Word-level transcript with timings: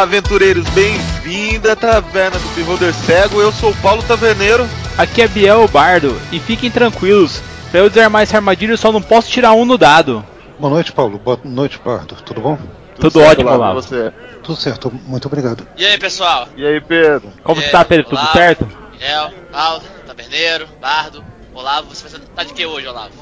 Olá, 0.00 0.06
aventureiros, 0.08 0.66
bem-vindo 0.70 1.70
à 1.70 1.76
Taverna 1.76 2.38
do 2.38 2.48
Beholder 2.54 2.94
Cego. 2.94 3.38
Eu 3.38 3.52
sou 3.52 3.70
o 3.70 3.76
Paulo 3.82 4.02
Taverneiro. 4.02 4.66
Aqui 4.96 5.20
é 5.20 5.28
Biel 5.28 5.68
Bardo 5.68 6.18
e 6.32 6.40
fiquem 6.40 6.70
tranquilos. 6.70 7.42
Pra 7.70 7.80
eu 7.80 7.90
desarmar 7.90 8.22
esse 8.22 8.34
armadilho, 8.34 8.72
eu 8.72 8.78
só 8.78 8.90
não 8.90 9.02
posso 9.02 9.28
tirar 9.30 9.52
um 9.52 9.66
no 9.66 9.76
dado. 9.76 10.24
Boa 10.58 10.72
noite, 10.72 10.90
Paulo. 10.90 11.18
Boa 11.18 11.38
noite, 11.44 11.78
Bardo. 11.84 12.14
Tudo 12.24 12.40
bom? 12.40 12.58
Tudo, 12.98 13.20
certo, 13.20 13.30
ótimo, 13.40 13.50
Olavo. 13.50 13.82
Você. 13.82 14.10
Tudo 14.42 14.56
certo, 14.56 14.90
muito 15.04 15.26
obrigado. 15.28 15.68
E 15.76 15.84
aí, 15.84 15.98
pessoal? 15.98 16.48
E 16.56 16.64
aí, 16.66 16.80
Pedro? 16.80 17.30
Como 17.44 17.60
É, 17.60 17.64
você 17.64 17.70
tá, 17.70 17.84
Pedro? 17.84 18.04
Tudo 18.06 18.20
olá. 18.22 18.32
certo? 18.32 18.66
El, 18.98 19.30
Paulo, 19.52 19.82
Taberneiro, 20.06 20.66
Bardo, 20.80 21.22
Olavo, 21.60 21.94
você 21.94 22.18
tá 22.18 22.42
de 22.42 22.54
que 22.54 22.64
hoje, 22.64 22.86
Olavo? 22.86 23.12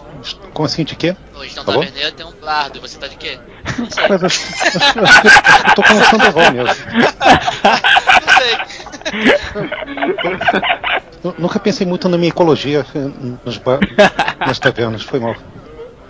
Como 0.55 0.65
assim, 0.65 0.85
de 0.85 0.95
quê? 0.95 1.17
Hoje 1.35 1.51
um 1.51 1.55
Tá 1.57 1.63
bom. 1.65 1.73
Taberneiro 1.73 2.13
tem 2.13 2.25
um 2.25 2.33
Bardo, 2.41 2.79
e 2.79 2.81
você 2.81 2.97
tá 2.97 3.09
de 3.09 3.17
quê? 3.17 3.37
Acho, 3.67 4.27
acho 4.27 5.21
que 5.23 5.29
eu 5.69 5.75
tô 5.75 5.83
com 5.83 5.95
o 5.95 6.05
Sandoval 6.05 6.53
mesmo. 6.53 6.77
Não 8.23 8.35
sei. 8.39 8.59
Eu 11.25 11.35
nunca 11.37 11.59
pensei 11.59 11.85
muito 11.85 12.09
na 12.09 12.17
minha 12.17 12.29
ecologia 12.29 12.87
nos 13.45 13.59
nas 14.47 14.59
tavernas, 14.61 15.03
foi 15.03 15.19
mal. 15.19 15.35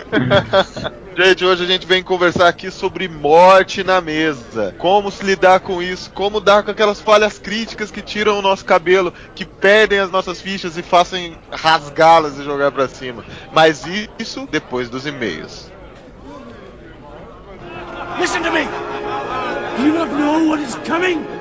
Gente, 1.17 1.45
hoje 1.45 1.65
a 1.65 1.67
gente 1.67 1.87
vem 1.87 2.03
conversar 2.03 2.47
aqui 2.47 2.71
sobre 2.71 3.09
morte 3.09 3.83
na 3.83 4.01
mesa. 4.01 4.75
Como 4.79 5.11
se 5.11 5.25
lidar 5.25 5.61
com 5.61 5.83
isso, 5.83 6.11
como 6.13 6.41
dar 6.41 6.63
com 6.63 6.71
aquelas 6.71 7.01
falhas 7.01 7.39
críticas 7.39 7.91
que 7.91 8.01
tiram 8.01 8.39
o 8.39 8.43
nosso 8.43 8.65
cabelo, 8.65 9.13
que 9.35 9.45
perdem 9.45 9.99
as 9.99 10.11
nossas 10.11 10.41
fichas 10.41 10.77
e 10.77 10.83
fazem 10.83 11.37
rasgá-las 11.51 12.39
e 12.39 12.45
jogar 12.45 12.71
pra 12.71 12.87
cima. 12.89 13.25
Mas 13.53 13.83
isso 14.19 14.47
depois 14.51 14.89
dos 14.89 15.07
e-mails. 15.07 15.73
Listen 18.21 18.43
to 18.43 18.53
me! 18.53 18.67
You 19.79 19.93
not 19.95 20.13
know 20.13 20.49
what 20.49 20.63
is 20.63 20.75
coming? 20.87 21.38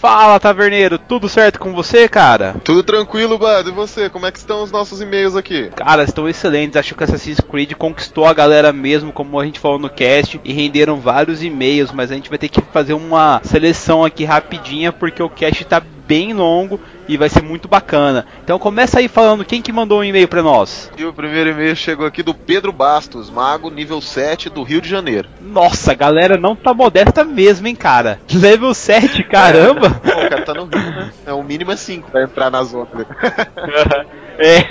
Fala, 0.00 0.40
taverneiro, 0.40 0.98
tudo 0.98 1.28
certo 1.28 1.60
com 1.60 1.74
você, 1.74 2.08
cara? 2.08 2.56
Tudo 2.64 2.82
tranquilo, 2.82 3.36
Bud? 3.36 3.68
E 3.68 3.70
você? 3.70 4.08
Como 4.08 4.24
é 4.24 4.32
que 4.32 4.38
estão 4.38 4.62
os 4.62 4.72
nossos 4.72 5.02
e-mails 5.02 5.36
aqui? 5.36 5.68
Cara, 5.76 6.02
estão 6.02 6.26
excelentes. 6.26 6.78
Acho 6.78 6.94
que 6.94 7.04
Assassin's 7.04 7.38
Creed 7.38 7.74
conquistou 7.74 8.24
a 8.24 8.32
galera 8.32 8.72
mesmo, 8.72 9.12
como 9.12 9.38
a 9.38 9.44
gente 9.44 9.60
falou 9.60 9.78
no 9.78 9.90
cast, 9.90 10.40
e 10.42 10.54
renderam 10.54 10.96
vários 10.96 11.42
e-mails, 11.42 11.92
mas 11.92 12.10
a 12.10 12.14
gente 12.14 12.30
vai 12.30 12.38
ter 12.38 12.48
que 12.48 12.62
fazer 12.72 12.94
uma 12.94 13.42
seleção 13.44 14.02
aqui 14.02 14.24
rapidinha, 14.24 14.90
porque 14.90 15.22
o 15.22 15.28
cast 15.28 15.62
tá 15.66 15.82
bem 16.10 16.32
longo 16.32 16.80
e 17.06 17.16
vai 17.16 17.28
ser 17.28 17.40
muito 17.40 17.68
bacana. 17.68 18.26
Então 18.42 18.58
começa 18.58 18.98
aí 18.98 19.06
falando 19.06 19.44
quem 19.44 19.62
que 19.62 19.70
mandou 19.70 20.00
um 20.00 20.04
e-mail 20.04 20.26
pra 20.26 20.42
nós. 20.42 20.90
E 20.98 21.04
o 21.04 21.12
primeiro 21.12 21.50
e-mail 21.50 21.76
chegou 21.76 22.04
aqui 22.04 22.20
do 22.20 22.34
Pedro 22.34 22.72
Bastos, 22.72 23.30
mago 23.30 23.70
nível 23.70 24.00
7 24.00 24.50
do 24.50 24.64
Rio 24.64 24.80
de 24.80 24.88
Janeiro. 24.88 25.28
Nossa, 25.40 25.94
galera 25.94 26.36
não 26.36 26.56
tá 26.56 26.74
modesta 26.74 27.22
mesmo, 27.22 27.68
hein, 27.68 27.76
cara? 27.76 28.18
Level 28.34 28.74
7, 28.74 29.22
caramba! 29.22 29.90
Pô, 29.90 30.08
o 30.08 30.28
cara 30.28 30.42
tá 30.42 30.52
no 30.52 30.64
Rio, 30.64 30.90
né? 30.90 31.12
É, 31.24 31.32
o 31.32 31.44
mínimo 31.44 31.70
é 31.70 31.76
5 31.76 32.10
pra 32.10 32.24
entrar 32.24 32.50
na 32.50 32.64
zona. 32.64 32.88
É, 34.40 34.66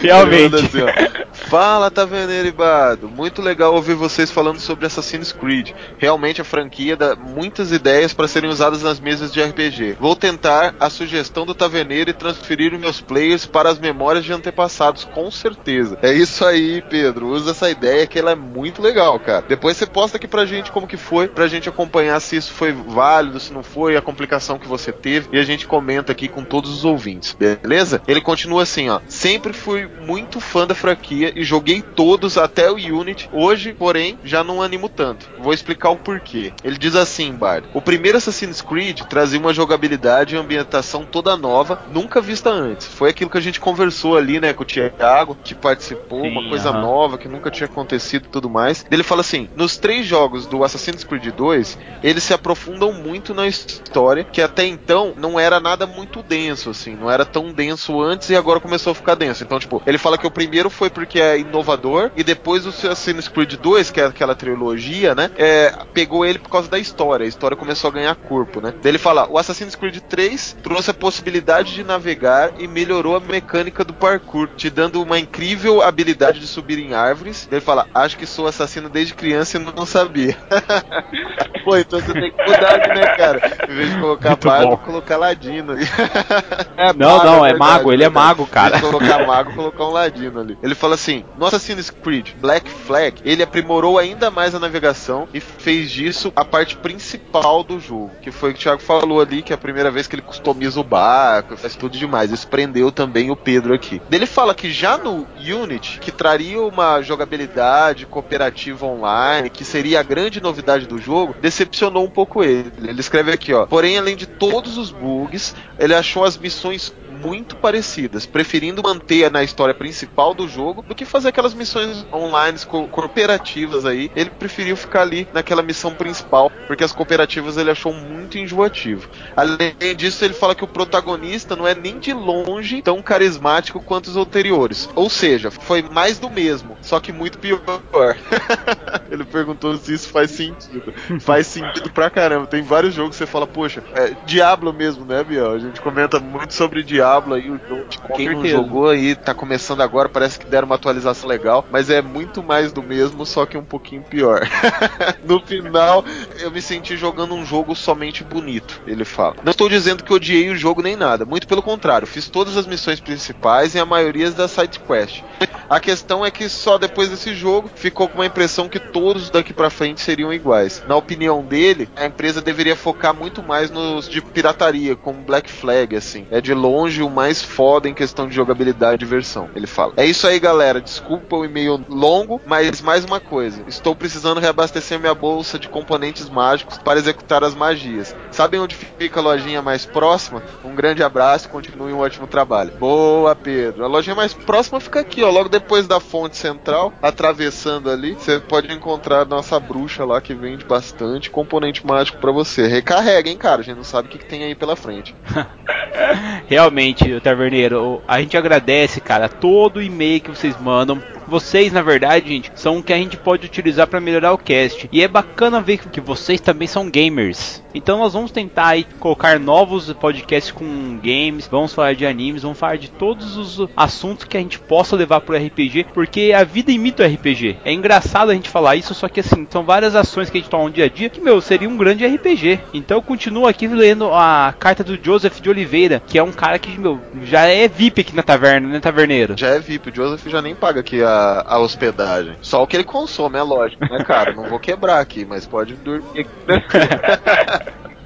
realmente. 0.00 0.54
assim. 0.56 1.20
Fala, 1.32 1.90
Taverneiro 1.90 2.48
e 2.48 2.52
Bardo. 2.52 3.08
Muito 3.08 3.42
legal 3.42 3.74
ouvir 3.74 3.94
vocês 3.94 4.30
falando 4.30 4.60
sobre 4.60 4.86
Assassin's 4.86 5.32
Creed. 5.32 5.72
Realmente 5.98 6.40
a 6.40 6.44
franquia 6.44 6.96
dá 6.96 7.16
muitas 7.16 7.72
ideias 7.72 8.12
para 8.12 8.28
serem 8.28 8.50
usadas 8.50 8.82
nas 8.82 9.00
mesas 9.00 9.32
de 9.32 9.42
RPG. 9.42 9.96
Vou 9.98 10.14
tentar 10.14 10.74
a 10.78 10.88
sugestão 10.90 11.44
do 11.44 11.54
Taverneiro 11.54 12.10
e 12.10 12.14
transferir 12.14 12.72
os 12.72 12.80
meus 12.80 13.00
players 13.00 13.46
para 13.46 13.68
as 13.68 13.78
memórias 13.78 14.24
de 14.24 14.32
antepassados, 14.32 15.04
com 15.04 15.30
certeza. 15.30 15.98
É 16.02 16.12
isso 16.12 16.44
aí, 16.44 16.82
Pedro. 16.88 17.28
Usa 17.28 17.50
essa 17.50 17.70
ideia 17.70 18.06
que 18.06 18.18
ela 18.18 18.32
é 18.32 18.36
muito 18.36 18.80
legal, 18.82 19.18
cara. 19.18 19.44
Depois 19.48 19.76
você 19.76 19.86
posta 19.86 20.16
aqui 20.18 20.28
pra 20.28 20.46
gente 20.46 20.70
como 20.70 20.86
que 20.86 20.96
foi, 20.96 21.28
pra 21.28 21.48
gente 21.48 21.68
acompanhar 21.68 22.20
se 22.20 22.36
isso 22.36 22.52
foi 22.52 22.72
válido, 22.72 23.40
se 23.40 23.52
não 23.52 23.62
foi, 23.62 23.96
a 23.96 24.02
complicação 24.02 24.58
que 24.58 24.68
você 24.68 24.92
teve, 24.92 25.28
e 25.32 25.38
a 25.38 25.42
gente 25.42 25.66
comenta 25.66 26.12
aqui 26.12 26.28
com 26.28 26.44
todos 26.44 26.70
os 26.70 26.84
ouvintes, 26.84 27.34
beleza? 27.34 28.02
Ele 28.06 28.19
continua 28.20 28.62
assim, 28.62 28.88
ó. 28.88 29.00
Sempre 29.08 29.52
fui 29.52 29.88
muito 30.00 30.40
fã 30.40 30.66
da 30.66 30.74
franquia 30.74 31.32
e 31.34 31.44
joguei 31.44 31.82
todos 31.82 32.36
até 32.36 32.70
o 32.70 32.76
Unity. 32.76 33.28
Hoje, 33.32 33.72
porém, 33.72 34.18
já 34.24 34.42
não 34.42 34.62
animo 34.62 34.88
tanto. 34.88 35.28
Vou 35.38 35.52
explicar 35.52 35.90
o 35.90 35.96
porquê. 35.96 36.52
Ele 36.62 36.78
diz 36.78 36.94
assim, 36.94 37.32
Bard. 37.32 37.68
O 37.74 37.80
primeiro 37.80 38.18
Assassin's 38.18 38.60
Creed 38.60 39.00
trazia 39.02 39.38
uma 39.38 39.54
jogabilidade 39.54 40.34
e 40.34 40.38
ambientação 40.38 41.04
toda 41.04 41.36
nova, 41.36 41.82
nunca 41.92 42.20
vista 42.20 42.50
antes. 42.50 42.86
Foi 42.86 43.10
aquilo 43.10 43.30
que 43.30 43.38
a 43.38 43.42
gente 43.42 43.60
conversou 43.60 44.16
ali, 44.16 44.40
né, 44.40 44.52
com 44.52 44.62
o 44.62 44.66
Thiago, 44.66 45.36
que 45.42 45.54
participou, 45.54 46.22
Sim, 46.22 46.30
uma 46.30 46.48
coisa 46.48 46.72
nova 46.72 47.18
que 47.18 47.28
nunca 47.28 47.50
tinha 47.50 47.66
acontecido 47.66 48.26
e 48.26 48.28
tudo 48.28 48.48
mais. 48.48 48.84
Ele 48.90 49.02
fala 49.02 49.20
assim: 49.20 49.48
nos 49.56 49.76
três 49.76 50.06
jogos 50.06 50.46
do 50.46 50.64
Assassin's 50.64 51.04
Creed 51.04 51.32
2, 51.34 51.78
eles 52.02 52.22
se 52.22 52.34
aprofundam 52.34 52.92
muito 52.92 53.34
na 53.34 53.46
história, 53.46 54.24
que 54.24 54.42
até 54.42 54.66
então 54.66 55.14
não 55.16 55.38
era 55.38 55.60
nada 55.60 55.86
muito 55.86 56.22
denso, 56.22 56.70
assim, 56.70 56.94
não 56.94 57.10
era 57.10 57.24
tão 57.24 57.52
denso 57.52 58.00
antes 58.00 58.09
e 58.30 58.36
agora 58.36 58.60
começou 58.60 58.92
a 58.92 58.94
ficar 58.94 59.14
denso. 59.14 59.44
Então, 59.44 59.58
tipo, 59.58 59.82
ele 59.86 59.98
fala 59.98 60.18
que 60.18 60.26
o 60.26 60.30
primeiro 60.30 60.70
foi 60.70 60.90
porque 60.90 61.20
é 61.20 61.38
inovador, 61.38 62.10
e 62.16 62.24
depois 62.24 62.66
o 62.66 62.70
Assassin's 62.70 63.28
Creed 63.28 63.54
2, 63.54 63.90
que 63.90 64.00
é 64.00 64.06
aquela 64.06 64.34
trilogia, 64.34 65.14
né, 65.14 65.30
é, 65.36 65.72
pegou 65.92 66.24
ele 66.24 66.38
por 66.38 66.50
causa 66.50 66.68
da 66.68 66.78
história. 66.78 67.24
A 67.24 67.28
história 67.28 67.56
começou 67.56 67.88
a 67.88 67.92
ganhar 67.92 68.14
corpo, 68.14 68.60
né. 68.60 68.74
Daí 68.82 68.90
ele 68.90 68.98
fala: 68.98 69.28
o 69.28 69.38
Assassin's 69.38 69.74
Creed 69.74 69.98
3 70.08 70.56
trouxe 70.62 70.90
a 70.90 70.94
possibilidade 70.94 71.74
de 71.74 71.84
navegar 71.84 72.52
e 72.58 72.66
melhorou 72.66 73.16
a 73.16 73.20
mecânica 73.20 73.84
do 73.84 73.92
parkour, 73.92 74.48
te 74.56 74.70
dando 74.70 75.02
uma 75.02 75.18
incrível 75.18 75.82
habilidade 75.82 76.40
de 76.40 76.46
subir 76.46 76.78
em 76.78 76.94
árvores. 76.94 77.46
Daí 77.50 77.58
ele 77.58 77.64
fala: 77.64 77.86
acho 77.94 78.16
que 78.16 78.26
sou 78.26 78.46
assassino 78.46 78.88
desde 78.88 79.14
criança 79.14 79.56
e 79.56 79.60
não 79.60 79.86
sabia. 79.86 80.36
Pô, 81.64 81.76
então 81.76 82.00
você 82.00 82.12
tem 82.12 82.32
que 82.32 82.42
mudar, 82.42 82.78
né, 82.78 83.06
cara? 83.16 83.58
Em 83.68 83.74
vez 83.74 83.90
de 83.90 84.00
colocar 84.00 84.30
Muito 84.30 84.48
bom. 84.48 84.76
colocar 84.78 85.16
ladino 85.16 85.72
ali. 85.72 85.86
Não, 86.96 87.24
não, 87.24 87.46
é 87.46 87.50
verdade, 87.50 87.58
mago, 87.58 87.89
ele 87.92 88.04
é 88.04 88.08
mago, 88.08 88.46
cara. 88.46 88.76
De 88.76 88.82
colocar 88.82 89.26
mago, 89.26 89.54
colocar 89.54 89.84
um 89.84 89.90
ladino 89.90 90.40
ali. 90.40 90.58
Ele 90.62 90.74
fala 90.74 90.94
assim: 90.94 91.24
no 91.38 91.46
Assassin's 91.46 91.90
Creed 91.90 92.30
Black 92.40 92.68
Flag, 92.68 93.20
ele 93.24 93.42
aprimorou 93.42 93.98
ainda 93.98 94.30
mais 94.30 94.54
a 94.54 94.58
navegação 94.58 95.28
e 95.32 95.40
fez 95.40 95.90
disso 95.90 96.32
a 96.34 96.44
parte 96.44 96.76
principal 96.76 97.62
do 97.62 97.78
jogo. 97.78 98.10
Que 98.22 98.30
foi 98.30 98.50
o 98.50 98.54
que 98.54 98.60
o 98.60 98.62
Thiago 98.62 98.82
falou 98.82 99.20
ali, 99.20 99.42
que 99.42 99.52
é 99.52 99.54
a 99.54 99.58
primeira 99.58 99.90
vez 99.90 100.06
que 100.06 100.14
ele 100.14 100.22
customiza 100.22 100.80
o 100.80 100.84
barco, 100.84 101.56
faz 101.56 101.76
tudo 101.76 101.96
demais. 101.96 102.30
Isso 102.30 102.48
prendeu 102.48 102.90
também 102.90 103.30
o 103.30 103.36
Pedro 103.36 103.74
aqui. 103.74 104.00
Ele 104.10 104.26
fala 104.26 104.54
que 104.54 104.70
já 104.70 104.98
no 104.98 105.26
Unity, 105.38 105.98
que 105.98 106.10
traria 106.10 106.60
uma 106.60 107.00
jogabilidade 107.02 108.06
cooperativa 108.06 108.86
online, 108.86 109.50
que 109.50 109.64
seria 109.64 110.00
a 110.00 110.02
grande 110.02 110.40
novidade 110.40 110.86
do 110.86 110.98
jogo, 110.98 111.34
decepcionou 111.40 112.04
um 112.04 112.10
pouco 112.10 112.42
ele. 112.42 112.72
Ele 112.78 113.00
escreve 113.00 113.32
aqui, 113.32 113.52
ó. 113.52 113.66
Porém, 113.66 113.98
além 113.98 114.16
de 114.16 114.26
todos 114.26 114.76
os 114.76 114.90
bugs, 114.90 115.54
ele 115.78 115.94
achou 115.94 116.24
as 116.24 116.36
missões 116.36 116.92
muito 117.20 117.56
parecidas, 117.56 118.26
preferindo 118.26 118.82
manter 118.82 119.30
na 119.30 119.42
história 119.42 119.74
principal 119.74 120.34
do 120.34 120.48
jogo 120.48 120.84
do 120.86 120.94
que 120.94 121.04
fazer 121.04 121.28
aquelas 121.28 121.54
missões 121.54 122.04
online 122.12 122.58
co- 122.66 122.88
cooperativas 122.88 123.84
aí. 123.84 124.10
Ele 124.14 124.30
preferiu 124.30 124.76
ficar 124.76 125.02
ali 125.02 125.28
naquela 125.32 125.62
missão 125.62 125.94
principal, 125.94 126.50
porque 126.66 126.84
as 126.84 126.92
cooperativas 126.92 127.56
ele 127.56 127.70
achou 127.70 127.92
muito 127.92 128.38
enjoativo. 128.38 129.08
Além 129.36 129.74
disso, 129.96 130.24
ele 130.24 130.34
fala 130.34 130.54
que 130.54 130.64
o 130.64 130.68
protagonista 130.68 131.54
não 131.54 131.66
é 131.66 131.74
nem 131.74 131.98
de 131.98 132.12
longe 132.12 132.82
tão 132.82 133.02
carismático 133.02 133.80
quanto 133.80 134.08
os 134.08 134.16
anteriores. 134.16 134.88
Ou 134.94 135.10
seja, 135.10 135.50
foi 135.50 135.82
mais 135.82 136.18
do 136.18 136.30
mesmo, 136.30 136.76
só 136.80 137.00
que 137.00 137.12
muito 137.12 137.38
pior. 137.38 137.60
ele 139.10 139.24
perguntou 139.24 139.76
se 139.76 139.94
isso 139.94 140.08
faz 140.08 140.30
sentido. 140.30 140.92
faz 141.20 141.46
sentido 141.46 141.90
pra 141.90 142.10
caramba. 142.10 142.46
Tem 142.46 142.62
vários 142.62 142.94
jogos 142.94 143.10
que 143.16 143.18
você 143.18 143.26
fala, 143.26 143.46
poxa, 143.46 143.82
é 143.94 144.14
Diablo 144.24 144.72
mesmo, 144.72 145.04
né, 145.04 145.22
Biel? 145.22 145.52
A 145.52 145.58
gente 145.58 145.80
comenta 145.80 146.18
muito 146.20 146.54
sobre 146.54 146.82
Diablo 146.82 147.09
aí, 147.16 147.50
o 147.50 147.60
jogo. 147.68 147.84
Tipo, 147.88 148.12
quem 148.14 148.26
não 148.26 148.42
certeza. 148.42 148.56
jogou 148.56 148.88
aí, 148.88 149.14
tá 149.14 149.34
começando 149.34 149.80
agora, 149.80 150.08
parece 150.08 150.38
que 150.38 150.46
deram 150.46 150.66
uma 150.66 150.74
atualização 150.74 151.28
legal, 151.28 151.64
mas 151.70 151.90
é 151.90 152.00
muito 152.00 152.42
mais 152.42 152.72
do 152.72 152.82
mesmo, 152.82 153.24
só 153.26 153.46
que 153.46 153.56
um 153.56 153.64
pouquinho 153.64 154.02
pior. 154.02 154.46
no 155.24 155.40
final, 155.40 156.04
eu 156.38 156.50
me 156.50 156.62
senti 156.62 156.96
jogando 156.96 157.34
um 157.34 157.44
jogo 157.44 157.74
somente 157.74 158.22
bonito, 158.22 158.80
ele 158.86 159.04
fala. 159.04 159.36
Não 159.44 159.50
estou 159.50 159.68
dizendo 159.68 160.04
que 160.04 160.12
odiei 160.12 160.50
o 160.50 160.56
jogo 160.56 160.82
nem 160.82 160.96
nada, 160.96 161.24
muito 161.24 161.46
pelo 161.46 161.62
contrário, 161.62 162.06
fiz 162.06 162.28
todas 162.28 162.56
as 162.56 162.66
missões 162.66 163.00
principais 163.00 163.74
e 163.74 163.78
a 163.78 163.86
maioria 163.86 164.30
das 164.30 164.50
side 164.50 164.80
quests. 164.80 165.22
A 165.68 165.78
questão 165.78 166.26
é 166.26 166.32
que 166.32 166.48
só 166.48 166.78
depois 166.78 167.08
desse 167.08 167.32
jogo 167.32 167.70
ficou 167.74 168.08
com 168.08 168.18
uma 168.18 168.26
impressão 168.26 168.68
que 168.68 168.80
todos 168.80 169.30
daqui 169.30 169.52
pra 169.52 169.70
frente 169.70 170.00
seriam 170.00 170.32
iguais. 170.32 170.82
Na 170.88 170.96
opinião 170.96 171.44
dele, 171.44 171.88
a 171.94 172.06
empresa 172.06 172.42
deveria 172.42 172.74
focar 172.74 173.14
muito 173.14 173.40
mais 173.40 173.70
nos 173.70 174.08
de 174.08 174.20
pirataria, 174.20 174.96
como 174.96 175.22
Black 175.22 175.48
Flag, 175.48 175.94
assim. 175.94 176.26
É 176.30 176.40
de 176.40 176.52
longe 176.52 176.99
o 177.02 177.10
mais 177.10 177.42
foda 177.42 177.88
em 177.88 177.94
questão 177.94 178.28
de 178.28 178.34
jogabilidade 178.34 178.94
e 178.94 178.98
diversão, 178.98 179.48
ele 179.54 179.66
fala. 179.66 179.94
É 179.96 180.04
isso 180.04 180.26
aí, 180.26 180.38
galera. 180.38 180.80
Desculpa 180.80 181.36
o 181.36 181.44
e-mail 181.44 181.84
longo, 181.88 182.40
mas 182.46 182.80
mais 182.80 183.04
uma 183.04 183.20
coisa. 183.20 183.62
Estou 183.66 183.94
precisando 183.94 184.40
reabastecer 184.40 184.98
minha 184.98 185.14
bolsa 185.14 185.58
de 185.58 185.68
componentes 185.68 186.28
mágicos 186.28 186.78
para 186.78 186.98
executar 186.98 187.44
as 187.44 187.54
magias. 187.54 188.14
Sabem 188.30 188.60
onde 188.60 188.74
fica 188.74 189.20
a 189.20 189.22
lojinha 189.22 189.62
mais 189.62 189.84
próxima? 189.84 190.42
Um 190.64 190.74
grande 190.74 191.02
abraço 191.02 191.46
e 191.46 191.50
continue 191.50 191.92
um 191.92 191.98
ótimo 191.98 192.26
trabalho. 192.26 192.72
Boa, 192.78 193.34
Pedro. 193.34 193.84
A 193.84 193.88
lojinha 193.88 194.16
mais 194.16 194.34
próxima 194.34 194.80
fica 194.80 195.00
aqui, 195.00 195.22
ó, 195.22 195.30
logo 195.30 195.48
depois 195.48 195.86
da 195.86 196.00
fonte 196.00 196.36
central, 196.36 196.92
atravessando 197.02 197.90
ali, 197.90 198.14
você 198.14 198.38
pode 198.38 198.72
encontrar 198.72 199.20
a 199.20 199.24
nossa 199.24 199.58
bruxa 199.58 200.04
lá 200.04 200.20
que 200.20 200.34
vende 200.34 200.64
bastante 200.64 201.30
componente 201.30 201.86
mágico 201.86 202.18
para 202.18 202.32
você. 202.32 202.66
Recarrega, 202.66 203.28
hein, 203.28 203.36
cara? 203.36 203.60
A 203.60 203.64
gente 203.64 203.76
não 203.76 203.84
sabe 203.84 204.08
o 204.08 204.10
que, 204.10 204.18
que 204.18 204.26
tem 204.26 204.44
aí 204.44 204.54
pela 204.54 204.76
frente. 204.76 205.14
Realmente, 206.46 206.89
Taverneiro, 207.20 208.02
a 208.06 208.20
gente 208.20 208.36
agradece, 208.36 209.00
cara, 209.00 209.28
todo 209.28 209.76
o 209.76 209.82
e-mail 209.82 210.20
que 210.20 210.30
vocês 210.30 210.56
mandam. 210.60 211.00
Vocês, 211.30 211.72
na 211.72 211.80
verdade, 211.80 212.28
gente, 212.28 212.50
são 212.56 212.78
o 212.78 212.82
que 212.82 212.92
a 212.92 212.96
gente 212.96 213.16
pode 213.16 213.46
utilizar 213.46 213.86
para 213.86 214.00
melhorar 214.00 214.32
o 214.32 214.38
cast. 214.38 214.88
E 214.90 215.00
é 215.00 215.06
bacana 215.06 215.60
ver 215.60 215.78
que 215.78 216.00
vocês 216.00 216.40
também 216.40 216.66
são 216.66 216.90
gamers. 216.90 217.62
Então 217.72 217.98
nós 217.98 218.14
vamos 218.14 218.32
tentar 218.32 218.66
aí 218.66 218.84
colocar 218.98 219.38
novos 219.38 219.92
podcasts 219.92 220.50
com 220.50 220.98
games, 221.00 221.46
vamos 221.46 221.72
falar 221.72 221.94
de 221.94 222.04
animes, 222.04 222.42
vamos 222.42 222.58
falar 222.58 222.76
de 222.76 222.90
todos 222.90 223.36
os 223.36 223.68
assuntos 223.76 224.24
que 224.24 224.36
a 224.36 224.40
gente 224.40 224.58
possa 224.58 224.96
levar 224.96 225.20
pro 225.20 225.36
RPG, 225.36 225.86
porque 225.94 226.32
a 226.34 226.42
vida 226.42 226.72
imita 226.72 227.04
o 227.04 227.06
RPG. 227.06 227.58
É 227.64 227.72
engraçado 227.72 228.30
a 228.30 228.34
gente 228.34 228.48
falar 228.48 228.74
isso, 228.74 228.92
só 228.92 229.08
que 229.08 229.20
assim, 229.20 229.46
são 229.48 229.62
várias 229.62 229.94
ações 229.94 230.28
que 230.28 230.38
a 230.38 230.40
gente 230.40 230.50
toma 230.50 230.64
no 230.64 230.70
dia 230.70 230.86
a 230.86 230.88
dia 230.88 231.08
que, 231.08 231.20
meu, 231.20 231.40
seria 231.40 231.68
um 231.68 231.76
grande 231.76 232.04
RPG. 232.04 232.58
Então 232.74 232.98
eu 232.98 233.02
continuo 233.02 233.46
aqui 233.46 233.68
lendo 233.68 234.12
a 234.12 234.52
carta 234.58 234.82
do 234.82 234.98
Joseph 235.00 235.40
de 235.40 235.48
Oliveira, 235.48 236.02
que 236.04 236.18
é 236.18 236.22
um 236.22 236.32
cara 236.32 236.58
que, 236.58 236.76
meu, 236.76 237.00
já 237.22 237.42
é 237.42 237.68
VIP 237.68 238.00
aqui 238.00 238.16
na 238.16 238.22
taverna, 238.24 238.68
né, 238.68 238.80
taverneiro? 238.80 239.34
Já 239.36 239.48
é 239.48 239.60
VIP, 239.60 239.90
o 239.90 239.94
Joseph 239.94 240.26
já 240.26 240.42
nem 240.42 240.56
paga 240.56 240.80
aqui 240.80 241.02
a, 241.02 241.19
a 241.46 241.58
hospedagem. 241.58 242.36
Só 242.40 242.62
o 242.62 242.66
que 242.66 242.76
ele 242.76 242.84
consome, 242.84 243.38
é 243.38 243.42
lógico, 243.42 243.84
né, 243.84 244.02
cara? 244.04 244.32
Não 244.32 244.48
vou 244.48 244.58
quebrar 244.58 245.00
aqui, 245.00 245.24
mas 245.24 245.46
pode 245.46 245.74
dormir. 245.76 246.26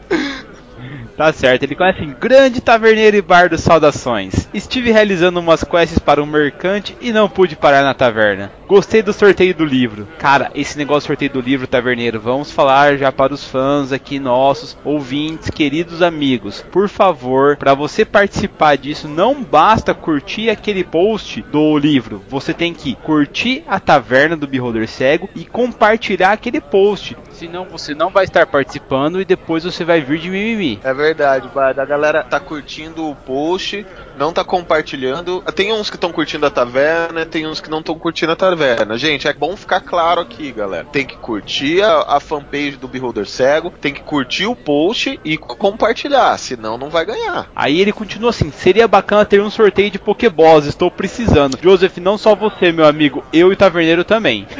Tá 1.16 1.32
certo, 1.32 1.62
ele 1.62 1.76
conhece 1.76 2.04
grande 2.20 2.60
taverneiro 2.60 3.16
e 3.16 3.22
bardo, 3.22 3.56
saudações. 3.56 4.48
Estive 4.52 4.90
realizando 4.90 5.38
umas 5.38 5.62
quests 5.62 5.98
para 5.98 6.20
um 6.22 6.26
mercante 6.26 6.96
e 7.00 7.12
não 7.12 7.28
pude 7.28 7.54
parar 7.54 7.82
na 7.84 7.94
taverna. 7.94 8.50
Gostei 8.66 9.00
do 9.00 9.12
sorteio 9.12 9.54
do 9.54 9.64
livro. 9.64 10.08
Cara, 10.18 10.50
esse 10.54 10.76
negócio 10.76 11.02
de 11.02 11.06
sorteio 11.06 11.30
do 11.30 11.40
livro, 11.40 11.68
taverneiro, 11.68 12.20
vamos 12.20 12.50
falar 12.50 12.96
já 12.96 13.12
para 13.12 13.32
os 13.32 13.44
fãs 13.44 13.92
aqui, 13.92 14.18
nossos 14.18 14.76
ouvintes, 14.84 15.50
queridos 15.50 16.02
amigos. 16.02 16.64
Por 16.72 16.88
favor, 16.88 17.56
para 17.56 17.74
você 17.74 18.04
participar 18.04 18.76
disso, 18.76 19.06
não 19.06 19.42
basta 19.44 19.94
curtir 19.94 20.50
aquele 20.50 20.82
post 20.82 21.42
do 21.42 21.78
livro. 21.78 22.22
Você 22.28 22.52
tem 22.52 22.74
que 22.74 22.96
curtir 22.96 23.62
a 23.68 23.78
taverna 23.78 24.36
do 24.36 24.48
Beholder 24.48 24.88
Cego 24.88 25.28
e 25.36 25.44
compartilhar 25.44 26.32
aquele 26.32 26.60
post. 26.60 27.16
Senão 27.30 27.66
você 27.66 27.94
não 27.94 28.10
vai 28.10 28.24
estar 28.24 28.46
participando 28.46 29.20
e 29.20 29.24
depois 29.24 29.64
você 29.64 29.84
vai 29.84 30.00
vir 30.00 30.18
de 30.18 30.30
mimimi. 30.30 30.80
É 30.82 30.94
verdade, 30.94 31.03
Bada. 31.48 31.82
A 31.82 31.84
galera 31.84 32.22
tá 32.22 32.40
curtindo 32.40 33.10
o 33.10 33.14
post, 33.14 33.84
não 34.16 34.32
tá 34.32 34.44
compartilhando. 34.44 35.42
Tem 35.54 35.72
uns 35.72 35.90
que 35.90 35.96
estão 35.96 36.12
curtindo 36.12 36.46
a 36.46 36.50
taverna, 36.50 37.26
tem 37.26 37.46
uns 37.46 37.60
que 37.60 37.70
não 37.70 37.80
estão 37.80 37.98
curtindo 37.98 38.32
a 38.32 38.36
taverna. 38.36 38.96
Gente, 38.96 39.28
é 39.28 39.32
bom 39.32 39.56
ficar 39.56 39.80
claro 39.80 40.20
aqui, 40.20 40.52
galera. 40.52 40.86
Tem 40.90 41.04
que 41.04 41.16
curtir 41.16 41.82
a, 41.82 42.16
a 42.16 42.20
fanpage 42.20 42.76
do 42.76 42.88
Beholder 42.88 43.26
Cego, 43.26 43.70
tem 43.70 43.92
que 43.92 44.02
curtir 44.02 44.46
o 44.46 44.56
post 44.56 45.18
e 45.24 45.36
compartilhar, 45.36 46.36
senão 46.38 46.78
não 46.78 46.88
vai 46.88 47.04
ganhar. 47.04 47.50
Aí 47.54 47.80
ele 47.80 47.92
continua 47.92 48.30
assim: 48.30 48.50
seria 48.50 48.88
bacana 48.88 49.24
ter 49.24 49.42
um 49.42 49.50
sorteio 49.50 49.90
de 49.90 49.98
Pokéballs, 49.98 50.66
estou 50.66 50.90
precisando. 50.90 51.58
Joseph, 51.60 51.98
não 51.98 52.16
só 52.16 52.34
você, 52.34 52.72
meu 52.72 52.86
amigo, 52.86 53.24
eu 53.32 53.50
e 53.50 53.54
o 53.54 53.56
Taverneiro 53.56 54.04
também. 54.04 54.46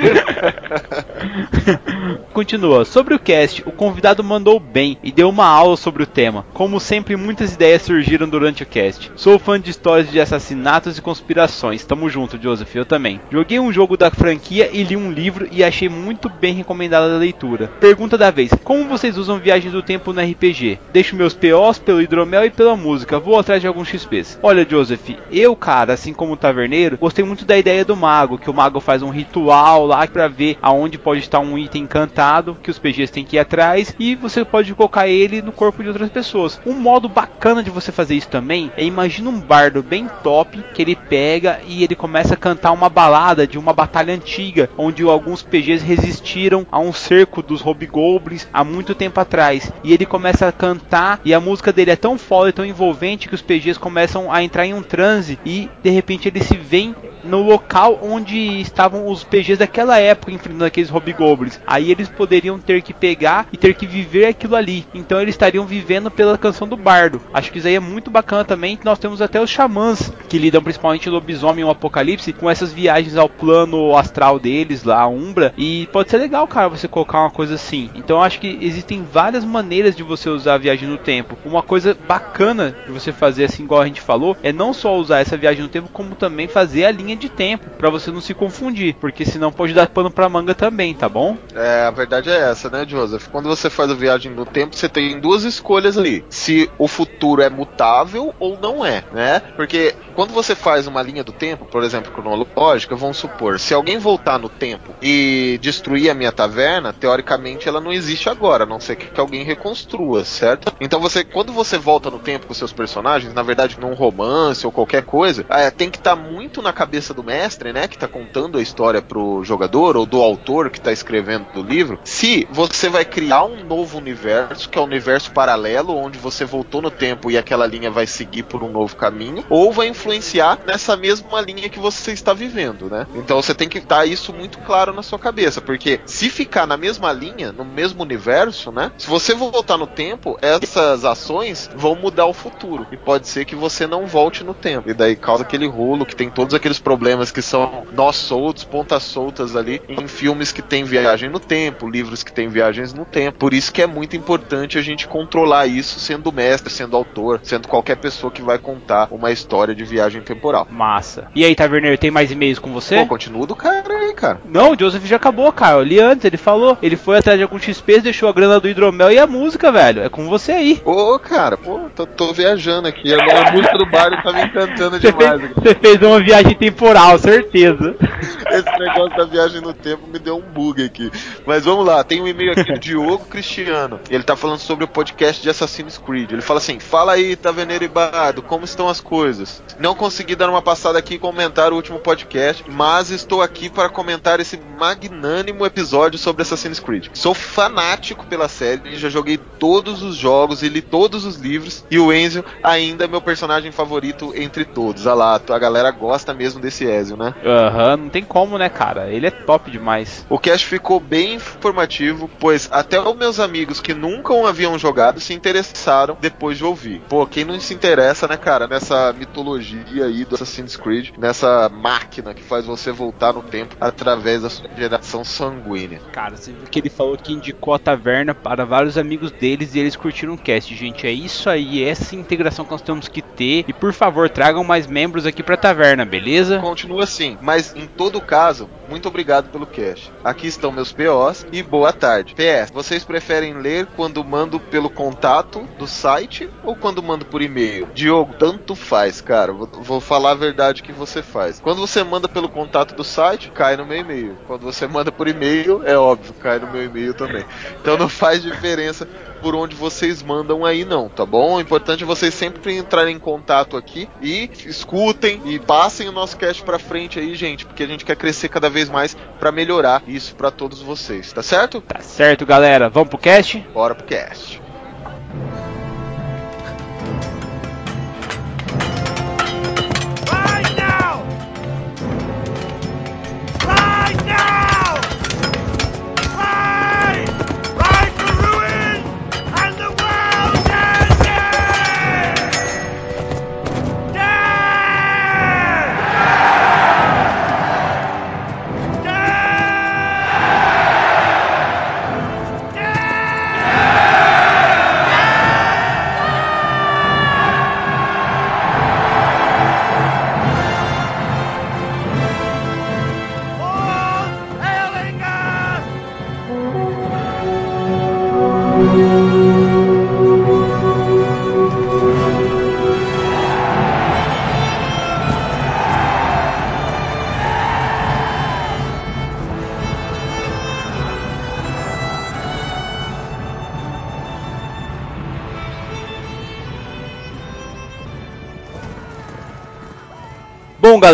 Continua. 2.32 2.85
Sobre 2.85 3.14
o 3.14 3.19
cast, 3.19 3.62
o 3.67 3.73
convidado 3.73 4.25
mandou 4.25 4.58
bem 4.58 4.99
e 5.02 5.12
deu 5.12 5.29
uma 5.29 5.46
aula 5.46 5.76
sobre 5.76 6.02
o 6.02 6.06
tema. 6.06 6.34
Como 6.53 6.81
sempre, 6.81 7.17
muitas 7.17 7.55
ideias 7.55 7.83
surgiram 7.83 8.29
durante 8.29 8.63
o 8.63 8.67
cast. 8.67 9.13
Sou 9.17 9.39
fã 9.39 9.61
de 9.61 9.71
histórias 9.71 10.11
de 10.11 10.21
assassinatos 10.21 10.99
e 10.99 11.03
conspirações. 11.03 11.85
Tamo 11.85 12.09
junto, 12.09 12.41
Joseph, 12.41 12.75
eu 12.75 12.85
também. 12.85 13.21
Joguei 13.31 13.61
um 13.61 13.73
jogo 13.73 13.97
da 13.97 14.11
franquia 14.11 14.71
e 14.73 14.83
li 14.83 14.97
um 14.97 15.13
livro 15.13 15.47
e 15.51 15.63
achei 15.63 15.89
muito 15.89 16.29
bem 16.29 16.55
recomendada 16.55 17.15
a 17.15 17.19
leitura. 17.19 17.69
Pergunta 17.81 18.19
da 18.19 18.31
vez: 18.31 18.51
Como 18.65 18.89
vocês 18.89 19.17
usam 19.17 19.39
viagem 19.39 19.71
do 19.71 19.83
tempo 19.83 20.13
no 20.13 20.21
RPG? 20.21 20.79
Deixo 20.93 21.17
meus 21.17 21.35
POs 21.35 21.79
pelo 21.79 22.03
hidromel 22.03 22.47
e 22.47 22.51
pela 22.51 22.77
música. 22.77 23.21
Vou 23.21 23.39
atrás 23.39 23.61
de 23.61 23.67
alguns 23.67 23.89
XPs. 23.89 24.39
Olha, 24.43 24.67
Joseph, 24.69 25.11
eu, 25.31 25.55
cara, 25.55 25.93
assim 25.93 26.13
como 26.13 26.33
o 26.33 26.37
taverneiro, 26.37 26.99
gostei 26.99 27.25
muito 27.25 27.45
da 27.45 27.57
ideia 27.57 27.85
do 27.85 27.97
mago, 27.97 28.39
que 28.39 28.51
o 28.51 28.55
mago 28.55 28.81
faz 28.81 29.03
um 29.03 29.11
ritual 29.11 29.87
lá 29.87 30.07
para 30.07 30.29
ver 30.29 30.59
aonde 30.61 30.99
pode 30.99 31.21
estar 31.21 31.41
um 31.41 31.57
item 31.59 31.83
encantado 31.83 32.57
que 32.63 32.71
os 32.71 32.79
PGs 32.79 33.13
têm 33.13 33.25
que 33.25 33.37
ir 33.37 33.39
atrás 33.39 33.95
e 33.99 34.15
você 34.15 34.45
pode 34.45 34.75
colocar 34.75 35.07
ele 35.09 35.43
no 35.43 35.53
corpo 35.53 35.83
de 35.83 35.89
outras 35.89 36.09
pessoas. 36.11 36.24
Um 36.65 36.75
modo 36.75 37.09
bacana 37.09 37.62
de 37.62 37.71
você 37.71 37.93
fazer 37.93 38.15
isso 38.15 38.29
também 38.29 38.73
é 38.76 38.85
imagina 38.85 39.29
um 39.29 39.41
bardo 39.41 39.82
bem 39.82 40.09
top 40.23 40.62
que 40.73 40.81
ele 40.81 40.97
pega 40.97 41.61
e 41.67 41.85
ele 41.85 41.94
começa 41.94 42.35
a 42.35 42.37
cantar 42.37 42.73
uma 42.73 42.88
balada 42.88 43.47
de 43.47 43.59
uma 43.59 43.73
batalha 43.73 44.15
antiga 44.15 44.71
onde 44.79 45.03
alguns 45.03 45.43
PGs 45.43 45.85
resistiram 45.85 46.67
a 46.71 46.79
um 46.79 46.93
cerco 46.93 47.43
dos 47.43 47.61
hobgoblins 47.61 48.49
há 48.53 48.65
muito 48.65 48.94
tempo 48.94 49.21
atrás. 49.21 49.71
E 49.82 49.93
ele 49.93 50.06
começa 50.06 50.49
a 50.49 50.53
cantar 50.53 51.21
e 51.25 51.35
a 51.35 51.41
música 51.41 51.73
dele 51.73 51.91
é 51.91 51.97
tão 51.97 52.19
foda 52.19 52.50
e 52.50 52.53
tão 52.53 52.65
envolvente 52.65 53.29
que 53.29 53.35
os 53.35 53.43
PGs 53.43 53.79
começam 53.79 54.32
a 54.32 54.43
entrar 54.43 54.67
em 54.67 54.75
um 54.75 54.82
transe 54.82 55.38
e 55.44 55.69
de 55.82 55.91
repente 55.91 56.29
eles 56.29 56.47
se 56.47 56.56
veem 56.56 56.94
no 57.25 57.43
local 57.43 57.99
onde 58.03 58.61
estavam 58.61 59.09
os 59.09 59.25
PGs 59.25 59.59
daquela 59.59 59.99
época 59.99 60.32
enfrentando 60.32 60.65
aqueles 60.65 60.91
hobgoblins. 60.91 61.61
Aí 61.67 61.91
eles 61.91 62.09
poderiam 62.09 62.59
ter 62.59 62.82
que 62.82 62.93
pegar 62.93 63.47
e 63.53 63.56
ter 63.56 63.75
que 63.75 63.87
viver 63.87 64.26
aquilo 64.26 64.56
ali. 64.56 64.87
Então 64.94 65.21
eles 65.21 65.35
estariam 65.35 65.67
vivendo 65.67 66.11
pela 66.11 66.38
canção 66.38 66.69
do 66.69 66.76
bardo. 66.76 67.21
Acho 67.32 67.50
que 67.50 67.59
isso 67.59 67.67
aí 67.67 67.75
é 67.75 67.81
muito 67.81 68.11
bacana 68.11 68.44
também. 68.44 68.79
Nós 68.85 68.99
temos 68.99 69.21
até 69.23 69.41
os 69.41 69.50
xamãs 69.50 70.12
que 70.29 70.38
lidam 70.38 70.62
principalmente 70.62 71.11
lobisomem 71.11 71.62
e 71.62 71.65
o 71.65 71.71
apocalipse 71.71 72.32
com 72.32 72.49
essas 72.50 72.73
viagens 72.73 73.17
ao 73.17 73.29
plano 73.29 73.96
astral 73.96 74.39
deles 74.39 74.84
lá, 74.84 75.01
a 75.01 75.08
Umbra. 75.08 75.53
E 75.56 75.89
pode 75.93 76.10
ser 76.10 76.19
legal, 76.19 76.46
cara, 76.46 76.69
você 76.69 76.89
colocar 76.89 77.20
uma 77.20 77.31
coisa 77.31 77.55
assim. 77.55 77.91
Então 77.94 78.22
acho 78.22 78.41
que 78.41 78.58
existem 78.60 79.05
várias 79.05 79.44
maneiras 79.44 79.96
de 79.96 80.03
você 80.03 80.29
usar 80.29 80.55
a 80.55 80.58
viagem 80.58 80.89
no 80.89 80.99
tempo. 80.99 81.37
Uma 81.44 81.63
coisa 81.63 81.96
bacana 82.06 82.77
de 82.87 82.93
você 82.93 83.13
fazer 83.13 83.44
assim, 83.44 83.65
igual 83.65 83.81
a 83.81 83.87
gente 83.87 84.01
falou, 84.01 84.37
é 84.43 84.53
não 84.53 84.72
só 84.72 84.96
usar 84.96 85.20
essa 85.20 85.37
viagem 85.37 85.63
no 85.63 85.69
tempo, 85.69 85.89
como 85.93 86.15
também 86.15 86.49
fazer 86.49 86.84
a 86.84 86.91
linha 86.91 87.14
de 87.17 87.29
tempo 87.29 87.71
para 87.71 87.91
você 87.91 88.11
não 88.11 88.21
se 88.21 88.35
confundir, 88.35 88.94
porque 88.94 89.25
senão 89.25 89.53
pode 89.53 89.73
dar 89.73 89.89
pano 89.89 90.11
para 90.11 90.29
manga 90.29 90.55
também, 90.55 90.94
tá 90.94 91.09
bom? 91.09 91.37
É, 91.55 91.85
a 91.87 91.91
verdade 91.91 92.31
é 92.31 92.51
essa, 92.51 92.71
né, 92.71 92.85
Joseph? 92.87 93.29
Quando 93.29 93.49
você 93.49 93.69
faz 93.69 93.91
a 93.91 93.94
viagem 93.94 94.33
no 94.33 94.44
tempo, 94.44 94.75
você 94.75 94.89
tem 94.89 95.21
duas 95.21 95.44
escolhas 95.44 95.99
ali: 95.99 96.25
se 96.29 96.71
o 96.79 96.89
futuro 96.89 97.43
é 97.43 97.51
mutável 97.51 98.35
ou 98.39 98.59
não 98.59 98.85
é, 98.85 99.05
né? 99.13 99.41
Porque 99.56 99.94
quando 100.15 100.33
você 100.33 100.55
faz 100.55 100.87
uma 100.87 101.03
linha 101.03 101.25
do 101.25 101.33
tempo, 101.33 101.65
por 101.65 101.83
exemplo, 101.83 102.13
cronológica, 102.13 102.94
vamos 102.94 103.17
supor, 103.17 103.59
se 103.59 103.75
alguém 103.75 103.99
voltar 103.99 104.39
no 104.39 104.49
tempo 104.49 104.94
e 105.03 105.59
destruir 105.61 106.11
a 106.11 106.15
minha 106.15 106.33
taverna, 106.33 106.93
teoricamente 106.93 107.69
ela 107.69 107.81
não 107.81 107.93
existe 107.93 108.29
agora, 108.29 108.65
a 108.65 108.67
não 108.67 108.81
ser 108.81 108.97
que 108.97 109.21
alguém 109.21 109.44
reconstrua, 109.44 110.25
certo? 110.25 110.73
Então 110.81 111.01
você, 111.01 111.25
quando 111.25 111.53
você 111.53 111.79
volta 111.79 112.11
no 112.11 112.19
tempo 112.19 112.47
com 112.47 112.55
seus 112.55 112.73
personagens, 112.73 113.35
na 113.35 113.43
verdade 113.43 113.79
num 113.79 113.94
romance 113.94 114.65
ou 114.65 114.73
qualquer 114.73 115.05
coisa, 115.05 115.44
é, 115.49 115.71
tem 115.71 115.91
que 115.91 115.99
estar 115.99 116.17
tá 116.17 116.23
muito 116.23 116.63
na 116.63 116.73
cabeça 116.73 117.04
do 117.13 117.23
mestre, 117.23 117.73
né, 117.73 117.89
que 117.89 117.99
tá 117.99 118.08
contando 118.08 118.58
a 118.58 118.63
história 118.63 119.03
pro 119.03 119.43
jogador 119.44 119.96
ou 119.96 120.06
do 120.06 120.23
autor 120.23 120.70
que 120.70 120.81
tá 120.81 120.93
escrevendo 120.93 121.46
o 121.56 121.63
livro, 121.63 121.99
se 122.05 122.46
você 122.51 122.89
vai 122.89 123.05
criar 123.05 123.44
um 123.44 123.65
novo 123.65 123.99
universo, 123.99 124.69
que 124.69 124.79
é 124.79 124.81
um 124.81 124.84
universo 124.84 125.32
paralelo 125.32 125.96
onde 125.96 126.19
você 126.19 126.44
voltou 126.44 126.81
no 126.81 126.91
tempo 126.91 127.31
e 127.31 127.37
aquela 127.37 127.67
linha 127.67 127.91
vai 127.91 128.06
seguir 128.06 128.44
por 128.44 128.63
um 128.63 128.70
novo 128.70 128.96
caminho, 128.96 129.44
ou 129.51 129.73
vai 129.73 129.89
influenciar 129.89 130.58
nessa 130.67 130.96
mesma 130.96 131.41
linha 131.41 131.69
que 131.69 131.79
você 131.79 132.13
está 132.13 132.32
vivendo, 132.32 132.89
né? 132.89 133.06
Então 133.15 133.41
você 133.41 133.55
tem 133.55 133.69
que 133.69 133.81
dar 133.81 134.06
isso 134.06 134.32
muito 134.32 134.58
claro 134.58 134.93
na 134.93 135.03
sua 135.03 135.19
cabeça, 135.19 135.61
porque 135.61 136.01
se 136.06 136.31
ficar 136.31 136.67
na 136.67 136.77
mesma 136.77 137.13
linha, 137.13 137.53
no 137.53 137.65
mesmo 137.65 138.03
universo, 138.03 138.70
né? 138.70 138.93
Se 138.96 139.08
você 139.08 139.34
voltar 139.34 139.77
no 139.77 139.87
tempo, 139.87 140.39
essas 140.41 141.05
ações 141.05 141.70
vão 141.75 141.94
mudar 141.94 142.27
o 142.27 142.32
futuro 142.32 142.87
e 142.93 142.96
pode 142.96 143.27
ser 143.27 143.44
que 143.44 143.56
você 143.56 143.87
não 143.87 144.06
volte 144.06 144.44
no 144.44 144.55
tempo 144.55 144.89
e 144.89 144.94
daí 144.94 145.17
causa 145.17 145.43
aquele 145.43 145.67
rolo 145.67 146.06
que 146.06 146.15
tem 146.15 146.31
todos 146.31 146.55
aqueles 146.55 146.79
problemas 146.79 146.94
problemas 146.94 147.32
que 147.32 147.43
são 147.43 147.82
nós 147.93 148.15
soltos, 148.15 148.63
pontas 148.63 149.03
soltas 149.03 149.56
ali, 149.56 149.82
em 149.89 150.06
filmes 150.06 150.53
que 150.53 150.63
tem 150.63 150.84
viagem 150.84 151.29
no 151.29 151.41
tempo, 151.41 151.91
livros 151.91 152.22
que 152.22 152.32
tem 152.32 152.48
viagens 152.48 152.94
no 152.94 153.05
tempo. 153.05 153.36
Por 153.36 153.53
isso 153.53 153.72
que 153.72 153.82
é 153.82 153.86
muito 153.86 154.17
importante 154.17 154.79
a 154.79 154.82
gente 154.82 155.08
controlar 155.08 155.67
isso 155.67 155.98
sendo 155.98 156.31
mestre, 156.31 156.72
sendo 156.72 156.96
autor, 156.96 157.41
sendo 157.43 157.67
qualquer 157.67 157.96
pessoa 157.96 158.31
que 158.31 158.41
vai 158.41 158.58
contar 158.58 159.08
uma 159.10 159.32
história 159.32 159.74
de 159.74 159.82
viagem 159.82 160.22
temporal. 160.22 160.69
Massa. 160.70 161.27
E 161.34 161.44
aí, 161.44 161.53
Taverneiro, 161.56 161.98
tem 161.98 162.13
mais 162.13 162.31
e-mails 162.31 162.60
com 162.60 162.72
você? 162.72 163.01
Pô, 163.01 163.06
continua 163.08 163.44
do 163.44 163.56
cara 163.56 163.94
aí, 164.15 164.21
cara. 164.21 164.41
Não, 164.44 164.73
o 164.73 164.79
Joseph 164.79 165.05
já 165.05 165.17
acabou, 165.17 165.53
cara. 165.53 165.77
Eu 165.77 165.83
li 165.83 166.01
antes, 166.01 166.25
ele 166.25 166.37
falou. 166.37 166.79
Ele 166.81 166.97
foi 166.97 167.19
atrás 167.19 167.37
de 167.39 167.43
algum 167.43 167.59
XP, 167.59 168.01
deixou 168.01 168.29
a 168.29 168.33
grana 168.33 168.61
do 168.61 168.69
hidromel 168.69 169.11
e 169.11 169.19
a 169.19 169.27
música, 169.27 169.71
velho. 169.71 170.03
É 170.03 170.09
com 170.09 170.29
você 170.29 170.53
aí. 170.53 170.83
Ô, 170.85 171.19
cara, 171.19 171.56
pô, 171.56 171.81
tô, 171.94 172.06
tô 172.06 172.33
viajando 172.33 172.89
aqui. 172.89 173.13
Agora 173.13 173.49
a 173.49 173.53
música 173.53 173.77
do 173.77 173.87
Bardo 173.87 174.23
tá 174.23 174.33
me 174.33 174.43
encantando 174.44 175.01
Você 175.01 175.13
demais. 175.13 175.41
fez, 175.41 175.53
você 175.55 175.75
fez 175.75 176.03
uma 176.03 176.21
viagem 176.21 176.55
temporal, 176.55 177.19
certeza. 177.19 177.97
Esse 178.51 178.79
negócio 178.79 179.17
da 179.17 179.25
viagem 179.25 179.61
no 179.61 179.73
tempo 179.75 180.06
me 180.06 180.19
deu 180.19 180.37
um 180.37 180.41
bug 180.41 180.85
aqui. 180.85 181.11
Mas 181.44 181.65
vamos 181.65 181.85
lá, 181.85 182.05
tem 182.05 182.23
um 182.23 182.29
e-mail 182.29 182.53
aqui 182.53 182.73
do 182.73 182.79
Diogo 182.79 183.25
Cristiano. 183.27 183.99
Ele 184.09 184.23
tá 184.23 184.37
falando 184.37 184.59
sobre 184.59 184.85
o 184.85 184.89
podcast 184.89 185.43
de 185.43 185.51
Assassin's 185.51 185.99
Creed. 185.99 186.31
Ele 186.33 186.43
fala 186.43 186.59
assim: 186.59 186.79
Fala 186.79 187.13
aí, 187.13 187.35
Taveneiro 187.37 187.85
e 187.85 187.89
Bardo, 187.89 188.43
como 188.43 188.65
estão 188.65 188.89
as 188.89 189.01
coisas? 189.01 189.63
Não 189.79 189.94
consegui 189.94 190.37
dar 190.37 190.49
uma 190.49 190.63
passada 190.63 190.99
aqui 190.99 191.15
e 191.15 191.19
comentar 191.19 191.73
o 191.73 191.77
último 191.77 191.99
podcast, 191.99 192.65
mas 192.69 193.11
estou 193.11 193.43
aqui 193.43 193.69
para 193.69 193.89
comentar 193.89 194.04
esse 194.41 194.61
magnânimo 194.79 195.65
episódio 195.65 196.19
sobre 196.19 196.43
Assassin's 196.43 196.81
Creed. 196.81 197.08
Sou 197.15 197.34
fanático 197.34 198.27
pela 198.27 198.49
série, 198.49 198.96
já 198.96 199.08
joguei 199.08 199.39
todos 199.39 200.03
os 200.03 200.17
jogos 200.17 200.63
e 200.63 200.69
li 200.69 200.82
todos 200.82 201.25
os 201.25 201.37
livros, 201.37 201.84
e 201.91 201.99
o 201.99 202.13
Enzo 202.13 202.44
ainda 202.63 203.05
é 203.05 203.08
meu 203.08 203.20
personagem 203.20 203.73
favorito 203.73 204.32
entre 204.37 204.65
todos. 204.65 205.06
Ah 205.06 205.15
lá, 205.15 205.41
a 205.49 205.58
galera 205.58 205.91
gosta 205.91 206.34
mesmo 206.34 206.61
desse 206.61 206.84
Ezio, 206.84 207.17
né? 207.17 207.34
Aham, 207.44 207.96
não 207.96 208.08
tem 208.08 208.25
como, 208.25 208.58
né, 208.58 208.69
cara? 208.69 209.11
Ele 209.11 209.27
é 209.27 209.31
top 209.31 209.70
demais. 209.70 210.27
O 210.29 210.39
cast 210.39 210.67
ficou 210.67 211.01
bem 211.01 211.34
informativo, 211.34 212.29
pois 212.39 212.69
até 212.70 213.01
os 213.01 213.17
meus 213.17 213.41
amigos 213.41 213.81
que 213.81 213.94
nunca 213.94 214.32
o 214.32 214.46
haviam 214.46 214.79
jogado 214.79 215.20
se 215.20 215.32
interessaram 215.32 216.17
depois 216.20 216.58
de 216.58 216.65
ouvir. 216.65 217.01
Pô, 217.08 217.27
quem 217.27 217.44
não 217.44 217.58
se 217.61 217.75
interessa, 217.75 218.27
né, 218.27 218.37
cara, 218.37 218.67
nessa 218.67 219.13
mitologia 219.13 220.05
aí 220.05 220.25
do 220.25 220.34
Assassin's 220.34 220.77
Creed, 220.77 221.11
nessa 221.19 221.69
máquina 221.69 222.34
que 222.34 222.43
faz 222.43 222.67
você 222.67 222.91
voltar 222.93 223.32
no 223.32 223.43
tempo 223.43 223.77
através 223.94 224.43
da 224.43 224.51
sua 224.51 224.69
geração 224.77 225.24
sanguínea. 225.24 226.01
Cara, 226.13 226.36
você 226.36 226.53
viu 226.53 226.65
que 226.69 226.81
ele 226.81 226.91
falou 226.91 227.17
que 227.17 227.32
indicou 227.32 227.74
a 227.74 227.79
taverna 227.79 228.34
para 228.34 228.65
vários 228.65 228.98
amigos 228.98 229.31
deles 229.31 229.74
e 229.74 229.79
eles 229.79 229.96
curtiram 229.96 230.34
o 230.34 230.39
cast, 230.39 230.74
gente. 230.74 231.06
É 231.06 231.13
isso 231.13 231.48
aí, 231.48 231.82
é 231.82 231.89
essa 231.89 232.17
integração 232.17 232.65
que 232.65 232.72
nós 232.72 232.82
temos 232.82 233.08
que 233.08 233.22
ter. 233.22 233.65
E 233.69 233.72
por 233.72 233.93
favor, 233.93 234.29
tragam 234.29 234.65
mais 234.65 234.86
membros 234.86 235.27
aqui 235.27 235.43
pra 235.43 235.56
taverna, 235.56 236.05
beleza? 236.05 236.58
Continua 236.58 237.05
assim, 237.05 237.39
mas 237.41 237.74
em 237.74 237.86
todo 237.86 238.20
caso, 238.20 238.69
muito 238.89 239.08
obrigado 239.08 239.51
pelo 239.51 239.67
cast. 239.67 240.13
Aqui 240.22 240.48
estão 240.48 240.72
meus 240.72 240.93
POs 240.93 241.46
e 241.53 241.63
boa 241.63 241.93
tarde. 241.93 242.34
PS, 242.34 242.70
vocês 242.72 243.05
preferem 243.05 243.55
ler 243.55 243.86
quando 243.96 244.24
mando 244.24 244.58
pelo 244.58 244.91
contato 244.91 245.67
do 245.79 245.86
site 245.86 246.51
ou 246.65 246.74
quando 246.74 247.03
mando 247.03 247.24
por 247.24 247.41
e-mail? 247.41 247.89
Diogo, 247.94 248.34
tanto 248.39 248.74
faz, 248.74 249.20
cara. 249.20 249.53
Vou, 249.53 249.67
vou 249.67 250.01
falar 250.01 250.32
a 250.32 250.34
verdade 250.34 250.82
que 250.82 250.93
você 250.93 251.22
faz. 251.22 251.60
Quando 251.60 251.81
você 251.81 252.03
manda 252.03 252.29
pelo 252.29 252.48
contato 252.48 252.94
do 252.94 253.05
site, 253.05 253.51
cai 253.51 253.77
no 253.77 253.83
meu 253.84 253.98
e-mail. 253.98 254.36
Quando 254.46 254.62
você 254.62 254.86
manda 254.86 255.12
por 255.12 255.29
e-mail, 255.29 255.82
é 255.84 255.96
óbvio, 255.96 256.32
cai 256.34 256.58
no 256.58 256.70
meu 256.70 256.84
e-mail 256.84 257.14
também. 257.14 257.44
Então 257.81 257.96
não 257.96 258.08
faz 258.08 258.43
diferença 258.43 259.06
por 259.41 259.55
onde 259.55 259.76
vocês 259.76 260.22
mandam 260.22 260.64
aí 260.64 260.84
não, 260.86 261.08
tá 261.08 261.26
bom? 261.26 261.56
O 261.56 261.60
importante 261.60 262.03
é 262.03 262.06
vocês 262.06 262.32
sempre 262.32 262.76
entrarem 262.79 263.17
em 263.17 263.19
contato 263.19 263.76
aqui 263.76 264.08
e 264.22 264.50
escutem 264.64 265.43
e 265.44 265.58
passem 265.58 266.08
o 266.08 266.12
nosso 266.12 266.36
cast 266.38 266.62
pra 266.62 266.79
frente 266.79 267.19
aí, 267.19 267.34
gente, 267.34 267.67
porque 267.67 267.82
a 267.82 267.86
gente 267.86 268.06
quer 268.06 268.17
crescer 268.17 268.48
cada 268.48 268.70
vez 268.70 268.88
mais 268.88 269.14
pra 269.38 269.53
melhorar 269.53 270.03
isso 270.08 270.34
pra 270.34 270.50
todos 270.50 270.81
vocês, 270.81 271.31
tá 271.32 271.43
certo? 271.43 271.82
Tá 271.82 272.00
certo, 272.00 272.46
galera. 272.46 272.88
Vamos 272.88 273.10
pro 273.10 273.19
cast? 273.19 273.58
Bora 273.74 273.94
pro 273.94 274.06
cast. 274.06 274.64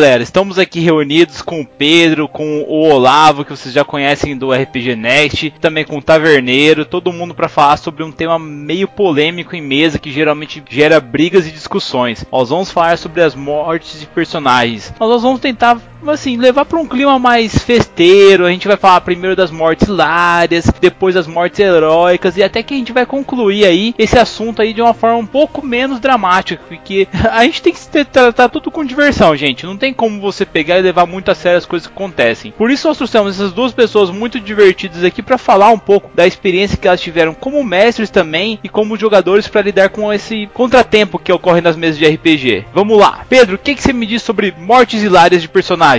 Galera, 0.01 0.23
estamos 0.23 0.59
aqui 0.59 0.81
reunidos 0.81 1.43
com 1.43 1.61
o 1.61 1.67
Pedro, 1.67 2.27
com 2.27 2.63
o 2.63 2.89
Olavo, 2.89 3.45
que 3.45 3.51
vocês 3.51 3.75
já 3.75 3.85
conhecem 3.85 4.35
do 4.35 4.51
RPG 4.51 4.97
Next, 4.97 5.51
também 5.61 5.85
com 5.85 5.99
o 5.99 6.03
Taverneiro, 6.03 6.87
todo 6.87 7.13
mundo 7.13 7.35
para 7.35 7.51
falar 7.51 7.77
sobre 7.77 8.03
um 8.03 8.11
tema 8.11 8.39
meio 8.39 8.89
polêmico 8.89 9.55
em 9.55 9.61
mesa 9.61 9.99
que 9.99 10.11
geralmente 10.11 10.65
gera 10.71 10.99
brigas 11.01 11.47
e 11.47 11.51
discussões. 11.51 12.25
Nós 12.33 12.49
vamos 12.49 12.71
falar 12.71 12.97
sobre 12.97 13.23
as 13.23 13.35
mortes 13.35 14.01
de 14.01 14.07
personagens. 14.07 14.91
Nós 14.99 15.21
vamos 15.21 15.39
tentar 15.39 15.79
assim, 16.09 16.37
levar 16.37 16.65
para 16.65 16.79
um 16.79 16.87
clima 16.87 17.19
mais 17.19 17.59
festeiro. 17.59 18.47
A 18.47 18.51
gente 18.51 18.69
vai 18.69 18.77
falar 18.77 19.01
primeiro 19.01 19.37
das 19.37 19.51
mortes 19.51 19.89
hilárias, 19.89 20.71
depois 20.81 21.15
das 21.15 21.27
mortes 21.27 21.61
heróicas 21.61 22.37
e 22.37 22.43
até 22.43 22.63
que 22.63 22.75
a 22.75 22.77
gente 22.77 22.93
vai 22.93 23.05
concluir 23.05 23.65
aí 23.65 23.95
esse 23.99 24.19
assunto 24.19 24.63
aí 24.63 24.73
de 24.73 24.81
uma 24.81 24.95
forma 24.95 25.19
um 25.19 25.27
pouco 25.27 25.65
menos 25.65 26.01
dramática, 26.01 26.63
porque 26.69 27.07
a 27.31 27.45
gente 27.45 27.63
tem 27.63 27.73
que 27.73 28.05
tratar 28.07 28.49
tudo 28.49 28.71
com 28.71 28.85
diversão, 28.85 29.37
gente. 29.37 29.67
Não 29.67 29.77
tem 29.77 29.93
como 29.93 30.21
você 30.21 30.47
pegar 30.47 30.79
e 30.79 30.83
levar 30.83 31.07
muito 31.07 31.31
a 31.31 31.35
sério 31.35 31.59
as 31.59 31.67
coisas 31.67 31.87
que 31.87 31.93
acontecem. 31.93 32.53
Por 32.53 32.71
isso 32.71 32.89
nós 32.89 32.97
trouxemos 32.97 33.35
essas 33.35 33.53
duas 33.53 33.73
pessoas 33.73 34.11
muito 34.11 34.41
divertidas 34.41 35.05
aqui 35.05 35.23
para 35.23 35.39
falar 35.39 35.71
um 35.71 35.79
pouco 35.79 36.11
da 36.15 36.27
experiência 36.27 36.77
que 36.77 36.87
elas 36.87 37.01
tiveram 37.01 37.35
como 37.35 37.63
mestres 37.65 38.11
também 38.11 38.59
e 38.63 38.69
como 38.69 38.97
jogadores 38.97 39.49
para 39.49 39.63
lidar 39.63 39.89
com 39.91 40.13
esse 40.13 40.49
contratempo 40.55 41.19
que 41.19 41.33
ocorre 41.33 41.61
nas 41.61 41.77
mesas 41.77 41.99
de 41.99 42.07
RPG. 42.07 42.67
Vamos 42.73 42.99
lá, 42.99 43.25
Pedro, 43.29 43.57
o 43.57 43.59
que, 43.59 43.75
que 43.75 43.83
você 43.83 43.93
me 43.93 44.07
diz 44.07 44.23
sobre 44.23 44.55
mortes 44.57 45.03
hilárias 45.03 45.43
de 45.43 45.49
personagens? 45.49 45.90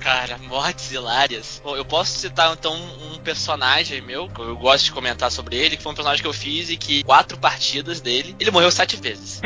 Cara, 0.00 0.38
mortes 0.38 0.90
hilárias. 0.92 1.60
Bom, 1.64 1.76
eu 1.76 1.84
posso 1.84 2.18
citar 2.18 2.52
então 2.52 2.74
um 2.74 3.18
personagem 3.18 4.00
meu, 4.00 4.28
que 4.28 4.40
eu 4.40 4.56
gosto 4.56 4.84
de 4.84 4.92
comentar 4.92 5.30
sobre 5.30 5.56
ele, 5.56 5.76
que 5.76 5.82
foi 5.82 5.92
um 5.92 5.94
personagem 5.94 6.22
que 6.22 6.28
eu 6.28 6.32
fiz 6.32 6.70
e 6.70 6.76
que 6.76 7.02
quatro 7.04 7.38
partidas 7.38 8.00
dele, 8.00 8.36
ele 8.38 8.50
morreu 8.50 8.70
sete 8.70 8.96
vezes. 8.96 9.40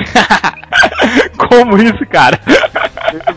como 1.49 1.78
isso, 1.78 2.06
cara? 2.06 2.40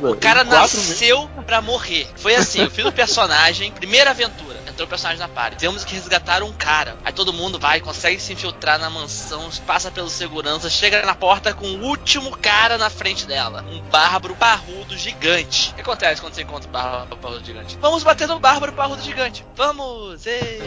O 0.01 0.15
cara 0.15 0.43
nasceu 0.43 1.29
pra 1.45 1.62
morrer. 1.62 2.07
Foi 2.15 2.36
assim, 2.36 2.62
eu 2.62 2.72
fiz 2.72 2.86
o 2.86 2.91
personagem, 2.91 3.72
primeira 3.72 4.12
aventura, 4.12 4.60
entrou 4.75 4.86
o 4.86 4.89
personagem 4.89 5.20
na 5.20 5.27
party. 5.27 5.58
Temos 5.58 5.84
que 5.86 5.96
resgatar 5.96 6.44
um 6.44 6.51
cara. 6.51 6.98
Aí 7.03 7.13
todo 7.13 7.34
mundo 7.34 7.58
vai, 7.58 7.79
consegue 7.79 8.20
se 8.20 8.34
infiltrar 8.34 8.77
na 8.77 8.89
mansão, 8.89 9.50
passa 9.65 9.89
pelo 9.89 10.10
segurança, 10.10 10.70
chega 10.70 11.05
na 11.05 11.15
porta 11.15 11.53
com 11.53 11.65
o 11.65 11.84
último 11.84 12.38
cara 12.38 12.77
na 12.77 12.89
frente 12.89 13.25
dela. 13.25 13.65
Um 13.70 13.79
bárbaro 13.89 14.36
parrudo 14.36 14.98
gigante. 14.98 15.72
O 15.72 15.75
que 15.75 15.82
acontece 15.82 16.22
quando 16.22 16.34
você 16.34 16.44
encontra 16.44 16.67
um 16.67 16.72
bárbaro 16.72 17.17
parrudo 17.17 17.46
gigante? 17.46 17.77
Vamos 17.79 18.03
bater 18.03 18.27
no 18.27 18.39
bárbaro 18.39 18.74
parrudo 18.74 19.01
gigante. 19.01 19.46
Vamos! 19.55 20.25
Ei! 20.25 20.62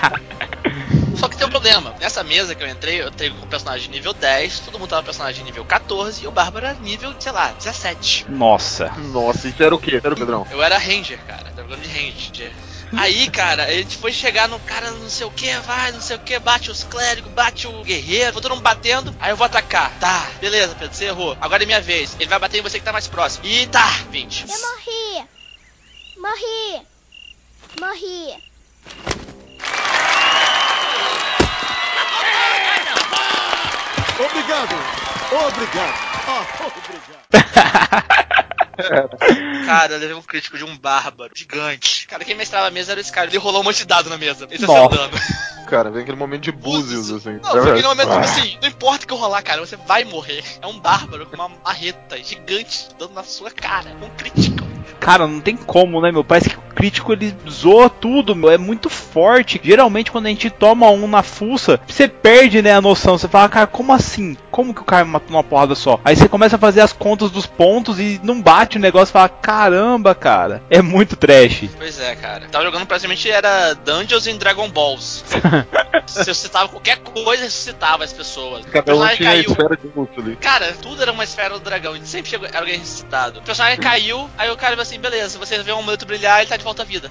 Só 1.16 1.28
que 1.28 1.36
tem 1.36 1.46
um 1.46 1.50
problema. 1.50 1.94
Nessa 2.00 2.24
mesa 2.24 2.54
que 2.54 2.62
eu 2.62 2.68
entrei, 2.68 3.02
eu 3.02 3.08
entrei 3.08 3.28
com 3.28 3.44
o 3.44 3.46
personagem 3.46 3.90
nível 3.90 4.14
10, 4.14 4.60
todo 4.60 4.78
mundo 4.78 4.88
tava 4.88 5.02
com 5.02 5.06
personagem 5.06 5.44
nível 5.44 5.64
14 5.66 6.24
e 6.24 6.26
o 6.26 6.30
Bárbaro 6.30 6.64
era 6.64 6.78
nível, 6.78 7.14
sei 7.18 7.32
lá, 7.32 7.52
17. 7.52 8.26
Nossa. 8.30 8.90
Nossa, 8.96 9.48
isso 9.48 9.62
era 9.62 9.74
o 9.74 9.78
quê? 9.78 10.00
Era 10.02 10.14
o 10.14 10.16
Pedrão? 10.16 10.46
Eu 10.50 10.62
era 10.62 10.78
Ranger, 10.78 11.18
cara. 11.26 11.50
Tava 11.50 11.68
jogando 11.68 11.82
de 11.82 11.88
Ranger. 11.88 12.52
Aí, 12.96 13.30
cara, 13.30 13.64
a 13.64 13.72
gente 13.72 13.96
foi 13.96 14.12
chegar 14.12 14.48
no 14.48 14.58
cara, 14.60 14.90
não 14.90 15.08
sei 15.08 15.26
o 15.26 15.30
que, 15.30 15.52
vai, 15.60 15.92
não 15.92 16.00
sei 16.00 16.16
o 16.16 16.18
que, 16.18 16.38
bate 16.38 16.70
os 16.70 16.82
clérigos, 16.82 17.30
bate 17.32 17.66
o 17.66 17.84
guerreiro, 17.84 18.32
todo 18.32 18.50
mundo 18.50 18.62
batendo, 18.62 19.14
aí 19.20 19.30
eu 19.30 19.36
vou 19.36 19.44
atacar. 19.44 19.92
Tá, 20.00 20.26
beleza, 20.40 20.74
Pedro, 20.74 20.94
você 20.94 21.04
errou. 21.04 21.36
Agora 21.40 21.62
é 21.62 21.66
minha 21.66 21.80
vez. 21.80 22.16
Ele 22.18 22.28
vai 22.28 22.38
bater 22.38 22.58
em 22.58 22.62
você 22.62 22.78
que 22.78 22.84
tá 22.84 22.92
mais 22.92 23.06
próximo. 23.06 23.46
E 23.46 23.66
tá, 23.68 23.86
20. 24.10 24.46
Eu 24.48 24.58
morri. 24.60 25.28
Morri. 26.18 26.86
Morri. 27.80 28.50
Obrigado. 34.18 34.74
Obrigado. 35.32 35.94
Ah, 36.26 36.44
obrigado. 36.66 38.46
Cara, 39.66 39.94
eu 39.94 39.98
levei 39.98 40.16
um 40.16 40.22
crítico 40.22 40.56
de 40.56 40.64
um 40.64 40.76
bárbaro 40.76 41.32
gigante. 41.34 42.06
Cara, 42.06 42.24
quem 42.24 42.34
mestrava 42.34 42.68
a 42.68 42.70
mesa 42.70 42.92
era 42.92 43.00
esse 43.00 43.12
cara. 43.12 43.28
Ele 43.28 43.38
rolou 43.38 43.60
um 43.60 43.64
monte 43.64 43.78
de 43.78 43.86
dado 43.86 44.10
na 44.10 44.18
mesa. 44.18 44.46
Esse 44.50 44.64
é 44.64 44.66
seu 44.66 44.74
Nossa. 44.74 44.96
dano. 44.96 45.12
Cara, 45.70 45.88
vem 45.88 46.02
aquele 46.02 46.16
momento 46.16 46.42
de 46.42 46.52
búzios, 46.52 47.12
assim. 47.12 47.38
Não, 47.42 47.50
foi 47.50 47.70
aquele 47.70 47.86
momento 47.86 48.08
tipo 48.08 48.18
assim, 48.18 48.58
não 48.60 48.68
importa 48.68 49.04
o 49.04 49.06
que 49.06 49.12
eu 49.12 49.16
rolar, 49.16 49.40
cara, 49.42 49.64
você 49.64 49.76
vai 49.76 50.04
morrer. 50.04 50.42
É 50.60 50.66
um 50.66 50.80
bárbaro 50.80 51.26
com 51.26 51.36
uma 51.36 51.48
marreta 51.64 52.20
gigante 52.22 52.88
dando 52.98 53.14
na 53.14 53.22
sua 53.22 53.52
cara. 53.52 53.90
Um 54.02 54.10
crítico. 54.16 54.68
Cara, 54.98 55.26
não 55.26 55.40
tem 55.40 55.56
como, 55.56 56.00
né, 56.00 56.12
meu? 56.12 56.22
Parece 56.22 56.50
que 56.50 56.56
o 56.56 56.74
crítico 56.74 57.12
ele 57.12 57.34
zoa 57.48 57.88
tudo, 57.88 58.36
meu. 58.36 58.50
É 58.50 58.58
muito 58.58 58.90
forte. 58.90 59.60
Geralmente, 59.62 60.10
quando 60.10 60.26
a 60.26 60.28
gente 60.28 60.50
toma 60.50 60.90
um 60.90 61.06
na 61.08 61.22
fuça, 61.22 61.80
você 61.86 62.06
perde, 62.06 62.60
né, 62.60 62.74
a 62.74 62.80
noção. 62.80 63.16
Você 63.16 63.28
fala, 63.28 63.48
cara, 63.48 63.66
como 63.66 63.92
assim? 63.92 64.36
Como 64.50 64.74
que 64.74 64.82
o 64.82 64.84
cara 64.84 65.04
matou 65.04 65.30
numa 65.30 65.44
porrada 65.44 65.74
só? 65.74 65.98
Aí 66.04 66.16
você 66.16 66.28
começa 66.28 66.56
a 66.56 66.58
fazer 66.58 66.80
as 66.80 66.92
contas 66.92 67.30
dos 67.30 67.46
pontos 67.46 67.98
e 67.98 68.20
não 68.22 68.42
bate 68.42 68.69
o 68.78 68.80
negócio 68.80 69.12
e 69.12 69.14
fala, 69.14 69.28
caramba, 69.28 70.14
cara. 70.14 70.62
É 70.70 70.80
muito 70.82 71.16
trash. 71.16 71.68
Pois 71.76 72.00
é, 72.00 72.14
cara. 72.16 72.48
Tava 72.50 72.64
jogando 72.64 72.86
praticamente 72.86 73.30
era 73.30 73.74
Dungeons 73.74 74.26
and 74.26 74.36
Dragon 74.36 74.68
Balls. 74.70 75.24
Se 76.10 76.28
eu 76.30 76.34
citava 76.34 76.68
qualquer 76.68 76.98
coisa, 76.98 77.44
ressuscitava 77.44 78.04
as 78.04 78.12
pessoas. 78.12 78.64
O 78.64 78.68
Cada 78.68 78.94
um 78.94 79.08
tinha 79.08 79.30
a 79.30 79.32
caiu. 79.32 79.50
esfera 79.50 79.76
de 79.76 79.88
luz 79.94 80.08
ali. 80.18 80.36
Cara, 80.36 80.72
tudo 80.82 81.02
era 81.02 81.12
uma 81.12 81.24
esfera 81.24 81.54
do 81.54 81.60
dragão. 81.60 81.96
E 81.96 82.06
sempre 82.06 82.30
chegou, 82.30 82.46
era 82.46 82.58
alguém 82.58 82.78
ressuscitado. 82.78 83.40
O 83.40 83.42
personagem 83.42 83.78
caiu, 83.78 84.28
aí 84.36 84.50
o 84.50 84.56
cara 84.56 84.70
falou 84.70 84.82
assim: 84.82 84.98
beleza, 84.98 85.38
você 85.38 85.62
vê 85.62 85.72
um 85.72 85.78
amuleto 85.78 86.06
brilhar, 86.06 86.40
ele 86.40 86.48
tá 86.48 86.56
de 86.56 86.64
volta 86.64 86.82
à 86.82 86.84
vida. 86.84 87.10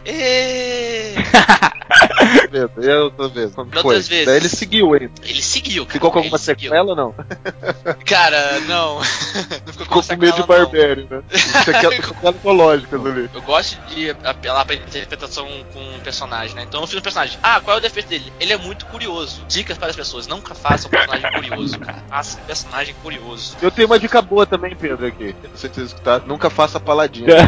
E 2.81 2.89
a 2.89 3.03
outra 3.03 3.27
vez? 3.27 3.51
Outras 3.57 4.07
vezes. 4.07 4.25
Daí 4.25 4.37
ele 4.37 4.49
seguiu 4.49 4.93
ainda. 4.93 5.11
Ele 5.23 5.41
seguiu, 5.41 5.85
cara. 5.85 5.93
Ficou 5.93 6.11
com 6.11 6.19
alguma 6.19 6.37
sequela 6.37 6.89
ou 6.89 6.95
não? 6.95 7.15
Cara, 8.05 8.59
não. 8.61 8.95
não 9.65 9.73
ficou 9.73 10.01
Ficou 10.01 10.03
com 10.03 10.15
medo 10.17 10.33
de 10.33 10.41
sequela, 10.41 10.59
barbérie, 10.65 11.07
né? 11.09 11.23
Sequelas 11.31 11.95
sequelas 12.05 12.35
ecológicas 12.35 13.05
ali. 13.05 13.29
Eu 13.33 13.41
gosto 13.41 13.79
de 13.87 14.09
apelar 14.23 14.65
pra 14.65 14.75
interpretação 14.75 15.47
com 15.73 15.79
o 15.95 15.99
personagem, 16.01 16.55
né? 16.55 16.63
Então 16.67 16.81
eu 16.81 16.87
fiz 16.87 16.97
um 16.97 17.01
personagem. 17.01 17.37
Ah, 17.41 17.59
qual 17.61 17.77
é 17.77 17.79
o 17.79 17.81
defeito 17.81 18.09
dele? 18.09 18.31
Ele 18.39 18.53
é 18.53 18.57
muito 18.57 18.85
curioso. 18.89 19.43
Dicas 19.47 19.77
para 19.77 19.89
as 19.89 19.95
pessoas: 19.95 20.27
nunca 20.27 20.53
faça 20.53 20.87
um 20.87 20.91
personagem 20.91 21.31
curioso, 21.31 21.79
cara. 21.79 22.03
Faça 22.09 22.37
um 22.39 22.41
personagem 22.43 22.95
curioso. 23.01 23.57
Eu 23.61 23.71
tenho 23.71 23.87
uma 23.87 23.99
dica 23.99 24.21
boa 24.21 24.45
também, 24.45 24.75
Pedro, 24.75 25.05
aqui. 25.05 25.35
Não 25.43 25.57
sei 25.57 25.69
se 25.69 25.75
você 25.75 25.81
escutar. 25.83 26.21
Nunca 26.25 26.49
faça 26.49 26.79
paladinha. 26.79 27.27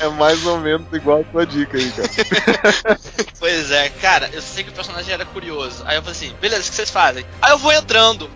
é 0.00 0.08
mais 0.10 0.44
ou 0.46 0.58
menos 0.58 0.86
igual 0.92 1.20
a 1.20 1.30
sua 1.30 1.46
dica 1.46 1.76
aí, 1.76 1.90
cara. 1.90 2.08
Pois 3.38 3.70
é, 3.70 3.90
cara, 3.90 4.30
eu 4.32 4.40
sei 4.40 4.64
que 4.64 4.70
o 4.70 4.72
personagem 4.72 5.12
era 5.12 5.26
curioso. 5.26 5.82
Aí 5.86 5.96
eu 5.96 6.02
falei 6.02 6.16
assim: 6.16 6.34
beleza, 6.40 6.62
o 6.62 6.70
que 6.70 6.74
vocês 6.74 6.90
fazem? 6.90 7.26
Aí 7.42 7.52
eu 7.52 7.58
vou 7.58 7.72
entrando. 7.72 8.30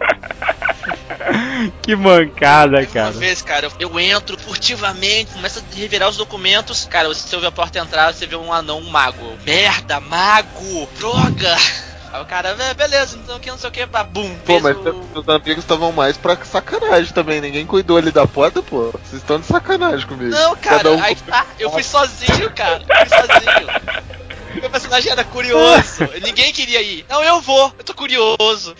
que 1.82 1.96
mancada, 1.96 2.78
Uma 2.78 2.86
cara. 2.86 3.10
vez, 3.12 3.42
cara, 3.42 3.66
eu, 3.66 3.90
eu 3.90 4.00
entro 4.00 4.38
furtivamente, 4.38 5.32
começo 5.32 5.58
a 5.60 5.76
revirar 5.76 6.08
os 6.08 6.16
documentos. 6.16 6.86
Cara, 6.90 7.08
você 7.08 7.34
ouve 7.34 7.46
a 7.46 7.52
porta 7.52 7.78
entrar, 7.78 8.12
você 8.12 8.26
vê 8.26 8.36
um 8.36 8.52
anão, 8.52 8.78
um 8.78 8.90
mago. 8.90 9.36
Merda, 9.44 10.00
mago! 10.00 10.88
Droga! 10.98 11.56
Aí 12.10 12.22
o 12.22 12.24
cara, 12.24 12.56
"É, 12.58 12.72
beleza, 12.72 13.18
então 13.22 13.36
aqui 13.36 13.50
não 13.50 13.58
sei 13.58 13.68
o 13.68 13.72
que, 13.72 13.86
pá, 13.86 14.02
bum. 14.02 14.34
Pô, 14.46 14.58
mas 14.60 14.74
o- 14.78 14.94
meus 15.12 15.28
amigos 15.28 15.58
estavam 15.58 15.92
mais 15.92 16.16
pra 16.16 16.36
sacanagem 16.42 17.12
também. 17.12 17.38
Ninguém 17.38 17.66
cuidou 17.66 17.98
ali 17.98 18.10
da 18.10 18.26
porta, 18.26 18.62
pô. 18.62 18.90
Vocês 18.92 19.20
estão 19.20 19.38
de 19.38 19.44
sacanagem 19.44 20.06
comigo. 20.06 20.30
Não, 20.30 20.56
cara, 20.56 20.90
um 20.92 21.02
aí 21.02 21.14
tá, 21.16 21.44
eu 21.58 21.70
fui 21.70 21.82
sozinho, 21.82 22.50
cara. 22.54 22.82
Eu 22.88 23.06
fui 23.06 23.18
sozinho. 23.18 23.68
Meu 24.54 24.70
personagem 24.70 25.12
era 25.12 25.24
curioso. 25.24 26.08
Ninguém 26.22 26.52
queria 26.52 26.80
ir. 26.82 27.04
Não, 27.08 27.22
eu 27.22 27.40
vou, 27.40 27.72
eu 27.78 27.84
tô 27.84 27.94
curioso. 27.94 28.74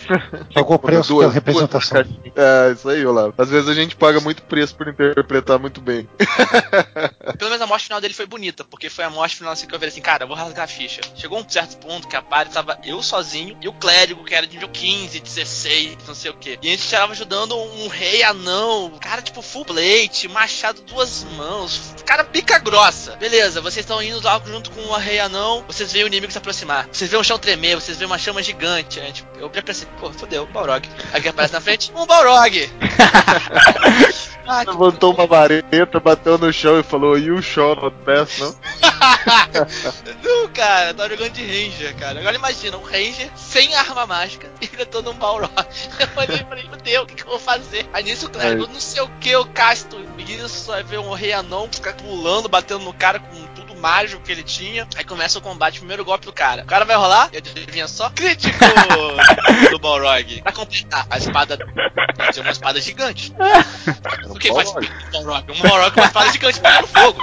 Pagou 0.55 0.79
preço 0.79 1.09
Duas- 1.09 1.23
pela 1.27 1.33
representação. 1.33 2.03
duas. 2.03 2.33
É, 2.37 2.73
isso 2.73 2.89
aí, 2.89 3.05
Olavo. 3.07 3.35
Às 3.39 3.49
vezes 3.51 3.69
a 3.69 3.75
gente 3.75 3.97
paga 3.97 4.21
muito 4.21 4.43
preço 4.43 4.75
por 4.75 4.89
interpretar 4.89 5.59
muito 5.59 5.81
bem. 5.81 6.09
Pelo 7.39 7.51
menos 7.51 7.61
a 7.63 7.67
morte 7.67 7.85
final 7.85 8.01
dele 8.01 8.15
foi 8.15 8.27
bonita, 8.27 8.65
porque 8.65 8.89
foi 8.91 9.05
a 9.05 9.11
morte 9.11 9.37
final 9.37 9.53
assim 9.53 9.67
que 9.67 9.75
eu 9.75 9.79
falei 9.79 9.91
assim, 9.93 10.01
cara, 10.01 10.25
eu 10.25 10.29
vou 10.29 10.37
rasgar 10.37 10.65
a 10.65 10.69
ficha. 10.69 11.01
Chegou 11.15 11.39
um 11.39 11.49
certo 11.49 11.77
ponto 11.79 12.09
que 12.09 12.17
a 12.17 12.23
party 12.23 12.53
tava 12.53 12.79
eu 12.85 13.03
sozinho 13.03 13.57
e 13.61 13.69
o 13.69 13.73
clérigo, 13.73 14.25
que 14.25 14.35
era 14.35 14.47
de 14.47 14.55
nível 14.55 14.69
15, 14.69 15.21
16, 15.21 15.99
não 16.07 16.15
sei 16.15 16.31
o 16.31 16.35
que. 16.35 16.59
E 16.63 16.69
a 16.69 16.71
gente 16.71 16.91
tava 16.91 17.13
ajudando 17.13 17.57
um 17.57 17.89
rei 17.89 18.23
anão, 18.23 18.93
cara 19.01 19.23
tipo 19.23 19.43
full 19.43 19.65
plate, 19.65 20.29
machado 20.29 20.83
duas 20.83 21.25
mãos, 21.37 21.95
cara 22.05 22.25
pica 22.25 22.59
grossa. 22.59 23.17
Beleza, 23.17 23.61
vocês 23.61 23.85
estão 23.85 24.03
indo 24.03 24.21
lá 24.23 24.41
junto 24.45 24.71
com 24.71 24.81
o 24.81 24.97
rei 24.97 25.19
anão, 25.21 25.58
vocês 25.67 25.93
veem 25.93 26.05
o 26.05 26.09
inimigo 26.09 26.33
se 26.33 26.39
aproximar. 26.39 26.89
Vocês 26.91 27.11
veem 27.11 27.21
o 27.21 27.25
chão 27.25 27.39
tremer, 27.39 27.75
vocês 27.75 27.99
veem 27.99 28.07
uma 28.07 28.19
chama 28.19 28.43
gigante. 28.43 29.01
A 29.01 29.05
gente, 29.05 29.25
eu 29.39 29.51
já 29.53 29.63
pensei, 29.63 29.89
pô, 29.99 30.13
fodeu, 30.13 30.47
Balrog. 30.47 30.89
Aí 31.13 31.21
que 31.21 31.29
aparece 31.29 31.55
na 31.55 31.61
frente, 31.61 31.93
um 31.95 32.07
Balrog. 32.07 32.71
ah, 34.47 34.65
Levantou 34.67 35.15
uma 35.15 35.27
vareta, 35.27 36.01
bateu 36.01 36.39
no 36.39 36.53
chão 36.53 36.79
e 36.79 36.83
falou, 36.83 37.19
You 37.19 37.41
shot 37.43 37.81
not 37.81 37.97
pass, 38.05 38.39
não? 38.39 38.57
Não, 40.23 40.49
cara, 40.49 40.95
tá 40.95 41.09
jogando 41.09 41.31
de 41.31 41.45
Ranger, 41.45 41.97
cara. 41.97 42.21
Agora 42.21 42.37
imagina, 42.37 42.77
um 42.77 42.83
Ranger 42.83 43.31
sem 43.37 43.75
arma 43.75 44.07
mágica 44.07 44.51
e 44.61 44.65
enfrentando 44.65 45.11
um 45.11 45.15
Balrog. 45.15 45.53
Eu 45.99 46.07
e 46.07 46.09
falei, 46.09 46.69
meu 46.69 46.79
Deus, 46.79 47.05
o 47.05 47.07
que, 47.07 47.15
que 47.15 47.23
eu 47.23 47.29
vou 47.29 47.39
fazer? 47.39 47.89
Aí 47.93 48.05
nisso, 48.05 48.27
o 48.27 48.31
clérigo, 48.31 48.67
Aí. 48.67 48.73
não 48.73 48.81
sei 48.81 49.03
o 49.03 49.09
que, 49.21 49.31
eu 49.31 49.45
casto 49.47 49.99
isso, 50.29 50.71
aí 50.73 50.83
vê 50.83 50.99
um 50.99 51.13
rei 51.13 51.33
anão 51.33 51.69
ficar 51.71 51.95
pulando, 51.95 52.49
batendo 52.49 52.85
no 52.85 52.93
cara 52.93 53.19
com 53.19 53.35
mágico 53.79 54.23
que 54.23 54.33
ele 54.33 54.43
tinha. 54.43 54.87
Aí 54.97 55.05
começa 55.05 55.39
o 55.39 55.43
combate, 55.43 55.79
primeiro 55.79 56.05
golpe 56.05 56.27
do 56.27 56.33
cara. 56.33 56.63
O 56.63 56.67
cara 56.67 56.85
vai 56.85 56.97
rolar, 56.97 57.29
e 57.33 57.39
adivinha 57.39 57.89
só, 57.89 58.11
crítico 58.11 58.59
do 59.71 59.79
Balrog. 59.79 60.43
Pra 60.43 60.53
completar, 60.53 61.07
a 61.09 61.19
espada 61.19 61.57
tinha 62.33 62.43
uma 62.43 62.53
espada 62.53 62.81
gigante. 62.81 63.33
O 64.29 64.35
que 64.39 64.53
faz 64.53 64.69
um 64.71 64.75
Balrog? 65.13 65.51
Um 65.51 65.69
Balrog 65.69 65.91
com 65.93 66.01
uma 66.01 66.07
espada 66.07 66.33
gigante 66.33 66.61
pegando 66.61 66.87
fogo. 66.87 67.23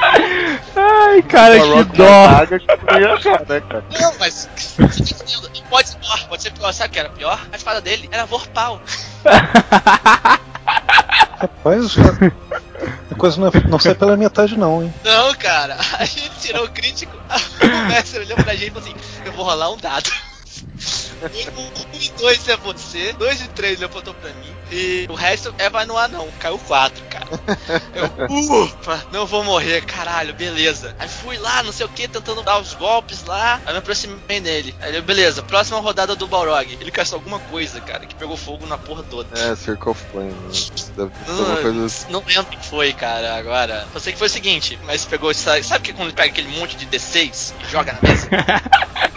Ai, 0.75 1.21
cara, 1.23 1.59
que 1.59 1.83
dó. 1.97 2.03
não 2.03 3.07
né? 3.47 3.61
Não, 3.99 4.13
mas 4.19 4.49
você 4.55 5.13
tá 5.13 5.23
entendendo? 5.23 5.55
Pode 5.69 5.89
ser 5.89 5.97
pior, 5.97 6.27
pode 6.27 6.43
ser 6.43 6.51
pior. 6.51 6.71
Sabe 6.73 6.89
o 6.89 6.93
que 6.93 6.99
era 6.99 7.09
pior? 7.09 7.39
A 7.51 7.55
espada 7.55 7.81
dele 7.81 8.09
era 8.11 8.25
Vorpal. 8.25 8.81
Rapaz, 11.37 11.95
a 13.11 13.15
coisa 13.15 13.39
não, 13.39 13.47
é- 13.47 13.67
não 13.67 13.79
sai 13.79 13.95
pela 13.95 14.17
metade, 14.17 14.57
não, 14.57 14.83
hein? 14.83 14.93
Não, 15.03 15.33
cara. 15.35 15.77
A 15.99 16.05
gente 16.05 16.31
tirou 16.41 16.65
o 16.65 16.69
crítico. 16.69 17.15
O 17.61 17.87
mestre 17.87 18.19
olhou 18.19 18.37
pra 18.37 18.55
gente 18.55 18.67
e 18.69 18.71
falou 18.71 18.87
assim: 18.87 18.95
Eu 19.25 19.31
vou 19.33 19.45
rolar 19.45 19.71
um 19.71 19.77
dado. 19.77 20.09
Um 21.57 21.97
e 21.97 22.09
dois 22.19 22.47
é 22.49 22.57
você, 22.57 23.13
dois 23.13 23.41
e 23.41 23.47
três 23.47 23.75
ele 23.77 23.85
apontou 23.85 24.13
pra 24.13 24.29
mim. 24.29 24.54
E 24.71 25.05
o 25.09 25.13
resto 25.13 25.53
é 25.57 25.69
vai 25.69 25.85
no 25.85 25.97
anão. 25.97 26.27
Caiu 26.39 26.57
quatro, 26.59 27.03
cara. 27.09 27.25
Eu, 27.93 28.63
ufa, 28.63 29.05
não 29.11 29.25
vou 29.25 29.43
morrer, 29.43 29.81
caralho, 29.85 30.33
beleza. 30.33 30.95
Aí 30.99 31.07
fui 31.07 31.37
lá, 31.37 31.63
não 31.63 31.71
sei 31.71 31.85
o 31.85 31.89
que, 31.89 32.07
tentando 32.07 32.41
dar 32.43 32.59
os 32.59 32.73
golpes 32.73 33.23
lá. 33.25 33.61
Aí 33.65 33.73
me 33.73 33.79
aproximei 33.79 34.39
nele. 34.39 34.75
Aí 34.81 34.89
ele, 34.89 35.01
beleza, 35.01 35.43
próxima 35.43 35.79
rodada 35.79 36.15
do 36.15 36.27
Balrog. 36.27 36.77
Ele 36.79 36.91
castou 36.91 37.17
alguma 37.17 37.39
coisa, 37.39 37.79
cara, 37.81 38.05
que 38.05 38.15
pegou 38.15 38.37
fogo 38.37 38.65
na 38.65 38.77
porra 38.77 39.03
toda. 39.03 39.27
É, 39.39 39.55
Circle 39.55 39.91
of 39.91 40.03
Flame. 40.11 40.31
né? 40.31 40.49
Deve 40.95 41.11
Não, 41.27 41.61
coisa 41.61 41.85
assim. 41.85 42.05
não 42.11 42.23
lembro 42.25 42.43
o 42.43 42.57
que 42.57 42.65
foi, 42.65 42.93
cara, 42.93 43.35
agora. 43.35 43.87
Eu 43.93 43.99
sei 43.99 44.13
que 44.13 44.19
foi 44.19 44.27
o 44.27 44.31
seguinte, 44.31 44.79
mas 44.83 45.05
pegou. 45.05 45.33
Sabe, 45.33 45.63
sabe 45.63 45.83
que 45.83 45.93
quando 45.93 46.09
ele 46.09 46.15
pega 46.15 46.29
aquele 46.29 46.47
monte 46.57 46.75
de 46.77 46.85
D6 46.85 47.53
e 47.61 47.71
joga 47.71 47.93
na 47.93 48.09
mesa? 48.09 48.29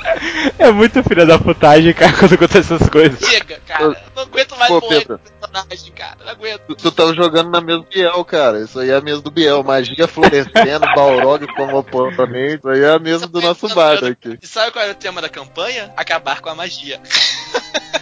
É 0.59 0.71
muito 0.71 1.03
filha 1.05 1.25
da 1.25 1.39
putagem, 1.39 1.93
cara, 1.95 2.13
quando 2.13 2.35
acontece 2.35 2.75
essas 2.75 2.89
coisas. 2.89 3.19
Chega, 3.21 3.61
cara. 3.67 3.97
Não 4.15 4.23
aguento 4.23 4.57
mais 4.57 4.69
Pô, 4.69 4.81
morrer 4.81 5.01
Pedro. 5.01 5.21
Personagem, 5.49 5.93
cara. 5.93 6.17
Não 6.25 6.31
aguento. 6.31 6.75
Tu, 6.75 6.93
tava 6.93 7.15
jogando 7.15 7.51
na 7.51 7.61
mesa 7.61 7.79
do 7.81 7.87
Biel, 7.87 8.25
cara. 8.25 8.61
Isso 8.61 8.79
aí 8.79 8.91
é 8.91 8.95
a 8.95 9.01
mesa 9.01 9.21
do 9.21 9.31
Biel. 9.31 9.63
Magia 9.63 10.07
florescendo, 10.07 10.87
Balrog 10.95 11.47
como 11.55 11.79
oponente. 11.79 12.59
Isso 12.59 12.69
aí 12.69 12.83
é 12.83 12.91
a 12.91 12.99
mesa 12.99 13.27
do 13.27 13.41
nosso 13.41 13.69
bardo 13.75 14.07
aqui. 14.07 14.39
E 14.41 14.47
sabe 14.47 14.73
qual 14.73 14.85
era 14.85 14.93
o 14.93 14.97
tema 14.97 15.21
da 15.21 15.29
campanha? 15.29 15.93
Acabar 15.97 16.41
com 16.41 16.49
a 16.49 16.55
magia. 16.55 17.01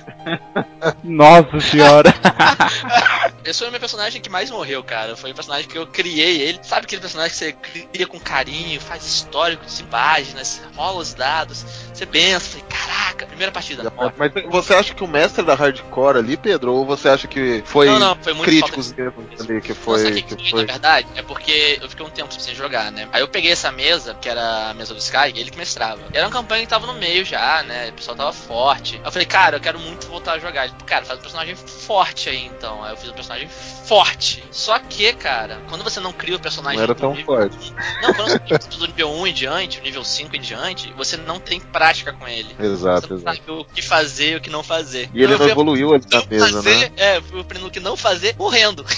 Nossa 1.02 1.60
senhora. 1.60 2.12
Esse 3.44 3.60
foi 3.60 3.68
o 3.68 3.70
meu 3.70 3.78
personagem 3.78 4.20
que 4.20 4.28
mais 4.28 4.50
morreu, 4.50 4.82
cara. 4.82 5.16
Foi 5.16 5.30
o 5.30 5.34
personagem 5.34 5.68
que 5.68 5.78
eu 5.78 5.86
criei 5.86 6.42
ele. 6.42 6.58
Sabe 6.62 6.84
aquele 6.84 7.00
personagem 7.00 7.30
que 7.30 7.36
você 7.36 7.52
cria 7.52 8.06
com 8.06 8.18
carinho, 8.18 8.80
faz 8.80 9.04
histórico 9.06 9.64
de 9.64 9.84
páginas, 9.84 10.60
rola 10.74 10.98
os 10.98 11.14
dados, 11.14 11.64
você 11.94 12.04
pensa, 12.04 12.58
caraca, 12.68 13.24
primeira 13.26 13.52
partida. 13.52 13.92
Mas 14.16 14.32
você 14.50 14.74
acha 14.74 14.94
que 14.94 15.04
o 15.04 15.06
mestre 15.06 15.44
da 15.44 15.54
hardcore 15.54 16.18
ali, 16.18 16.36
Pedro, 16.36 16.74
ou 16.74 16.84
você 16.84 17.08
acha 17.08 17.28
que 17.28 17.62
foi, 17.64 17.86
Não, 17.86 18.00
não, 18.00 18.16
foi 18.20 18.32
muito 18.32 18.46
críticos 18.46 18.92
mesmo 18.92 19.24
ali 19.38 19.60
que 19.60 19.68
Não, 19.68 19.76
foi. 19.76 20.10
o 20.10 20.14
que 20.14 20.36
que 20.36 20.50
foi, 20.50 20.66
na 20.66 20.72
verdade? 20.72 21.06
É 21.14 21.22
porque 21.22 21.78
eu 21.80 21.88
fiquei 21.88 22.04
um 22.04 22.10
tempo 22.10 22.34
sem 22.34 22.54
jogar, 22.54 22.90
né? 22.90 23.08
Aí 23.12 23.20
eu 23.20 23.28
peguei 23.28 23.52
essa 23.52 23.70
mesa, 23.70 24.14
que 24.14 24.28
era 24.28 24.70
a 24.70 24.74
mesa 24.74 24.92
do 24.92 24.98
Sky, 24.98 25.32
ele 25.36 25.50
que 25.50 25.58
mestrava. 25.58 26.00
E 26.12 26.16
era 26.16 26.26
uma 26.26 26.32
campanha 26.32 26.62
que 26.62 26.68
tava 26.68 26.86
no 26.86 26.94
meio 26.94 27.24
já, 27.24 27.62
né? 27.62 27.90
O 27.90 27.92
pessoal 27.92 28.16
tava 28.16 28.32
forte. 28.32 28.96
Aí 28.96 29.02
eu 29.04 29.12
falei, 29.12 29.26
cara, 29.26 29.56
eu 29.56 29.60
quero 29.60 29.78
muito 29.78 30.06
voltar 30.16 30.32
a 30.32 30.38
jogar. 30.38 30.64
Ele, 30.64 30.74
cara, 30.86 31.04
faz 31.04 31.18
um 31.18 31.22
personagem 31.22 31.54
forte 31.54 32.28
aí 32.28 32.46
então. 32.46 32.82
Aí 32.82 32.92
eu 32.92 32.96
fiz 32.96 33.10
um 33.10 33.14
personagem 33.14 33.48
forte. 33.48 34.42
Só 34.50 34.78
que, 34.78 35.12
cara, 35.12 35.60
quando 35.68 35.84
você 35.84 36.00
não 36.00 36.12
cria 36.12 36.36
o 36.36 36.40
personagem 36.40 36.78
Não 36.78 36.84
era 36.84 36.94
tão 36.94 37.14
nível 37.14 37.26
forte. 37.26 37.74
Não, 38.02 38.14
quando 38.14 38.28
você 38.28 38.78
do 38.78 38.86
nível 38.86 39.10
1 39.10 39.26
em 39.26 39.32
diante, 39.32 39.80
nível 39.80 40.04
5 40.04 40.34
em 40.34 40.40
diante, 40.40 40.92
você 40.96 41.16
não 41.16 41.38
tem 41.38 41.60
prática 41.60 42.12
com 42.12 42.26
ele. 42.26 42.48
Exato, 42.58 43.08
Você 43.08 43.12
não 43.12 43.20
exato. 43.20 43.36
sabe 43.36 43.50
o 43.50 43.64
que 43.64 43.82
fazer 43.82 44.32
e 44.32 44.36
o 44.36 44.40
que 44.40 44.50
não 44.50 44.62
fazer. 44.62 45.10
E 45.12 45.22
ele 45.22 45.34
Eu 45.34 45.38
não 45.38 45.48
evoluiu 45.48 45.94
ali 45.94 46.04
na 46.10 46.24
mesa, 46.26 46.62
fazer, 46.62 46.90
né? 46.90 46.90
É, 46.96 47.16
eu 47.18 47.40
aprendendo 47.40 47.68
o 47.68 47.70
que 47.70 47.80
não 47.80 47.96
fazer 47.96 48.34
morrendo. 48.38 48.84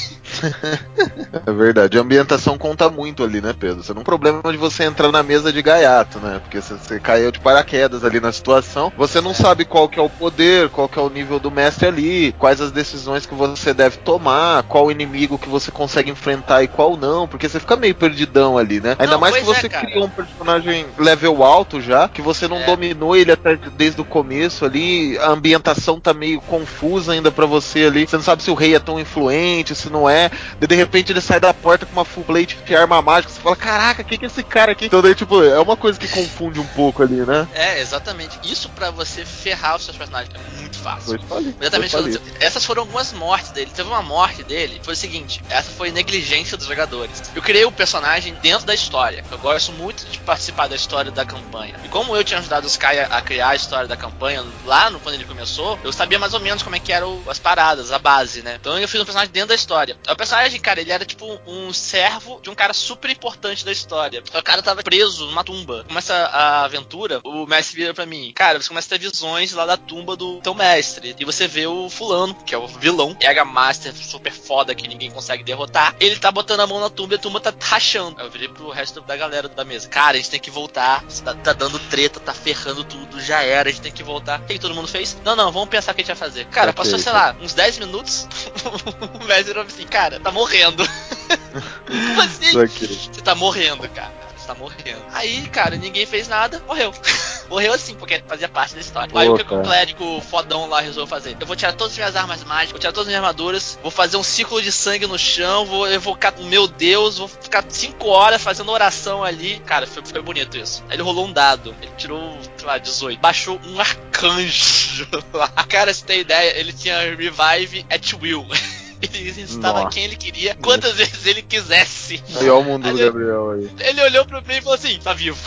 É 1.47 1.53
verdade. 1.53 1.99
A 1.99 2.03
ambientação 2.03 2.59
conta 2.59 2.89
muito 2.89 3.25
ali, 3.25 3.41
né, 3.41 3.55
Pedro? 3.59 3.83
Você 3.83 3.91
não 3.91 3.99
tem 3.99 4.05
problema 4.05 4.43
de 4.51 4.57
você 4.57 4.85
entrar 4.85 5.11
na 5.11 5.23
mesa 5.23 5.53
de 5.53 5.61
gaiato, 5.63 6.19
né? 6.19 6.39
Porque 6.43 6.61
se 6.61 6.75
você 6.75 7.01
caiu 7.01 7.31
de 7.31 7.41
paraquedas 7.41 8.05
ali 8.05 8.21
na 8.21 8.33
situação, 8.33 8.93
você 8.97 9.21
não 9.21 9.35
sabe 9.35 9.65
qual 9.65 9.89
que 9.89 9.99
é 9.99 10.03
o 10.03 10.09
poder, 10.11 10.69
qual 10.69 10.89
que 10.89 10.99
é 10.99 11.03
o 11.03 11.08
nível 11.11 11.39
do 11.39 11.51
mestre 11.51 11.87
ali, 11.87 12.33
quais 12.39 12.61
as 12.61 12.71
decisões 12.71 13.27
que 13.27 13.35
você 13.35 13.73
deve 13.73 13.99
tomar, 13.99 14.63
qual 14.65 14.91
inimigo 14.91 15.39
que 15.39 15.49
você 15.49 15.71
consegue 15.71 16.11
enfrentar 16.11 16.63
e 16.63 16.69
qual 16.69 16.97
não, 16.97 17.27
porque 17.29 17.49
você 17.49 17.61
fica 17.61 17.77
meio 17.77 17.95
perdidão 17.95 18.57
ali, 18.59 18.81
né? 18.81 18.97
Ainda 18.99 19.13
Não, 19.15 19.21
mais 19.21 19.35
que 19.35 19.41
é, 19.41 19.45
você 19.45 19.69
cara. 19.69 19.87
criou 19.87 20.07
um 20.07 20.11
personagem 20.11 20.87
level 20.99 21.43
alto 21.43 21.81
já, 21.81 22.09
que 22.09 22.23
você 22.23 22.47
não 22.49 22.59
É. 22.59 22.67
dominou 22.67 23.17
ele 23.17 23.33
até 23.33 23.57
desde 23.57 24.01
o 24.01 24.05
começo 24.05 24.65
ali, 24.65 25.17
a 25.19 25.29
ambientação 25.31 26.01
tá 26.01 26.13
meio 26.15 26.41
confusa 26.41 27.13
ainda 27.13 27.31
pra 27.31 27.47
você 27.47 27.85
ali, 27.85 28.07
você 28.07 28.17
não 28.17 28.23
sabe 28.23 28.43
se 28.43 28.51
o 28.51 28.55
rei 28.55 28.75
é 28.75 28.79
tão 28.79 28.99
influente, 28.99 29.75
se 29.75 29.91
não 29.91 30.09
é, 30.09 30.31
Daí, 30.59 30.69
de 30.69 30.75
repente 30.75 31.13
ele 31.13 31.21
sai 31.21 31.41
da 31.41 31.53
porta 31.55 31.87
com 31.87 31.93
uma 31.93 32.05
full 32.05 32.25
plate 32.25 32.59
de 32.65 32.75
arma 32.77 33.01
mágica, 33.01 33.33
você 33.33 33.41
fala, 33.41 33.57
caraca, 33.57 34.03
quem 34.05 34.19
que 34.19 34.25
é 34.25 34.29
esse 34.29 34.43
cara 34.43 34.73
aqui? 34.73 34.87
Então 34.87 35.03
daí, 35.03 35.15
tipo, 35.15 35.43
é 35.43 35.59
uma 35.61 35.77
coisa 35.77 35.99
que 35.99 36.09
confunde 36.09 36.59
um 36.61 36.67
pouco 36.67 37.03
ali, 37.03 37.17
né? 37.17 37.47
É, 37.55 37.81
exatamente. 37.81 38.39
Isso 38.45 38.69
pra 38.71 38.91
você 38.91 39.25
ferrar 39.25 39.77
os 39.77 39.85
seus 39.85 39.97
personagens 39.97 40.31
é 40.35 40.61
muito 40.61 40.77
fácil. 40.79 40.98
Palitos. 41.29 41.61
Exatamente. 41.61 42.21
Essas 42.41 42.65
foram 42.65 42.83
algumas 42.83 43.13
mortes 43.13 43.51
dele. 43.51 43.71
Teve 43.75 43.89
uma 43.89 44.03
morte 44.03 44.43
dele, 44.43 44.81
foi 44.83 44.95
o 44.95 44.97
seguinte: 44.97 45.41
essa 45.49 45.71
foi 45.71 45.91
negligência 45.91 46.57
dos 46.57 46.67
jogadores. 46.67 47.23
Eu 47.35 47.43
criei 47.43 47.65
o 47.65 47.73
personagem 47.73 48.35
dentro 48.35 48.67
da 48.67 48.75
história. 48.75 49.25
Eu 49.31 49.39
gosto 49.39 49.73
muito 49.73 50.05
de 50.07 50.19
participar 50.21 50.69
da 50.69 50.77
história 50.77 51.11
da 51.11 51.25
campanha. 51.25 51.75
E 51.85 51.89
como 51.89 52.17
eu 52.17 52.25
tinha 52.25 52.39
ajudado 52.41 52.65
o 52.67 52.71
Sky 52.71 52.99
a, 52.99 53.19
a 53.19 53.23
criar 53.23 53.51
a 53.51 53.57
história 53.57 53.89
da 53.89 53.97
campanha 53.97 54.45
lá 54.65 54.91
no 54.91 55.01
quando 55.01 55.15
ele 55.15 55.25
começou, 55.25 55.79
eu 55.83 55.93
sabia 55.93 56.19
mais 56.19 56.35
ou 56.35 56.41
menos 56.41 56.63
como 56.63 56.77
é 56.77 56.79
que 56.79 56.93
eram 56.93 57.23
as 57.29 57.39
paradas, 57.39 57.93
a 57.93 57.99
base, 57.99 58.43
né? 58.43 58.57
Então 58.61 58.79
eu 58.79 58.89
fiz 58.89 59.01
um 59.01 59.05
personagem 59.05 59.33
dentro 59.33 59.49
da 59.49 59.55
história. 59.55 59.97
O 60.09 60.17
personagem, 60.17 60.61
cara, 60.61 60.81
ele 60.81 60.93
era 60.93 61.05
tipo 61.05 61.39
um 61.47 61.73
servo 61.73 62.41
de 62.43 62.51
um 62.51 62.55
cara 62.55 62.73
super 62.73 63.11
importante 63.11 63.65
da 63.65 63.73
história. 63.73 64.23
O 64.35 64.43
cara 64.43 64.63
tava 64.63 64.83
preso 64.83 65.27
numa 65.27 65.45
tumba. 65.45 65.85
Começa 65.87 66.15
a 66.15 66.65
aventura, 66.65 67.21
o 67.25 67.47
mestre 67.47 67.77
vira 67.77 67.95
pra 67.95 68.07
mim, 68.07 68.33
cara, 68.35 68.61
você 68.61 68.69
começa 68.69 68.87
a 68.87 68.99
ter 68.99 69.11
visões 69.11 69.53
lá 69.53 69.67
da 69.67 69.77
tumba 69.77 70.17
do 70.17 70.41
teu 70.41 70.55
mestre. 70.55 70.88
E 71.19 71.25
você 71.25 71.47
vê 71.47 71.67
o 71.67 71.89
fulano, 71.91 72.35
que 72.35 72.55
é 72.55 72.59
o 72.59 72.67
vilão, 72.67 73.17
Ega 73.21 73.45
Master 73.45 73.95
super 73.95 74.33
foda 74.33 74.75
que 74.75 74.89
ninguém 74.89 75.11
consegue 75.11 75.45
derrotar. 75.45 75.95
Ele 76.01 76.17
tá 76.17 76.31
botando 76.31 76.61
a 76.61 76.67
mão 76.67 76.81
na 76.81 76.91
tumba 76.91 77.15
e 77.15 77.17
a 77.17 77.19
tumba 77.19 77.41
tá 77.41 77.53
rachando. 77.61 78.21
Aí 78.21 78.27
eu 78.27 78.31
virei 78.31 78.49
pro 78.49 78.71
resto 78.71 79.01
da 79.01 79.17
galera 79.17 79.49
da 79.49 79.65
mesa. 79.65 79.89
Cara, 79.89 80.13
a 80.13 80.17
gente 80.17 80.31
tem 80.31 80.41
que 80.41 80.51
voltar. 80.51 81.05
Tá, 81.25 81.35
tá 81.35 81.53
dando 81.53 81.79
treta, 81.79 82.21
tá 82.21 82.33
ferrando 82.33 82.85
tudo, 82.85 83.21
já 83.21 83.43
era, 83.43 83.69
a 83.69 83.73
gente 83.73 83.83
tem 83.83 83.93
que 83.93 84.03
voltar. 84.03 84.41
O 84.41 84.45
que, 84.45 84.55
que 84.55 84.59
todo 84.59 84.75
mundo 84.75 84.89
fez? 84.89 85.17
Não, 85.25 85.37
não, 85.37 85.53
vamos 85.53 85.69
pensar 85.69 85.93
o 85.93 85.95
que 85.95 86.01
a 86.01 86.05
gente 86.05 86.17
vai 86.17 86.29
fazer. 86.29 86.47
Cara, 86.47 86.73
passou, 86.73 86.99
sei 86.99 87.13
lá, 87.13 87.37
uns 87.41 87.55
10 87.55 87.79
minutos. 87.79 88.27
o 89.21 89.45
virou 89.45 89.65
assim, 89.65 89.87
cara, 89.87 90.21
tá 90.21 90.31
morrendo. 90.31 90.85
Como 91.87 92.21
assim? 92.23 92.53
Você 92.53 93.21
tá 93.23 93.35
morrendo, 93.35 93.89
cara. 93.91 94.28
Tá 94.49 94.55
morrendo. 94.55 95.03
Aí, 95.13 95.47
cara, 95.49 95.77
ninguém 95.77 96.07
fez 96.07 96.27
nada, 96.27 96.63
morreu. 96.67 96.91
morreu 97.51 97.75
assim, 97.75 97.95
porque 97.95 98.25
fazia 98.27 98.49
parte 98.49 98.75
da 98.75 98.81
história. 98.81 99.13
Aí 99.15 99.29
o 99.29 99.35
que, 99.35 99.43
o 99.43 99.63
clérigo 99.63 100.23
fodão 100.23 100.67
lá 100.67 100.81
resolveu 100.81 101.07
fazer? 101.07 101.37
Eu 101.39 101.47
vou 101.47 101.55
tirar 101.55 101.75
todas 101.75 101.93
as 101.93 101.99
minhas 101.99 102.17
armas 102.17 102.43
mágicas, 102.45 102.71
vou 102.71 102.81
tirar 102.81 102.93
todas 102.93 103.09
as 103.09 103.09
minhas 103.09 103.23
armaduras, 103.23 103.79
vou 103.83 103.91
fazer 103.91 104.17
um 104.17 104.23
círculo 104.23 104.63
de 104.63 104.73
sangue 104.73 105.07
no 105.07 105.19
chão, 105.19 105.67
vou 105.67 105.87
evocar 105.93 106.33
o 106.41 106.45
meu 106.45 106.67
Deus, 106.67 107.19
vou 107.19 107.29
ficar 107.29 107.63
5 107.69 108.09
horas 108.09 108.43
fazendo 108.43 108.73
oração 108.73 109.23
ali. 109.23 109.61
Cara, 109.67 109.87
foi, 109.87 110.03
foi 110.03 110.23
bonito 110.23 110.57
isso. 110.57 110.83
Aí 110.89 110.97
ele 110.97 111.03
rolou 111.03 111.27
um 111.27 111.33
dado, 111.33 111.77
ele 111.83 111.93
tirou, 111.99 112.39
sei 112.57 112.67
lá, 112.67 112.79
18. 112.79 113.21
Baixou 113.21 113.61
um 113.67 113.79
arcanjo 113.79 115.07
lá. 115.31 115.49
Cara, 115.69 115.93
se 115.93 116.03
tem 116.03 116.21
ideia, 116.21 116.59
ele 116.59 116.73
tinha 116.73 117.01
revive 117.01 117.85
at 117.91 118.15
will. 118.15 118.47
Ele 119.15 119.47
Nossa. 119.83 119.91
quem 119.91 120.05
ele 120.05 120.17
queria, 120.17 120.55
quantas 120.57 120.97
vezes 120.97 121.27
ele 121.27 121.43
quisesse. 121.43 122.23
O 122.41 122.63
mundo 122.65 122.83
do 122.83 122.89
Aí 122.89 123.05
Gabriel 123.05 123.51
aí. 123.51 123.71
Ele 123.79 124.03
olhou 124.03 124.27
pra 124.27 124.41
mim 124.41 124.55
e 124.55 124.61
falou 124.61 124.75
assim: 124.75 124.99
tá 124.99 125.13
vivo. 125.13 125.39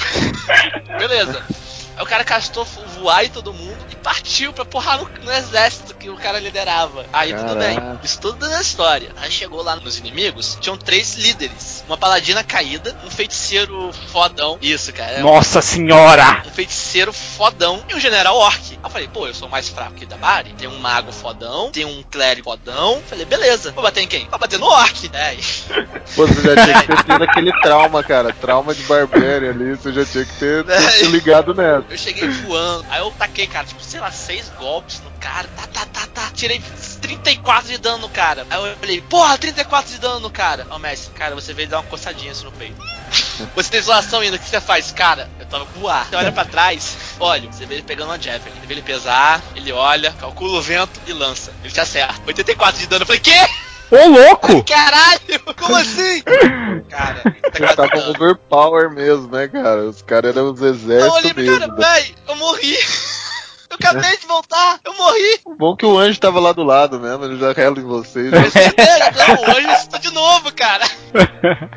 Beleza. 0.97 1.43
Aí 1.95 2.03
o 2.03 2.07
cara 2.07 2.23
castou 2.23 2.65
voar 2.65 3.25
em 3.25 3.29
todo 3.29 3.53
mundo 3.53 3.77
e 3.91 3.95
partiu 3.95 4.53
pra 4.53 4.65
porrar 4.65 4.99
no, 4.99 5.09
no 5.23 5.31
exército 5.31 5.95
que 5.95 6.09
o 6.09 6.17
cara 6.17 6.39
liderava. 6.39 7.05
Aí 7.11 7.33
tudo 7.33 7.55
bem. 7.55 7.75
Caraca. 7.75 7.99
Isso 8.03 8.19
tudo 8.19 8.47
na 8.47 8.61
história. 8.61 9.09
Aí 9.17 9.31
chegou 9.31 9.61
lá 9.61 9.75
nos 9.75 9.97
inimigos, 9.97 10.57
tinham 10.59 10.77
três 10.77 11.15
líderes: 11.15 11.83
uma 11.87 11.97
paladina 11.97 12.43
caída, 12.43 12.95
um 13.05 13.09
feiticeiro 13.09 13.91
fodão. 14.11 14.57
Isso, 14.61 14.91
cara. 14.93 15.11
é 15.11 15.21
Nossa 15.21 15.61
senhora! 15.61 16.43
um 16.45 16.51
feiticeiro 16.51 17.13
fodão 17.13 17.83
e 17.89 17.95
um 17.95 17.99
general 17.99 18.37
orc. 18.37 18.71
Aí 18.71 18.79
eu 18.83 18.89
falei, 18.89 19.07
pô, 19.07 19.27
eu 19.27 19.33
sou 19.33 19.49
mais 19.49 19.69
fraco 19.69 19.93
que 19.93 20.05
da 20.05 20.17
Bari. 20.17 20.53
Tem 20.53 20.67
um 20.67 20.79
mago 20.79 21.11
fodão, 21.11 21.71
tem 21.71 21.85
um 21.85 22.03
clérigo 22.03 22.49
fodão. 22.49 23.01
Falei, 23.07 23.25
beleza, 23.25 23.71
vou 23.71 23.83
bater 23.83 24.01
em 24.01 24.07
quem? 24.07 24.27
Vou 24.29 24.39
bater 24.39 24.59
no 24.59 24.67
orc. 24.67 25.09
É, 25.13 25.35
Pô, 26.15 26.27
você 26.27 26.41
já 26.41 26.63
tinha 26.63 26.81
que 26.81 26.87
ter 26.87 27.03
tido 27.03 27.23
aquele 27.23 27.51
trauma, 27.61 28.03
cara. 28.03 28.33
Trauma 28.33 28.73
de 28.73 28.83
barbérie 28.83 29.49
ali, 29.49 29.75
você 29.75 29.91
já 29.93 30.05
tinha 30.05 30.25
que 30.25 30.33
ter, 30.33 30.63
ter 30.65 30.81
se 30.91 31.05
ligado 31.05 31.53
nessa. 31.81 31.93
Eu 31.93 31.97
cheguei 31.97 32.27
voando, 32.27 32.85
aí 32.89 32.99
eu 32.99 33.11
taquei, 33.11 33.47
cara, 33.47 33.65
tipo, 33.65 33.83
sei 33.83 33.99
lá, 33.99 34.11
seis 34.11 34.49
golpes 34.57 35.01
no 35.01 35.11
cara, 35.19 35.47
tá, 35.55 35.67
tá, 35.67 35.85
tá, 35.85 36.07
tá. 36.07 36.31
Tirei 36.33 36.61
34 37.01 37.69
de 37.69 37.77
dano 37.77 37.99
no 37.99 38.09
cara. 38.09 38.45
Aí 38.49 38.69
eu 38.69 38.75
falei, 38.77 39.01
porra, 39.01 39.37
34 39.37 39.91
de 39.91 39.99
dano 39.99 40.19
no 40.19 40.29
cara. 40.29 40.65
Ó, 40.69 40.79
mestre, 40.79 41.11
cara, 41.13 41.35
você 41.35 41.53
veio 41.53 41.69
dar 41.69 41.79
uma 41.79 41.89
coçadinha 41.89 42.31
assim 42.31 42.45
no 42.45 42.51
peito. 42.51 42.81
Você 43.55 43.71
tem 43.71 43.79
isolação 43.79 44.21
ainda, 44.21 44.37
o 44.37 44.39
que 44.39 44.47
você 44.47 44.61
faz? 44.61 44.91
Cara, 44.91 45.29
eu 45.39 45.45
tava 45.45 45.65
voar. 45.65 46.07
Você 46.07 46.15
olha 46.15 46.31
pra 46.31 46.45
trás, 46.45 46.97
olha, 47.19 47.51
você 47.51 47.65
vê 47.65 47.75
ele 47.75 47.83
pegando 47.83 48.09
uma 48.09 48.21
Javelin. 48.21 48.59
Você 48.59 48.67
vê 48.67 48.73
ele 48.73 48.81
pesar, 48.81 49.41
ele 49.55 49.71
olha, 49.71 50.11
calcula 50.13 50.59
o 50.59 50.61
vento 50.61 50.99
e 51.07 51.13
lança. 51.13 51.53
Ele 51.63 51.73
te 51.73 51.79
acerta. 51.79 52.21
84 52.25 52.79
de 52.79 52.87
dano. 52.87 53.03
Eu 53.03 53.07
falei, 53.07 53.19
quê? 53.21 53.70
Ô 53.91 54.07
louco! 54.09 54.63
Caralho! 54.65 55.19
Como 55.59 55.75
assim? 55.75 56.21
Cara, 56.89 57.21
Ele 57.53 57.65
84 57.65 57.75
tá 57.75 57.85
de 57.87 57.91
com 58.03 58.09
overpower 58.11 58.89
mesmo, 58.89 59.27
né, 59.27 59.47
cara? 59.47 59.83
Os 59.83 60.01
caras 60.01 60.35
eram 60.35 60.51
os 60.51 60.61
Eu 60.61 60.69
exércitos 60.69 61.15
olhei 61.15 61.33
pro 61.33 61.45
cara, 61.45 61.67
né? 61.67 61.73
véi, 61.77 62.15
eu 62.27 62.35
morri. 62.37 62.77
Eu 63.69 63.75
acabei 63.75 64.17
de 64.17 64.27
voltar, 64.27 64.79
eu 64.83 64.93
morri. 64.95 65.39
Bom 65.57 65.75
que 65.75 65.85
o 65.85 65.97
anjo 65.97 66.19
tava 66.19 66.39
lá 66.39 66.51
do 66.51 66.63
lado 66.63 66.99
mesmo, 66.99 67.23
ele 67.25 67.37
já 67.37 67.53
rela 67.53 67.79
em 67.79 67.83
vocês. 67.83 68.31
É, 68.33 69.11
não, 69.11 69.55
hoje 69.55 69.67
eu 69.67 69.73
estou 69.73 69.99
de 69.99 70.11
novo, 70.13 70.53
cara. 70.53 70.85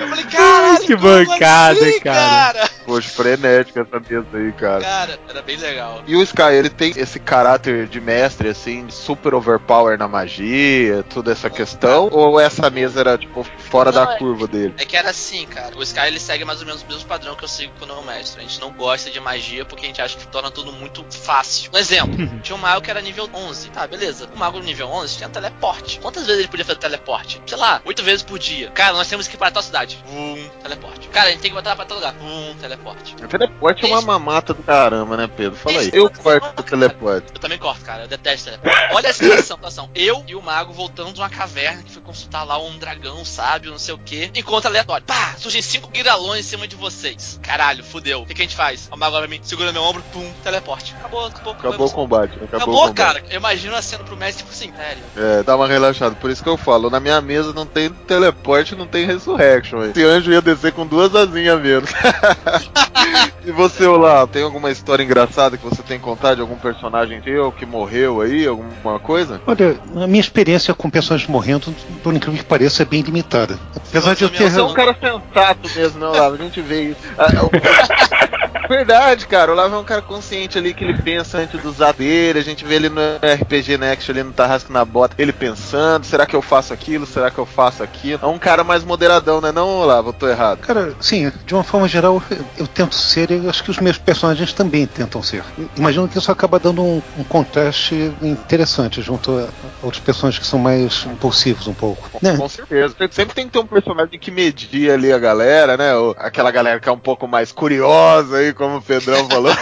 Eu 0.00 0.08
falei, 0.08 0.24
caralho, 0.24 0.63
Que 0.86 0.96
como 0.96 1.08
bancada, 1.08 1.80
assim, 1.80 2.00
cara. 2.00 2.54
cara. 2.58 2.70
Poxa, 2.84 3.08
frenética 3.10 3.80
essa 3.80 4.00
mesa 4.00 4.26
aí, 4.34 4.52
cara. 4.52 4.80
Cara, 4.82 5.18
era 5.28 5.42
bem 5.42 5.56
legal. 5.56 6.02
E 6.06 6.16
o 6.16 6.22
Sky, 6.22 6.52
ele 6.52 6.68
tem 6.70 6.92
esse 6.96 7.18
caráter 7.18 7.86
de 7.88 8.00
mestre, 8.00 8.48
assim, 8.48 8.86
super 8.90 9.34
overpower 9.34 9.98
na 9.98 10.06
magia, 10.06 11.02
toda 11.04 11.32
essa 11.32 11.48
questão? 11.48 12.08
Ou 12.12 12.38
essa 12.38 12.68
mesa 12.70 13.00
era, 13.00 13.16
tipo, 13.18 13.42
fora 13.70 13.90
Não, 13.90 14.04
da 14.04 14.12
é- 14.12 14.18
curva 14.18 14.46
dele? 14.46 14.74
É 14.78 14.84
que 14.84 14.96
era 14.96 15.10
assim, 15.10 15.46
cara. 15.46 15.76
O 15.76 15.82
Sky 15.82 16.06
ele 16.06 16.20
segue 16.20 16.44
mais 16.44 16.60
ou 16.60 16.66
menos 16.66 16.82
o 16.82 16.86
mesmo 16.86 17.06
padrão 17.06 17.34
que 17.34 17.44
eu 17.44 17.48
sigo 17.48 17.72
quando 17.78 17.90
eu 17.94 18.02
mestre. 18.02 18.40
A 18.40 18.42
gente 18.42 18.60
não 18.60 18.70
gosta 18.72 19.10
de 19.10 19.18
magia 19.20 19.64
porque 19.64 19.84
a 19.86 19.88
gente 19.88 20.02
acha 20.02 20.16
que 20.18 20.26
torna 20.26 20.50
tudo 20.50 20.72
muito 20.72 21.04
fácil. 21.10 21.70
Um 21.74 21.78
exemplo: 21.78 22.14
tinha 22.42 22.54
um 22.56 22.58
mago 22.58 22.82
que 22.82 22.90
era 22.90 23.00
nível 23.00 23.28
11. 23.32 23.70
Tá, 23.70 23.86
beleza. 23.86 24.28
O 24.34 24.38
mago 24.38 24.58
nível 24.60 24.88
11 24.88 25.16
tinha 25.16 25.28
teleporte. 25.28 25.98
Quantas 26.00 26.26
vezes 26.26 26.40
ele 26.40 26.48
podia 26.48 26.64
fazer 26.64 26.78
teleporte? 26.78 27.40
Sei 27.46 27.56
lá, 27.56 27.80
8 27.84 28.02
vezes 28.02 28.22
por 28.22 28.38
dia. 28.38 28.70
Cara, 28.70 28.92
nós 28.92 29.08
temos 29.08 29.26
que 29.26 29.34
ir 29.34 29.38
pra 29.38 29.50
tal 29.50 29.62
cidade. 29.62 30.02
Um, 30.10 30.34
teleporte. 30.62 30.73
Cara, 31.12 31.28
a 31.28 31.30
gente 31.30 31.40
tem 31.40 31.50
que 31.50 31.56
botar 31.56 31.76
pra 31.76 31.84
tal 31.84 31.96
lugar. 31.98 32.14
Um, 32.20 32.54
teleporte. 32.54 33.14
O 33.22 33.28
teleporte 33.28 33.84
é 33.84 33.88
uma 33.88 34.02
mamata 34.02 34.52
do 34.52 34.62
caramba, 34.62 35.16
né, 35.16 35.28
Pedro? 35.28 35.56
Fala 35.56 35.78
aí. 35.78 35.90
Eu 35.92 36.10
corto 36.10 36.60
o 36.60 36.62
teleporte. 36.62 37.32
Eu 37.34 37.40
também 37.40 37.58
corto, 37.58 37.84
cara. 37.84 38.02
Eu 38.02 38.08
detesto 38.08 38.46
teleporte. 38.46 38.94
Olha 38.94 39.10
a 39.10 39.12
situação, 39.12 39.56
situação. 39.56 39.90
Eu 39.94 40.24
e 40.26 40.34
o 40.34 40.42
mago 40.42 40.72
voltando 40.72 41.12
de 41.12 41.20
uma 41.20 41.28
caverna 41.30 41.82
que 41.82 41.90
foi 41.90 42.02
consultar 42.02 42.44
lá 42.44 42.58
um 42.58 42.76
dragão 42.78 43.24
sábio, 43.24 43.70
não 43.70 43.78
sei 43.78 43.94
o 43.94 43.98
que. 43.98 44.30
Encontro 44.34 44.68
aleatório. 44.68 45.04
Pá! 45.06 45.34
Surgem 45.38 45.62
cinco 45.62 45.88
guiralões 45.90 46.40
em 46.40 46.48
cima 46.48 46.66
de 46.66 46.76
vocês. 46.76 47.38
Caralho, 47.42 47.84
fudeu. 47.84 48.22
O 48.22 48.26
que, 48.26 48.34
que 48.34 48.42
a 48.42 48.44
gente 48.44 48.56
faz? 48.56 48.88
O 48.90 48.96
mago 48.96 49.12
vai 49.12 49.22
pra 49.22 49.30
mim, 49.30 49.40
segura 49.42 49.72
meu 49.72 49.82
ombro, 49.82 50.02
pum, 50.12 50.32
teleporte. 50.42 50.94
Acabou, 50.98 51.26
acabou. 51.26 51.52
Acabou 51.52 51.86
o 51.86 51.90
combate. 51.90 52.32
Acabou, 52.34 52.56
Acabou, 52.56 52.74
o 52.74 52.88
combate. 52.88 52.96
cara. 52.96 53.24
Eu 53.30 53.36
imagino 53.36 53.74
a 53.76 53.82
cena 53.82 54.04
pro 54.04 54.16
mestre, 54.16 54.44
tipo 54.44 54.54
assim, 54.54 54.72
sério. 54.76 55.02
É, 55.16 55.42
dá 55.42 55.56
uma 55.56 55.66
relaxada. 55.66 56.14
Por 56.16 56.30
isso 56.30 56.42
que 56.42 56.48
eu 56.48 56.56
falo, 56.56 56.90
na 56.90 57.00
minha 57.00 57.20
mesa 57.20 57.52
não 57.52 57.66
tem 57.66 57.90
teleporte, 57.90 58.74
não 58.74 58.86
tem 58.86 59.06
resurrection. 59.06 59.84
Esse 59.84 60.02
anjo 60.04 60.32
ia 60.32 60.40
descer 60.40 60.63
com 60.72 60.86
duas 60.86 61.14
asinhas 61.14 61.60
mesmo. 61.60 61.86
e 63.44 63.52
você, 63.52 63.86
Olá, 63.86 64.26
tem 64.26 64.42
alguma 64.42 64.70
história 64.70 65.02
engraçada 65.02 65.58
que 65.58 65.64
você 65.64 65.82
tem 65.82 65.98
que 65.98 66.04
contar 66.04 66.34
de 66.34 66.40
algum 66.40 66.56
personagem 66.56 67.20
teu 67.20 67.52
que 67.52 67.66
morreu 67.66 68.20
aí, 68.20 68.46
alguma 68.46 68.98
coisa? 68.98 69.40
Olha, 69.46 69.76
a 69.96 70.06
minha 70.06 70.20
experiência 70.20 70.74
com 70.74 70.88
personagens 70.88 71.28
morrendo, 71.28 71.74
por 72.02 72.14
incrível 72.14 72.38
que 72.40 72.48
pareça, 72.48 72.82
é 72.82 72.86
bem 72.86 73.02
limitada. 73.02 73.58
Apesar 73.88 74.14
de 74.14 74.24
eu 74.24 74.30
ter. 74.30 74.50
Você 74.50 74.60
é 74.60 74.62
um 74.62 74.72
cara 74.72 74.94
sensato 74.94 75.70
mesmo, 75.76 76.00
não, 76.00 76.12
Olavo? 76.12 76.34
A 76.34 76.38
gente 76.38 76.60
vê 76.60 76.82
isso. 76.82 77.00
Ah, 77.18 77.26
é 77.28 78.68
Verdade, 78.68 79.26
cara. 79.26 79.50
O 79.50 79.54
Olavo 79.54 79.74
é 79.74 79.78
um 79.78 79.84
cara 79.84 80.00
consciente 80.00 80.56
ali 80.56 80.72
que 80.72 80.82
ele 80.82 80.94
pensa 80.94 81.38
antes 81.38 81.60
dos 81.60 81.74
usar 81.74 81.92
dele. 81.92 82.38
A 82.38 82.42
gente 82.42 82.64
vê 82.64 82.76
ele 82.76 82.88
no 82.88 83.00
RPG 83.16 83.76
Next 83.76 84.10
ali 84.10 84.22
no 84.22 84.32
Tarrasco 84.32 84.72
na 84.72 84.84
Bota, 84.84 85.14
ele 85.18 85.32
pensando: 85.32 86.04
será 86.04 86.24
que 86.24 86.34
eu 86.34 86.42
faço 86.42 86.72
aquilo? 86.72 87.04
Será 87.04 87.30
que 87.30 87.38
eu 87.38 87.46
faço 87.46 87.82
aquilo? 87.82 88.20
É 88.22 88.26
um 88.26 88.38
cara 88.38 88.64
mais 88.64 88.84
moderadão, 88.84 89.40
né? 89.40 89.52
Não, 89.52 89.68
Olavo? 89.68 90.10
Eu 90.10 90.12
tô 90.12 90.28
errado. 90.28 90.53
Cara, 90.56 90.94
sim, 91.00 91.30
de 91.46 91.54
uma 91.54 91.64
forma 91.64 91.88
geral, 91.88 92.22
eu, 92.30 92.44
eu 92.58 92.66
tento 92.66 92.94
ser 92.94 93.30
e 93.30 93.48
acho 93.48 93.62
que 93.62 93.70
os 93.70 93.78
meus 93.78 93.98
personagens 93.98 94.52
também 94.52 94.86
tentam 94.86 95.22
ser. 95.22 95.44
Imagino 95.76 96.08
que 96.08 96.18
isso 96.18 96.30
acaba 96.30 96.58
dando 96.58 96.82
um, 96.82 97.02
um 97.18 97.24
contraste 97.24 98.12
interessante 98.22 99.02
junto 99.02 99.32
a 99.32 99.48
outros 99.82 100.02
personagens 100.02 100.40
que 100.40 100.46
são 100.46 100.58
mais 100.58 101.06
impulsivos 101.06 101.66
um 101.66 101.74
pouco. 101.74 102.08
Com, 102.10 102.18
né? 102.22 102.36
com 102.36 102.48
certeza. 102.48 102.94
Sempre 103.10 103.34
tem 103.34 103.46
que 103.46 103.52
ter 103.52 103.58
um 103.58 103.66
personagem 103.66 104.18
que 104.18 104.30
media 104.30 104.94
ali 104.94 105.12
a 105.12 105.18
galera, 105.18 105.76
né? 105.76 105.94
Ou 105.94 106.14
aquela 106.18 106.50
galera 106.50 106.80
que 106.80 106.88
é 106.88 106.92
um 106.92 106.98
pouco 106.98 107.26
mais 107.26 107.52
curiosa 107.52 108.38
aí, 108.38 108.52
como 108.52 108.76
o 108.76 108.82
Pedrão 108.82 109.28
falou. 109.28 109.52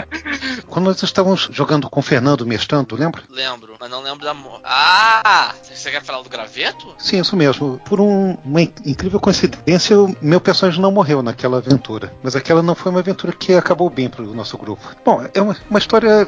Quando 0.66 0.86
nós 0.86 1.02
estávamos 1.02 1.48
jogando 1.52 1.88
com 1.88 2.00
o 2.00 2.02
Fernando 2.02 2.46
mestrando, 2.46 2.96
lembra? 2.96 3.22
Lembro, 3.30 3.76
mas 3.78 3.90
não 3.90 4.02
lembro 4.02 4.24
da. 4.24 4.34
Ah! 4.64 5.54
Você 5.62 5.90
quer 5.90 6.02
falar 6.02 6.22
do 6.22 6.28
graveto? 6.28 6.94
Sim, 6.98 7.20
isso 7.20 7.36
mesmo. 7.36 7.80
Por 7.84 8.00
um, 8.00 8.36
uma 8.44 8.62
incrível 8.62 9.20
coincidência, 9.20 9.98
o 9.98 10.15
meu 10.20 10.40
personagem 10.40 10.80
não 10.80 10.90
morreu 10.90 11.22
naquela 11.22 11.58
aventura. 11.58 12.12
Mas 12.22 12.36
aquela 12.36 12.62
não 12.62 12.74
foi 12.74 12.90
uma 12.90 13.00
aventura 13.00 13.32
que 13.32 13.54
acabou 13.54 13.88
bem 13.90 14.08
para 14.08 14.22
o 14.22 14.34
nosso 14.34 14.56
grupo. 14.58 14.82
Bom, 15.04 15.24
é 15.32 15.40
uma, 15.40 15.56
uma 15.68 15.78
história 15.78 16.26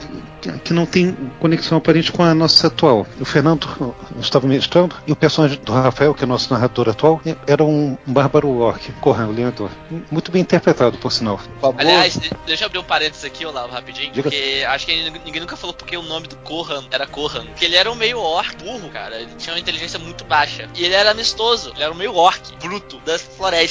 que 0.65 0.73
não 0.73 0.87
tem 0.87 1.17
conexão 1.41 1.79
aparente 1.79 2.13
com 2.13 2.23
a 2.23 2.35
nossa 2.35 2.67
atual. 2.67 3.07
O 3.21 3.25
Fernando 3.25 3.95
estava 4.21 4.47
mestrando 4.47 4.97
e 5.07 5.13
o 5.13 5.17
personagem 5.17 5.59
do 5.61 5.73
Rafael, 5.73 6.15
que 6.15 6.25
é 6.25 6.27
nosso 6.27 6.53
narrador 6.53 6.89
atual, 6.89 7.21
era 7.47 7.65
um 7.65 7.97
bárbaro 8.07 8.59
orc, 8.59 8.93
Corran, 9.01 9.29
o 9.29 9.33
lenhador. 9.33 9.71
Muito 10.11 10.31
bem 10.31 10.43
interpretado, 10.43 10.99
por 10.99 11.13
sinal. 11.13 11.41
Aliás, 11.77 12.19
deixa 12.47 12.65
eu 12.65 12.67
abrir 12.67 12.79
um 12.79 12.85
parênteses 12.85 13.25
aqui, 13.25 13.45
Olavo, 13.45 13.73
rapidinho, 13.73 14.13
Diga 14.13 14.31
porque 14.31 14.65
acho 14.69 14.87
que 14.87 15.11
ninguém 15.25 15.41
nunca 15.41 15.57
falou 15.57 15.75
porque 15.75 15.97
o 15.97 16.03
nome 16.03 16.29
do 16.29 16.37
Corran 16.37 16.85
era 16.91 17.07
Corran. 17.07 17.45
Porque 17.47 17.65
ele 17.65 17.77
era 17.77 17.91
um 17.91 17.95
meio 17.95 18.19
orc 18.19 18.57
burro, 18.63 18.89
cara. 18.91 19.17
Ele 19.17 19.31
tinha 19.39 19.55
uma 19.55 19.61
inteligência 19.61 19.99
muito 19.99 20.25
baixa. 20.25 20.69
E 20.75 20.85
ele 20.85 20.95
era 20.95 21.11
amistoso. 21.11 21.73
Ele 21.75 21.83
era 21.83 21.93
um 21.93 21.97
meio 21.97 22.15
orc, 22.15 22.41
bruto, 22.57 22.99
da 23.05 23.19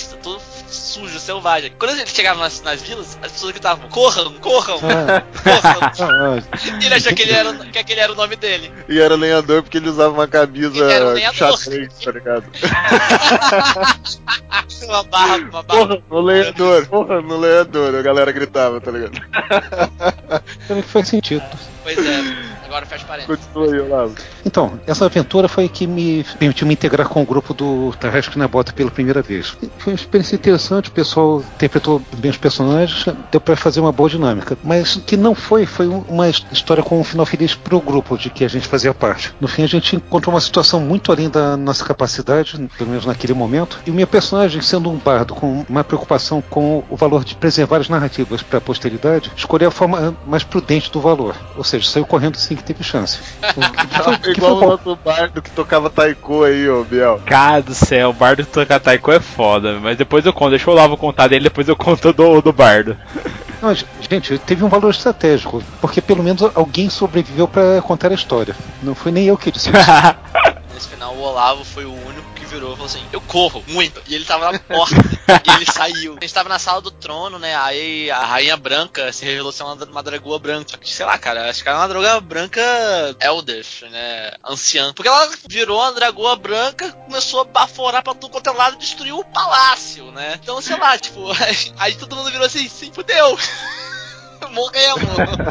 floresta, 0.07 0.17
todo 0.17 0.41
sujo, 0.67 1.17
selvagem. 1.19 1.71
Quando 1.77 1.91
ele 1.91 2.07
chegava 2.07 2.39
nas, 2.39 2.61
nas 2.61 2.81
vilas, 2.81 3.19
as 3.21 3.33
pessoas 3.33 3.51
gritavam: 3.51 3.87
Corram, 3.89 4.33
corram, 4.35 4.79
ah. 4.83 5.21
corram. 5.95 6.37
e 6.81 6.85
ele 6.85 6.95
achou 6.95 7.13
que, 7.13 7.23
ele 7.23 7.33
era, 7.33 7.53
que 7.53 7.77
aquele 7.77 7.99
era 7.99 8.13
o 8.13 8.15
nome 8.15 8.35
dele. 8.35 8.71
E 8.87 8.99
era 8.99 9.15
lenhador 9.15 9.63
porque 9.63 9.77
ele 9.77 9.89
usava 9.89 10.13
uma 10.13 10.27
camisa 10.27 10.85
um 10.85 11.33
xadrez, 11.33 11.93
tá 11.99 12.11
ligado? 12.11 12.45
uma 14.83 15.03
barra, 15.03 15.37
uma 15.37 15.63
barra. 15.63 15.87
Porra, 15.87 16.03
no 16.09 16.21
lenhador, 16.21 16.87
porra, 16.87 17.21
no 17.21 17.37
lenhador, 17.37 17.95
a 17.95 18.01
galera 18.01 18.31
gritava, 18.31 18.79
tá 18.79 18.91
ligado? 18.91 19.19
Também 20.67 20.83
faz 20.83 21.07
sentido. 21.07 21.43
Pois 21.87 22.05
é. 22.05 22.57
Agora 22.65 22.85
faz 22.85 23.01
parênteses. 23.01 23.45
Continua 23.45 23.73
aí, 23.73 23.79
Olavo. 23.79 24.15
Então, 24.45 24.77
essa 24.85 25.05
aventura 25.05 25.47
foi 25.47 25.69
que 25.69 25.87
me 25.87 26.25
permitiu 26.37 26.67
me 26.67 26.73
integrar 26.73 27.07
com 27.07 27.21
o 27.21 27.25
grupo 27.25 27.53
do 27.53 27.93
Tarrasque 27.97 28.37
na 28.37 28.45
Bota 28.45 28.73
pela 28.73 28.91
primeira 28.91 29.21
vez. 29.21 29.57
Foi 29.77 29.93
uma 29.93 29.95
experiência 29.95 30.35
interessante, 30.35 30.89
o 30.89 30.91
pessoal 30.91 31.39
interpretou 31.55 32.01
bem 32.17 32.29
os 32.29 32.35
personagens, 32.35 33.05
deu 33.31 33.39
para 33.39 33.55
fazer 33.55 33.79
uma 33.79 33.93
boa 33.93 34.09
dinâmica. 34.09 34.57
Mas 34.65 34.97
o 34.97 35.01
que 35.01 35.15
não 35.15 35.33
foi, 35.33 35.65
foi 35.65 35.87
uma 35.87 36.27
história 36.27 36.83
com 36.83 36.99
um 36.99 37.05
final 37.05 37.25
feliz 37.25 37.55
pro 37.55 37.79
grupo 37.79 38.17
de 38.17 38.29
que 38.29 38.43
a 38.43 38.49
gente 38.49 38.67
fazia 38.67 38.93
parte. 38.93 39.33
No 39.39 39.47
fim, 39.47 39.63
a 39.63 39.67
gente 39.67 39.95
encontrou 39.95 40.35
uma 40.35 40.41
situação 40.41 40.81
muito 40.81 41.09
além 41.09 41.29
da 41.29 41.55
nossa 41.55 41.85
capacidade, 41.85 42.57
pelo 42.77 42.89
menos 42.89 43.05
naquele 43.05 43.33
momento, 43.33 43.79
e 43.85 43.91
o 43.91 43.93
meu 43.93 44.07
personagem, 44.07 44.61
sendo 44.61 44.89
um 44.89 44.97
bardo 44.97 45.33
com 45.33 45.65
uma 45.69 45.85
preocupação 45.85 46.43
com 46.49 46.83
o 46.89 46.97
valor 46.97 47.23
de 47.23 47.33
preservar 47.33 47.77
as 47.77 47.87
narrativas 47.87 48.41
para 48.41 48.57
a 48.57 48.61
posteridade, 48.61 49.31
escolheu 49.37 49.69
a 49.69 49.71
forma 49.71 50.13
mais 50.27 50.43
prudente 50.43 50.91
do 50.91 50.99
valor. 50.99 51.33
Ou 51.55 51.63
seja, 51.63 51.76
saiu 51.85 52.05
correndo 52.05 52.37
sem 52.37 52.55
que 52.55 52.63
teve 52.63 52.83
chance. 52.83 53.19
que, 53.41 54.17
que, 54.19 54.31
Igual 54.31 54.57
o 54.57 54.67
nosso 54.69 54.95
bardo 54.95 55.41
que 55.41 55.49
tocava 55.51 55.89
taiko 55.89 56.43
aí, 56.43 56.69
ô 56.69 56.83
Biel. 56.83 57.21
Cara 57.25 57.61
do 57.61 57.73
céu, 57.73 58.09
o 58.09 58.13
bardo 58.13 58.45
que 58.45 58.51
toca 58.51 58.79
taiko 58.79 59.11
é 59.11 59.19
foda, 59.19 59.79
mas 59.79 59.97
depois 59.97 60.25
eu 60.25 60.33
conto, 60.33 60.51
deixa 60.51 60.69
eu 60.69 60.73
lá 60.73 60.87
vou 60.87 60.97
contar 60.97 61.27
dele, 61.27 61.45
depois 61.45 61.67
eu 61.67 61.75
conto 61.75 62.13
do, 62.13 62.41
do 62.41 62.53
bardo. 62.53 62.97
Não, 63.61 63.73
gente, 63.73 64.37
teve 64.39 64.63
um 64.63 64.69
valor 64.69 64.91
estratégico, 64.91 65.63
porque 65.81 65.99
pelo 65.99 66.23
menos 66.23 66.43
alguém 66.55 66.89
sobreviveu 66.89 67.47
para 67.47 67.81
contar 67.81 68.11
a 68.11 68.15
história. 68.15 68.55
Não 68.83 68.93
foi 68.93 69.11
nem 69.11 69.25
eu 69.25 69.37
que 69.37 69.51
disse 69.51 69.69
isso. 69.69 69.79
Nesse 70.73 70.89
final, 70.89 71.15
o 71.15 71.21
Olavo 71.21 71.65
foi 71.65 71.85
o 71.85 71.91
único 71.91 72.26
virou 72.57 72.73
e 72.73 72.75
falou 72.75 72.85
assim: 72.87 73.07
Eu 73.11 73.21
corro 73.21 73.63
muito. 73.67 74.01
E 74.07 74.15
ele 74.15 74.25
tava 74.25 74.51
na 74.51 74.59
porta 74.59 74.95
e 75.45 75.55
ele 75.55 75.65
saiu. 75.65 76.17
A 76.17 76.23
gente 76.23 76.33
tava 76.33 76.49
na 76.49 76.59
sala 76.59 76.81
do 76.81 76.91
trono, 76.91 77.37
né? 77.39 77.55
Aí 77.55 78.09
a 78.11 78.25
rainha 78.25 78.57
branca 78.57 79.11
se 79.13 79.23
revelou 79.23 79.51
ser 79.51 79.63
uma, 79.63 79.75
uma 79.85 80.03
dragoa 80.03 80.39
branca. 80.39 80.71
Só 80.71 80.77
que, 80.77 80.89
sei 80.89 81.05
lá, 81.05 81.17
cara, 81.17 81.49
acho 81.49 81.63
que 81.63 81.69
era 81.69 81.77
uma 81.77 81.87
dragoa 81.87 82.19
branca 82.19 82.61
elder, 83.21 83.65
né? 83.89 84.31
Anciã. 84.43 84.93
Porque 84.93 85.07
ela 85.07 85.29
virou 85.47 85.79
uma 85.79 85.93
dragoa 85.93 86.35
branca, 86.35 86.91
começou 86.91 87.41
a 87.41 87.45
baforar 87.45 88.03
pra 88.03 88.13
tudo 88.13 88.31
quanto 88.31 88.49
é 88.49 88.53
lado 88.53 88.75
e 88.75 88.79
destruiu 88.79 89.19
o 89.19 89.25
palácio, 89.25 90.11
né? 90.11 90.39
Então, 90.41 90.59
sei 90.61 90.77
lá, 90.77 90.97
tipo, 90.97 91.31
aí, 91.41 91.73
aí 91.77 91.95
todo 91.95 92.15
mundo 92.15 92.31
virou 92.31 92.47
assim: 92.47 92.67
Sim, 92.67 92.91
fudeu. 92.91 93.37
Morremos! 94.51 95.03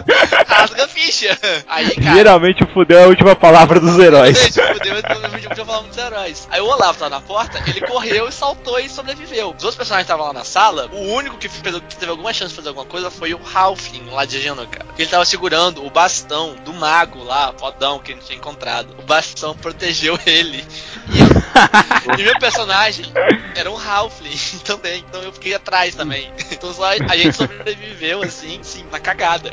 Rasga 0.46 0.84
a 0.84 0.88
ficha! 0.88 1.38
Aí, 1.68 1.94
cara. 1.94 2.16
Geralmente 2.16 2.64
o 2.64 2.66
fudeu 2.68 2.98
é 2.98 3.04
a 3.04 3.08
última 3.08 3.36
palavra 3.36 3.80
dos 3.80 3.98
heróis. 3.98 4.38
Gente, 4.38 4.60
fudeu 4.60 4.92
é 4.92 4.94
a 4.94 4.96
última 4.96 5.64
palavra 5.66 5.88
dos 5.88 5.98
heróis. 5.98 6.48
Aí 6.50 6.60
o 6.60 6.66
Olavo 6.66 6.98
tava 6.98 7.10
na 7.10 7.20
porta, 7.20 7.62
ele 7.66 7.80
correu 7.82 8.28
e 8.28 8.32
saltou 8.32 8.78
e 8.78 8.88
sobreviveu. 8.88 9.48
Os 9.48 9.64
outros 9.64 9.76
personagens 9.76 10.04
estavam 10.04 10.26
lá 10.26 10.32
na 10.32 10.44
sala, 10.44 10.88
o 10.92 11.12
único 11.12 11.36
que, 11.38 11.48
fez, 11.48 11.74
que, 11.88 11.96
teve 11.96 12.10
alguma 12.10 12.32
chance 12.32 12.50
de 12.50 12.56
fazer 12.56 12.68
alguma 12.68 12.86
coisa 12.86 13.10
foi 13.10 13.34
o 13.34 13.40
Halfling 13.54 14.08
lá 14.10 14.24
de 14.24 14.40
Genoka. 14.40 14.84
Ele 14.98 15.08
tava 15.08 15.24
segurando 15.24 15.84
o 15.84 15.90
bastão 15.90 16.54
do 16.64 16.72
mago 16.72 17.22
lá, 17.22 17.52
fodão, 17.56 17.98
que 17.98 18.12
a 18.12 18.14
gente 18.14 18.26
tinha 18.26 18.38
encontrado. 18.38 18.94
O 18.98 19.02
bastão 19.02 19.54
protegeu 19.56 20.18
ele. 20.26 20.64
E, 21.08 22.20
e 22.20 22.24
meu 22.24 22.38
personagem 22.38 23.06
era 23.54 23.70
um 23.70 23.78
Halfling 23.78 24.36
também, 24.64 25.04
então 25.08 25.22
eu 25.22 25.32
fiquei 25.32 25.54
atrás 25.54 25.94
também. 25.94 26.32
Então 26.50 26.72
só 26.72 26.84
a 26.86 27.16
gente 27.16 27.36
sobreviveu 27.36 28.22
assim, 28.22 28.60
sim, 28.76 28.84
na 28.92 29.00
cagada. 29.00 29.52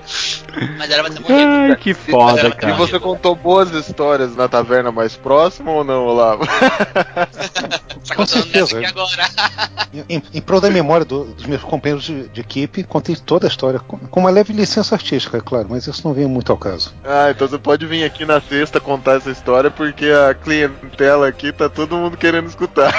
Mas 0.78 0.90
era 0.90 1.04
pra 1.04 1.14
ter 1.14 1.20
morrido. 1.22 1.50
Ai, 1.50 1.76
que 1.78 1.94
foda, 1.94 2.52
cara. 2.52 2.74
E 2.74 2.78
você 2.78 3.00
contou 3.00 3.36
boas 3.36 3.72
histórias 3.72 4.36
na 4.36 4.48
taverna 4.48 4.92
mais 4.92 5.16
próxima 5.16 5.72
ou 5.72 5.84
não, 5.84 6.06
Olavo? 6.06 6.44
tá 8.08 8.16
contando 8.16 8.46
nessa 8.48 8.78
aqui 8.78 8.86
agora. 8.86 9.30
em, 10.10 10.22
em 10.34 10.42
prol 10.42 10.60
da 10.60 10.70
memória 10.70 11.06
do, 11.06 11.26
dos 11.26 11.46
meus 11.46 11.62
companheiros 11.62 12.04
de, 12.04 12.28
de, 12.30 12.42
equipe, 12.42 12.84
contei 12.84 13.16
toda 13.16 13.48
a 13.48 13.50
história 13.50 13.80
com, 13.80 13.98
com, 13.98 14.20
uma 14.20 14.30
leve 14.30 14.54
licença 14.54 14.96
artística, 14.96 15.38
é 15.38 15.42
claro, 15.42 15.68
mas 15.70 15.88
isso 15.88 16.06
não 16.06 16.14
vem 16.14 16.28
muito 16.28 16.52
ao 16.52 16.58
caso. 16.58 16.94
Ah, 17.04 17.32
então 17.32 17.48
você 17.48 17.58
pode 17.58 17.86
vir 17.86 18.04
aqui 18.04 18.26
na 18.26 18.42
sexta 18.42 18.80
contar 18.80 19.18
essa 19.18 19.32
história, 19.32 19.72
porque 19.72 20.08
a 20.08 20.34
clientela 20.34 21.28
aqui 21.28 21.52
tá 21.52 21.70
todo 21.70 21.96
mundo 21.96 22.18
querendo 22.18 22.48
escutar. 22.48 22.94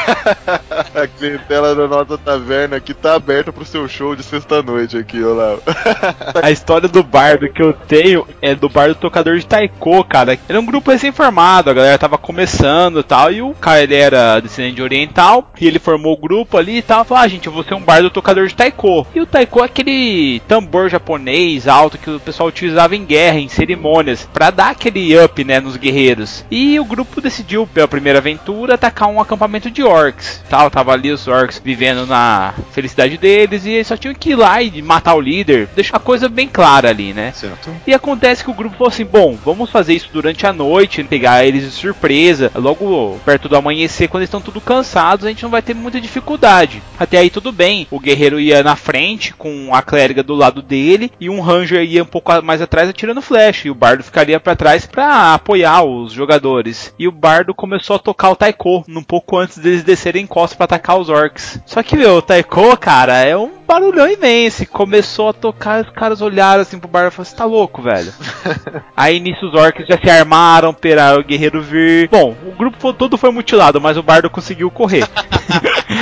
a 0.95 1.07
clientela 1.07 1.75
da 1.75 1.87
nossa 1.87 2.17
taverna 2.17 2.77
aqui 2.77 2.95
tá 2.95 3.15
aberta 3.15 3.53
pro 3.53 3.65
seu 3.65 3.87
show 3.89 4.17
de 4.17 4.23
sexta-noite 4.23 4.97
aqui, 4.97 5.23
Olavo. 5.23 5.63
a 6.43 6.51
história 6.51 6.89
do 6.89 7.03
bardo 7.03 7.49
que 7.49 7.63
eu 7.63 7.73
tenho 7.73 8.27
é 8.41 8.55
do 8.55 8.69
bardo 8.69 8.95
tocador 8.95 9.37
de 9.37 9.47
taiko, 9.47 10.05
cara. 10.05 10.39
Ele 10.49 10.59
é 10.59 10.61
um 10.61 10.67
grupo 10.67 10.91
recém-formado, 10.91 11.71
a 11.71 11.75
galera 11.75 11.99
tava 11.99 12.19
começando 12.19 13.01
e 13.01 13.03
tal, 13.03 13.33
e 13.33 13.43
o 13.43 13.55
cara 13.55 13.83
ele 13.83 13.95
era 13.95 14.41
descendente 14.41 14.83
oriental, 14.83 15.51
e 15.61 15.67
ele 15.67 15.79
formou 15.79 16.15
o 16.15 16.21
grupo 16.21 16.57
ali 16.57 16.79
e 16.79 16.83
tal, 16.83 17.05
falou, 17.05 17.23
ah, 17.23 17.29
gente, 17.29 17.47
eu 17.47 17.53
vou 17.53 17.65
ser 17.65 17.75
um 17.75 17.81
bardo 17.81 18.11
tocador 18.11 18.47
de 18.47 18.55
taiko. 18.55 19.07
E 19.15 19.21
o 19.21 19.27
taiko 19.27 19.61
é 19.61 19.65
aquele 19.65 20.41
tambor 20.47 20.89
japonês 20.89 21.67
alto 21.69 21.99
que 21.99 22.11
o 22.11 22.21
pessoal 22.21 22.49
utilizava 22.49 22.97
em 22.97 23.05
guerra, 23.05 23.39
em 23.39 23.49
cerimônias, 23.49 24.29
para 24.33 24.51
dar 24.51 24.71
aquele 24.71 25.17
up, 25.19 25.45
né, 25.45 25.61
nos 25.61 25.77
guerreiros. 25.77 26.45
E 26.51 26.79
o 26.79 26.85
grupo 26.85 27.21
decidiu, 27.21 27.67
pela 27.67 27.89
primeira 27.89 28.19
aventura, 28.19 28.75
atacar 28.75 29.09
um 29.09 29.21
acampamento 29.21 29.71
de 29.71 29.83
orcs, 29.83 30.43
tal, 30.49 30.71
tava 30.71 30.93
ali 30.93 31.11
os 31.11 31.27
orcs 31.27 31.61
vivendo 31.63 32.07
na 32.07 32.55
felicidade 32.73 33.17
deles, 33.19 33.65
e 33.65 33.71
eles 33.71 33.87
só 33.87 33.97
tinham 33.97 34.15
que 34.15 34.31
ir 34.31 34.37
lá 34.37 34.63
e 34.63 34.83
matar 34.83 35.15
o 35.15 35.21
líder, 35.21 35.69
deixar 35.75 35.99
coisa 36.05 36.29
bem 36.29 36.47
clara 36.47 36.91
ali, 36.91 37.13
né? 37.13 37.33
Certo. 37.33 37.71
E 37.87 37.95
acontece 37.95 38.45
que 38.45 38.51
o 38.51 38.55
grupo 38.55 38.77
falou 38.77 38.89
assim: 38.89 39.05
bom, 39.05 39.37
vamos 39.45 39.71
fazer 39.71 39.95
isso 39.95 40.11
durante 40.13 40.47
a 40.47 40.53
noite, 40.53 41.03
pegar 41.05 41.45
eles 41.45 41.65
de 41.65 41.71
surpresa, 41.71 42.53
logo 42.55 43.19
perto 43.25 43.49
do 43.49 43.57
amanhecer, 43.57 44.09
quando 44.09 44.21
eles 44.21 44.29
estão 44.29 44.41
tudo 44.41 44.61
cansados, 44.61 45.25
a 45.25 45.29
gente 45.29 45.43
não 45.43 45.51
vai 45.51 45.63
ter 45.63 45.75
muita 45.75 46.01
dificuldade. 46.01 46.83
Até 46.99 47.19
aí 47.19 47.31
tudo 47.31 47.51
bem, 47.51 47.87
o 47.91 47.99
guerreiro 47.99 48.39
ia 48.39 48.63
na 48.63 48.77
frente 48.77 49.33
com 49.35 49.75
a 49.75 49.83
clériga 49.83 50.23
do 50.23 50.35
lado 50.35 50.63
dele 50.63 51.11
e 51.19 51.31
um 51.31 51.41
ranger 51.41 51.83
ia 51.83 52.03
um 52.03 52.07
pouco 52.07 52.31
mais 52.43 52.61
atrás 52.61 52.89
atirando 52.89 53.23
flecha, 53.23 53.67
e 53.67 53.71
o 53.71 53.75
bardo 53.75 54.05
ficaria 54.05 54.39
para 54.39 54.57
trás 54.57 54.87
para 54.87 55.35
apoiar 55.35 55.83
os 55.83 56.13
jogadores. 56.13 56.95
E 56.99 57.09
o 57.09 57.13
bardo 57.13 57.55
começou 57.55 57.97
a 57.97 57.99
tocar 57.99 58.31
o 58.31 58.37
taiko, 58.37 58.85
um 58.89 59.03
pouco 59.03 59.39
antes 59.39 59.59
deles 59.59 59.83
descerem 59.83 60.25
em 60.25 60.27
costa 60.27 60.57
para 60.57 60.65
atacar 60.65 60.99
os 60.99 61.09
orcs. 61.09 61.61
Só 61.65 61.83
que, 61.83 61.97
meu, 61.97 62.17
o 62.17 62.23
taiko, 62.23 62.77
cara, 62.77 63.19
é 63.25 63.37
um 63.37 63.64
barulhão 63.67 64.09
imenso. 64.09 64.67
Começou 64.67 65.29
a 65.29 65.33
tocar, 65.33 65.85
os 65.85 65.91
caras 65.91 66.21
olharam 66.21 66.63
assim 66.63 66.79
pro 66.79 66.89
bardo 66.89 67.09
e 67.09 67.11
falaram: 67.11 67.31
Você 67.31 67.37
tá 67.37 67.45
louco, 67.45 67.83
velho? 67.83 68.13
Aí 68.97 69.21
nisso 69.21 69.47
os 69.47 69.55
orcs 69.55 69.87
já 69.87 69.99
se 69.99 70.09
armaram, 70.11 70.71
esperaram 70.71 71.21
o 71.21 71.25
guerreiro 71.25 71.63
vir. 71.63 72.09
Bom, 72.09 72.35
o 72.47 72.53
grupo 72.53 72.93
todo 72.93 73.17
foi 73.17 73.31
mutilado, 73.31 73.81
mas 73.81 73.97
o 73.97 74.03
bardo 74.03 74.31
conseguiu 74.31 74.71
correr. 74.71 75.07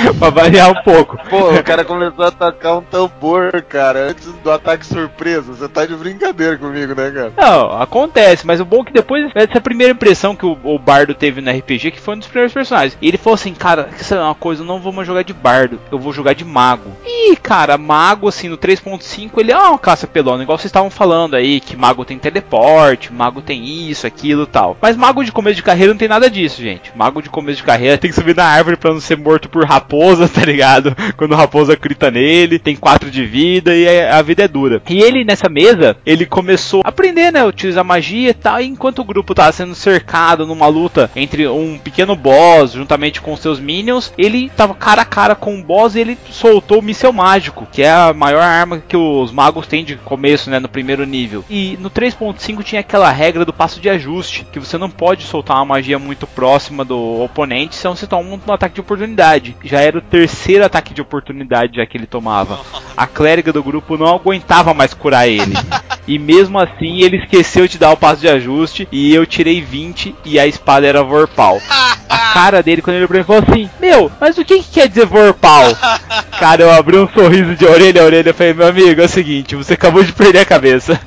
pra 0.17 0.29
variar 0.29 0.71
um 0.71 0.83
pouco. 0.83 1.17
Pô, 1.29 1.51
o 1.51 1.63
cara 1.63 1.85
começou 1.85 2.25
a 2.25 2.27
atacar 2.27 2.77
um 2.77 2.81
tambor, 2.81 3.61
cara, 3.63 4.09
antes 4.09 4.25
do 4.43 4.51
ataque 4.51 4.85
surpresa. 4.85 5.53
Você 5.53 5.67
tá 5.67 5.85
de 5.85 5.95
brincadeira 5.95 6.57
comigo, 6.57 6.93
né, 6.95 7.11
cara? 7.11 7.33
Não, 7.37 7.81
acontece, 7.81 8.45
mas 8.45 8.59
o 8.59 8.65
bom 8.65 8.81
é 8.81 8.85
que 8.85 8.93
depois 8.93 9.31
dessa 9.33 9.61
primeira 9.61 9.93
impressão 9.93 10.35
que 10.35 10.45
o, 10.45 10.57
o 10.63 10.79
bardo 10.79 11.13
teve 11.13 11.41
no 11.41 11.51
RPG, 11.51 11.91
que 11.91 11.99
foi 11.99 12.15
um 12.15 12.19
dos 12.19 12.27
primeiros 12.27 12.53
personagens, 12.53 12.97
e 13.01 13.07
ele 13.07 13.17
falou 13.17 13.35
assim: 13.35 13.53
Cara, 13.53 13.85
que 13.85 14.03
sabe 14.03 14.21
uma 14.21 14.35
coisa, 14.35 14.61
eu 14.61 14.67
não 14.67 14.79
vou 14.79 14.91
mais 14.91 15.07
jogar 15.07 15.23
de 15.23 15.33
bardo, 15.33 15.79
eu 15.91 15.99
vou 15.99 16.13
jogar 16.13 16.33
de 16.33 16.45
mago. 16.45 16.91
E, 17.05 17.35
cara, 17.35 17.77
mago, 17.77 18.27
assim, 18.27 18.49
no 18.49 18.57
3.5, 18.57 19.31
ele 19.37 19.51
é 19.51 19.57
uma 19.57 19.77
caça 19.79 20.07
pelona, 20.07 20.43
igual 20.43 20.57
vocês 20.57 20.65
estavam 20.65 20.89
falando 20.89 21.35
aí, 21.35 21.59
que 21.59 21.75
mago 21.75 22.05
tem 22.05 22.17
teleporte, 22.17 23.11
mago 23.13 23.41
tem 23.41 23.89
isso, 23.89 24.05
aquilo 24.07 24.45
tal. 24.45 24.77
Mas 24.81 24.97
mago 24.97 25.23
de 25.23 25.31
começo 25.31 25.55
de 25.55 25.63
carreira 25.63 25.93
não 25.93 25.97
tem 25.97 26.07
nada 26.07 26.29
disso, 26.29 26.61
gente. 26.61 26.91
Mago 26.95 27.21
de 27.21 27.29
começo 27.29 27.57
de 27.57 27.63
carreira 27.63 27.97
tem 27.97 28.09
que 28.09 28.15
subir 28.15 28.35
na 28.35 28.45
árvore 28.45 28.77
pra 28.77 28.93
não 28.93 28.99
ser 28.99 29.17
morto 29.17 29.49
por 29.49 29.65
raposa, 29.65 29.92
tá 30.29 30.45
ligado? 30.45 30.95
Quando 31.15 31.33
a 31.33 31.37
raposa 31.37 31.75
grita 31.75 32.09
nele, 32.09 32.59
tem 32.59 32.75
4 32.75 33.11
de 33.11 33.25
vida 33.25 33.75
e 33.75 33.87
a 34.07 34.21
vida 34.21 34.43
é 34.43 34.47
dura. 34.47 34.81
E 34.89 35.01
ele, 35.01 35.23
nessa 35.23 35.49
mesa, 35.49 35.95
ele 36.05 36.25
começou 36.25 36.81
a 36.83 36.89
aprender, 36.89 37.31
né, 37.31 37.41
a 37.41 37.45
utilizar 37.45 37.83
magia 37.83 38.29
e 38.29 38.33
tal, 38.33 38.61
e 38.61 38.65
enquanto 38.65 38.99
o 38.99 39.05
grupo 39.05 39.35
tava 39.35 39.51
sendo 39.51 39.75
cercado 39.75 40.45
numa 40.45 40.67
luta 40.67 41.09
entre 41.15 41.47
um 41.47 41.77
pequeno 41.77 42.15
boss, 42.15 42.73
juntamente 42.73 43.21
com 43.21 43.35
seus 43.35 43.59
minions, 43.59 44.13
ele 44.17 44.49
tava 44.55 44.73
cara 44.73 45.01
a 45.01 45.05
cara 45.05 45.35
com 45.35 45.59
o 45.59 45.63
boss 45.63 45.95
e 45.95 45.99
ele 45.99 46.17
soltou 46.29 46.79
o 46.79 46.81
míssel 46.81 47.13
mágico, 47.13 47.67
que 47.71 47.81
é 47.81 47.91
a 47.91 48.13
maior 48.13 48.41
arma 48.41 48.81
que 48.87 48.97
os 48.97 49.31
magos 49.31 49.67
têm 49.67 49.83
de 49.83 49.95
começo, 49.95 50.49
né, 50.49 50.59
no 50.59 50.69
primeiro 50.69 51.05
nível. 51.05 51.43
E 51.49 51.77
no 51.79 51.89
3.5 51.89 52.63
tinha 52.63 52.81
aquela 52.81 53.09
regra 53.11 53.45
do 53.45 53.53
passo 53.53 53.79
de 53.79 53.89
ajuste, 53.89 54.45
que 54.51 54.59
você 54.59 54.77
não 54.77 54.89
pode 54.89 55.23
soltar 55.23 55.57
uma 55.57 55.65
magia 55.65 55.99
muito 55.99 56.25
próxima 56.27 56.83
do 56.83 57.21
oponente, 57.21 57.75
senão 57.75 57.95
você 57.95 58.07
toma 58.07 58.29
um 58.29 58.53
ataque 58.53 58.75
de 58.75 58.81
oportunidade. 58.81 59.55
Já 59.63 59.72
era 59.81 59.97
o 59.97 60.01
terceiro 60.01 60.65
ataque 60.65 60.93
de 60.93 61.01
oportunidade 61.01 61.77
já 61.77 61.85
que 61.85 61.97
ele 61.97 62.05
tomava. 62.05 62.59
A 62.95 63.07
clériga 63.07 63.51
do 63.51 63.63
grupo 63.63 63.97
não 63.97 64.07
aguentava 64.07 64.73
mais 64.73 64.93
curar 64.93 65.27
ele. 65.27 65.53
E 66.05 66.19
mesmo 66.19 66.59
assim 66.59 67.01
ele 67.01 67.15
esqueceu 67.15 67.65
de 67.65 67.77
dar 67.77 67.91
o 67.91 67.95
passo 67.95 68.19
de 68.19 68.27
ajuste 68.27 68.85
e 68.91 69.15
eu 69.15 69.25
tirei 69.25 69.61
20 69.61 70.13
e 70.25 70.37
a 70.37 70.45
espada 70.45 70.85
era 70.85 71.01
Vorpal. 71.01 71.61
A 72.09 72.17
cara 72.35 72.61
dele 72.61 72.81
quando 72.81 72.97
ele 72.97 73.05
olhou 73.09 73.23
falou 73.23 73.41
assim: 73.47 73.69
Meu, 73.79 74.11
mas 74.19 74.37
o 74.37 74.43
que, 74.43 74.59
que 74.59 74.69
quer 74.69 74.89
dizer 74.89 75.05
Vorpal? 75.05 75.73
Cara, 76.37 76.61
eu 76.61 76.71
abri 76.71 76.97
um 76.97 77.07
sorriso 77.07 77.55
de 77.55 77.65
orelha 77.65 78.01
a 78.01 78.05
orelha 78.05 78.31
e 78.31 78.33
falei: 78.33 78.53
Meu 78.53 78.67
amigo, 78.67 78.99
é 78.99 79.05
o 79.05 79.09
seguinte, 79.09 79.55
você 79.55 79.75
acabou 79.75 80.03
de 80.03 80.11
perder 80.11 80.39
a 80.39 80.45
cabeça. 80.45 80.99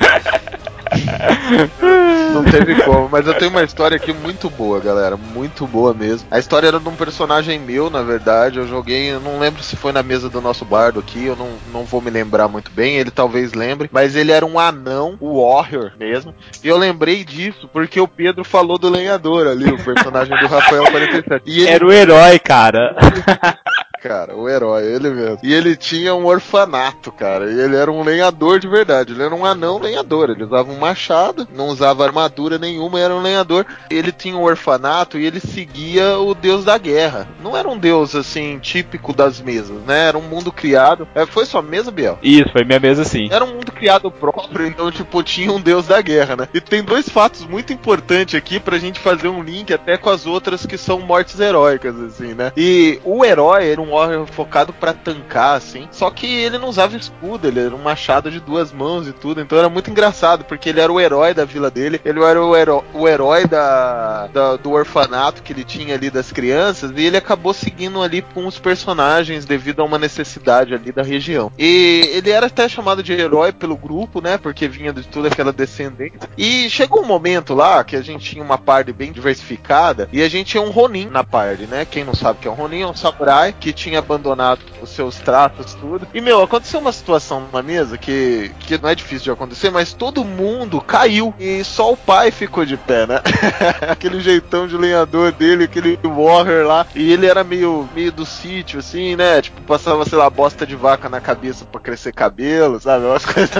Não 2.36 2.44
teve 2.44 2.82
como, 2.82 3.08
mas 3.08 3.26
eu 3.26 3.34
tenho 3.34 3.50
uma 3.50 3.62
história 3.62 3.96
aqui 3.96 4.12
muito 4.12 4.50
boa, 4.50 4.80
galera. 4.80 5.16
Muito 5.16 5.66
boa 5.66 5.94
mesmo. 5.94 6.28
A 6.30 6.38
história 6.38 6.68
era 6.68 6.80
de 6.80 6.88
um 6.88 6.96
personagem 6.96 7.58
meu, 7.58 7.88
na 7.88 8.02
verdade. 8.02 8.58
Eu 8.58 8.66
joguei, 8.66 9.10
eu 9.10 9.20
não 9.20 9.38
lembro 9.38 9.62
se 9.62 9.76
foi 9.76 9.92
na 9.92 10.02
mesa 10.02 10.28
do 10.28 10.40
nosso 10.40 10.64
bardo 10.64 11.00
aqui, 11.00 11.24
eu 11.24 11.36
não, 11.36 11.50
não 11.72 11.84
vou 11.84 12.00
me 12.00 12.10
lembrar 12.10 12.48
muito 12.48 12.70
bem. 12.70 12.96
Ele 12.96 13.10
talvez 13.10 13.52
lembre, 13.52 13.88
mas 13.92 14.14
ele 14.14 14.32
era 14.32 14.44
um 14.44 14.58
anão, 14.58 15.16
o 15.20 15.42
Warrior 15.42 15.92
mesmo. 15.98 16.34
E 16.62 16.68
eu 16.68 16.76
lembrei 16.76 17.24
disso 17.24 17.68
porque 17.72 18.00
o 18.00 18.08
Pedro 18.08 18.44
falou 18.44 18.78
do 18.78 18.88
lenhador 18.88 19.46
ali, 19.46 19.70
o 19.70 19.82
personagem 19.82 20.36
do 20.36 20.46
Rafael 20.46 20.84
47. 20.90 21.42
E 21.46 21.60
ele... 21.60 21.70
Era 21.70 21.86
o 21.86 21.92
herói, 21.92 22.38
cara. 22.38 22.94
cara, 24.02 24.36
o 24.36 24.48
herói, 24.48 24.84
ele 24.84 25.10
mesmo. 25.10 25.38
E 25.42 25.52
ele 25.52 25.76
tinha 25.76 26.14
um 26.14 26.26
orfanato, 26.26 27.10
cara. 27.12 27.50
E 27.50 27.60
ele 27.60 27.76
era 27.76 27.90
um 27.90 28.02
lenhador 28.02 28.58
de 28.58 28.68
verdade. 28.68 29.12
Ele 29.12 29.22
era 29.22 29.34
um 29.34 29.44
anão 29.44 29.78
lenhador. 29.78 30.30
Ele 30.30 30.44
usava 30.44 30.70
um 30.70 30.78
machado, 30.78 31.46
não 31.54 31.68
usava 31.68 32.04
armadura 32.04 32.58
nenhuma, 32.58 33.00
era 33.00 33.14
um 33.14 33.22
lenhador. 33.22 33.66
Ele 33.90 34.12
tinha 34.12 34.36
um 34.36 34.42
orfanato 34.42 35.18
e 35.18 35.26
ele 35.26 35.40
seguia 35.40 36.18
o 36.18 36.34
deus 36.34 36.64
da 36.64 36.78
guerra. 36.78 37.28
Não 37.42 37.56
era 37.56 37.68
um 37.68 37.78
deus 37.78 38.14
assim 38.14 38.58
típico 38.58 39.12
das 39.12 39.40
mesas, 39.40 39.82
né? 39.82 40.08
Era 40.08 40.18
um 40.18 40.22
mundo 40.22 40.52
criado. 40.52 41.08
É, 41.14 41.26
foi 41.26 41.44
sua 41.44 41.62
mesa, 41.62 41.90
Biel? 41.90 42.18
Isso, 42.22 42.50
foi 42.52 42.64
minha 42.64 42.80
mesa 42.80 43.04
sim. 43.04 43.28
Era 43.30 43.44
um 43.44 43.54
mundo 43.54 43.72
criado 43.72 44.10
próprio, 44.10 44.66
então 44.66 44.90
tipo 44.90 45.22
tinha 45.22 45.52
um 45.52 45.60
deus 45.60 45.86
da 45.86 46.00
guerra, 46.00 46.36
né? 46.36 46.48
E 46.52 46.60
tem 46.60 46.82
dois 46.82 47.08
fatos 47.08 47.44
muito 47.44 47.72
importantes 47.72 48.34
aqui 48.34 48.58
pra 48.58 48.78
gente 48.78 49.00
fazer 49.00 49.28
um 49.28 49.42
link 49.42 49.72
até 49.72 49.96
com 49.96 50.10
as 50.10 50.26
outras 50.26 50.66
que 50.66 50.78
são 50.78 51.00
mortes 51.00 51.38
heróicas 51.38 51.98
assim, 52.00 52.34
né? 52.34 52.52
E 52.56 53.00
o 53.04 53.24
herói 53.24 53.68
era 53.68 53.80
um 53.80 53.85
Warrior 53.90 54.26
focado 54.26 54.72
para 54.72 54.92
tancar, 54.92 55.56
assim. 55.56 55.88
Só 55.90 56.10
que 56.10 56.26
ele 56.26 56.58
não 56.58 56.68
usava 56.68 56.96
escudo, 56.96 57.48
ele 57.48 57.60
era 57.60 57.74
um 57.74 57.82
machado 57.82 58.30
de 58.30 58.40
duas 58.40 58.72
mãos 58.72 59.06
e 59.06 59.12
tudo. 59.12 59.40
Então 59.40 59.58
era 59.58 59.68
muito 59.68 59.90
engraçado, 59.90 60.44
porque 60.44 60.68
ele 60.68 60.80
era 60.80 60.92
o 60.92 61.00
herói 61.00 61.34
da 61.34 61.44
vila 61.44 61.70
dele, 61.70 62.00
ele 62.04 62.22
era 62.22 62.42
o, 62.42 62.56
heró 62.56 62.84
o 62.92 63.08
herói 63.08 63.46
da, 63.46 64.26
da, 64.28 64.56
do 64.56 64.72
orfanato 64.72 65.42
que 65.42 65.52
ele 65.52 65.64
tinha 65.64 65.94
ali 65.94 66.10
das 66.10 66.32
crianças, 66.32 66.92
e 66.94 67.04
ele 67.04 67.16
acabou 67.16 67.52
seguindo 67.52 68.02
ali 68.02 68.22
com 68.22 68.46
os 68.46 68.58
personagens 68.58 69.44
devido 69.44 69.80
a 69.80 69.84
uma 69.84 69.98
necessidade 69.98 70.74
ali 70.74 70.92
da 70.92 71.02
região. 71.02 71.52
E 71.58 72.10
ele 72.12 72.30
era 72.30 72.46
até 72.46 72.68
chamado 72.68 73.02
de 73.02 73.12
herói 73.12 73.52
pelo 73.52 73.76
grupo, 73.76 74.20
né? 74.20 74.38
Porque 74.38 74.68
vinha 74.68 74.92
de 74.92 75.02
toda 75.04 75.28
aquela 75.28 75.52
descendência. 75.52 76.28
E 76.36 76.68
chegou 76.70 77.02
um 77.02 77.06
momento 77.06 77.54
lá 77.54 77.82
que 77.84 77.96
a 77.96 78.02
gente 78.02 78.30
tinha 78.30 78.42
uma 78.42 78.58
party 78.58 78.92
bem 78.92 79.12
diversificada 79.12 80.08
e 80.12 80.22
a 80.22 80.28
gente 80.28 80.52
tinha 80.52 80.62
um 80.62 80.70
Ronin 80.70 81.06
na 81.06 81.24
party, 81.24 81.64
né? 81.64 81.84
Quem 81.84 82.04
não 82.04 82.14
sabe 82.14 82.38
o 82.38 82.42
que 82.42 82.48
é 82.48 82.50
um 82.50 82.54
Ronin, 82.54 82.82
é 82.82 82.86
um 82.86 82.94
samurai 82.94 83.54
que 83.58 83.72
tinha 83.76 83.98
abandonado 83.98 84.60
os 84.82 84.90
seus 84.90 85.16
tratos, 85.16 85.74
tudo. 85.74 86.08
E, 86.12 86.20
meu, 86.20 86.42
aconteceu 86.42 86.80
uma 86.80 86.92
situação 86.92 87.46
na 87.52 87.62
mesa 87.62 87.98
que, 87.98 88.50
que 88.60 88.78
não 88.78 88.88
é 88.88 88.94
difícil 88.94 89.24
de 89.24 89.30
acontecer, 89.30 89.70
mas 89.70 89.92
todo 89.92 90.24
mundo 90.24 90.80
caiu 90.80 91.34
e 91.38 91.62
só 91.62 91.92
o 91.92 91.96
pai 91.96 92.30
ficou 92.30 92.64
de 92.64 92.76
pé, 92.76 93.06
né? 93.06 93.20
aquele 93.88 94.20
jeitão 94.20 94.66
de 94.66 94.76
lenhador 94.76 95.30
dele, 95.30 95.64
aquele 95.64 95.98
warrior 96.02 96.66
lá. 96.66 96.86
E 96.94 97.12
ele 97.12 97.26
era 97.26 97.44
meio, 97.44 97.88
meio 97.94 98.10
do 98.10 98.24
sítio, 98.24 98.80
assim, 98.80 99.14
né? 99.14 99.42
Tipo, 99.42 99.60
passava, 99.62 100.04
sei 100.04 100.18
lá, 100.18 100.28
bosta 100.30 100.66
de 100.66 100.74
vaca 100.74 101.08
na 101.08 101.20
cabeça 101.20 101.64
pra 101.64 101.80
crescer 101.80 102.12
cabelo, 102.12 102.80
sabe? 102.80 103.04
Umas 103.04 103.24
coisas 103.26 103.50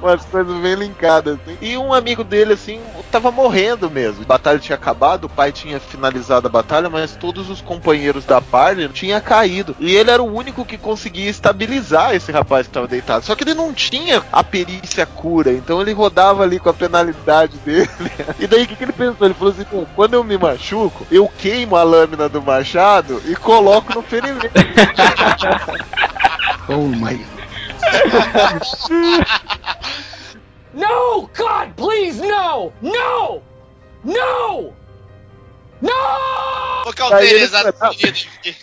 umas 0.00 0.24
coisas 0.24 0.56
bem 0.60 0.74
linkadas, 0.74 1.38
assim. 1.40 1.58
E 1.60 1.76
um 1.76 1.92
amigo 1.92 2.24
dele, 2.24 2.54
assim, 2.54 2.80
tava 3.10 3.30
morrendo 3.30 3.90
mesmo. 3.90 4.22
A 4.22 4.26
batalha 4.26 4.58
tinha 4.58 4.76
acabado, 4.76 5.24
o 5.24 5.28
pai 5.28 5.52
tinha 5.52 5.78
finalizado 5.78 6.46
a 6.46 6.50
batalha, 6.50 6.88
mas 6.88 7.16
todos 7.16 7.50
os 7.50 7.60
companheiros 7.60 8.24
da 8.24 8.40
party 8.50 8.88
tinha 8.88 9.20
caído. 9.20 9.76
E 9.78 9.94
ele 9.94 10.10
era 10.10 10.22
o 10.22 10.32
único 10.32 10.64
que 10.64 10.78
conseguia 10.78 11.28
estabilizar 11.28 12.14
esse 12.14 12.32
rapaz 12.32 12.66
que 12.66 12.70
estava 12.70 12.86
deitado. 12.86 13.24
Só 13.24 13.34
que 13.34 13.44
ele 13.44 13.54
não 13.54 13.72
tinha 13.72 14.22
a 14.32 14.42
perícia 14.42 15.06
cura, 15.06 15.52
então 15.52 15.80
ele 15.80 15.92
rodava 15.92 16.42
ali 16.42 16.58
com 16.58 16.68
a 16.68 16.74
penalidade 16.74 17.56
dele. 17.64 17.88
E 18.38 18.46
daí 18.46 18.64
o 18.64 18.66
que, 18.66 18.76
que 18.76 18.84
ele 18.84 18.92
pensou? 18.92 19.26
Ele 19.26 19.34
falou 19.34 19.52
assim: 19.52 19.66
quando 19.94 20.14
eu 20.14 20.24
me 20.24 20.38
machuco, 20.38 21.06
eu 21.10 21.30
queimo 21.38 21.76
a 21.76 21.82
lâmina 21.82 22.28
do 22.28 22.42
machado 22.42 23.22
e 23.26 23.36
coloco 23.36 23.94
no 23.94 24.02
ferimento. 24.02 24.48
oh 26.68 26.88
my. 26.88 27.24
no! 30.74 31.30
God, 31.36 31.76
please, 31.76 32.20
no! 32.20 32.72
No! 32.82 33.42
No! 34.04 34.72
Não! 35.80 36.65
Vou 36.86 36.94
cauterizar 36.94 37.66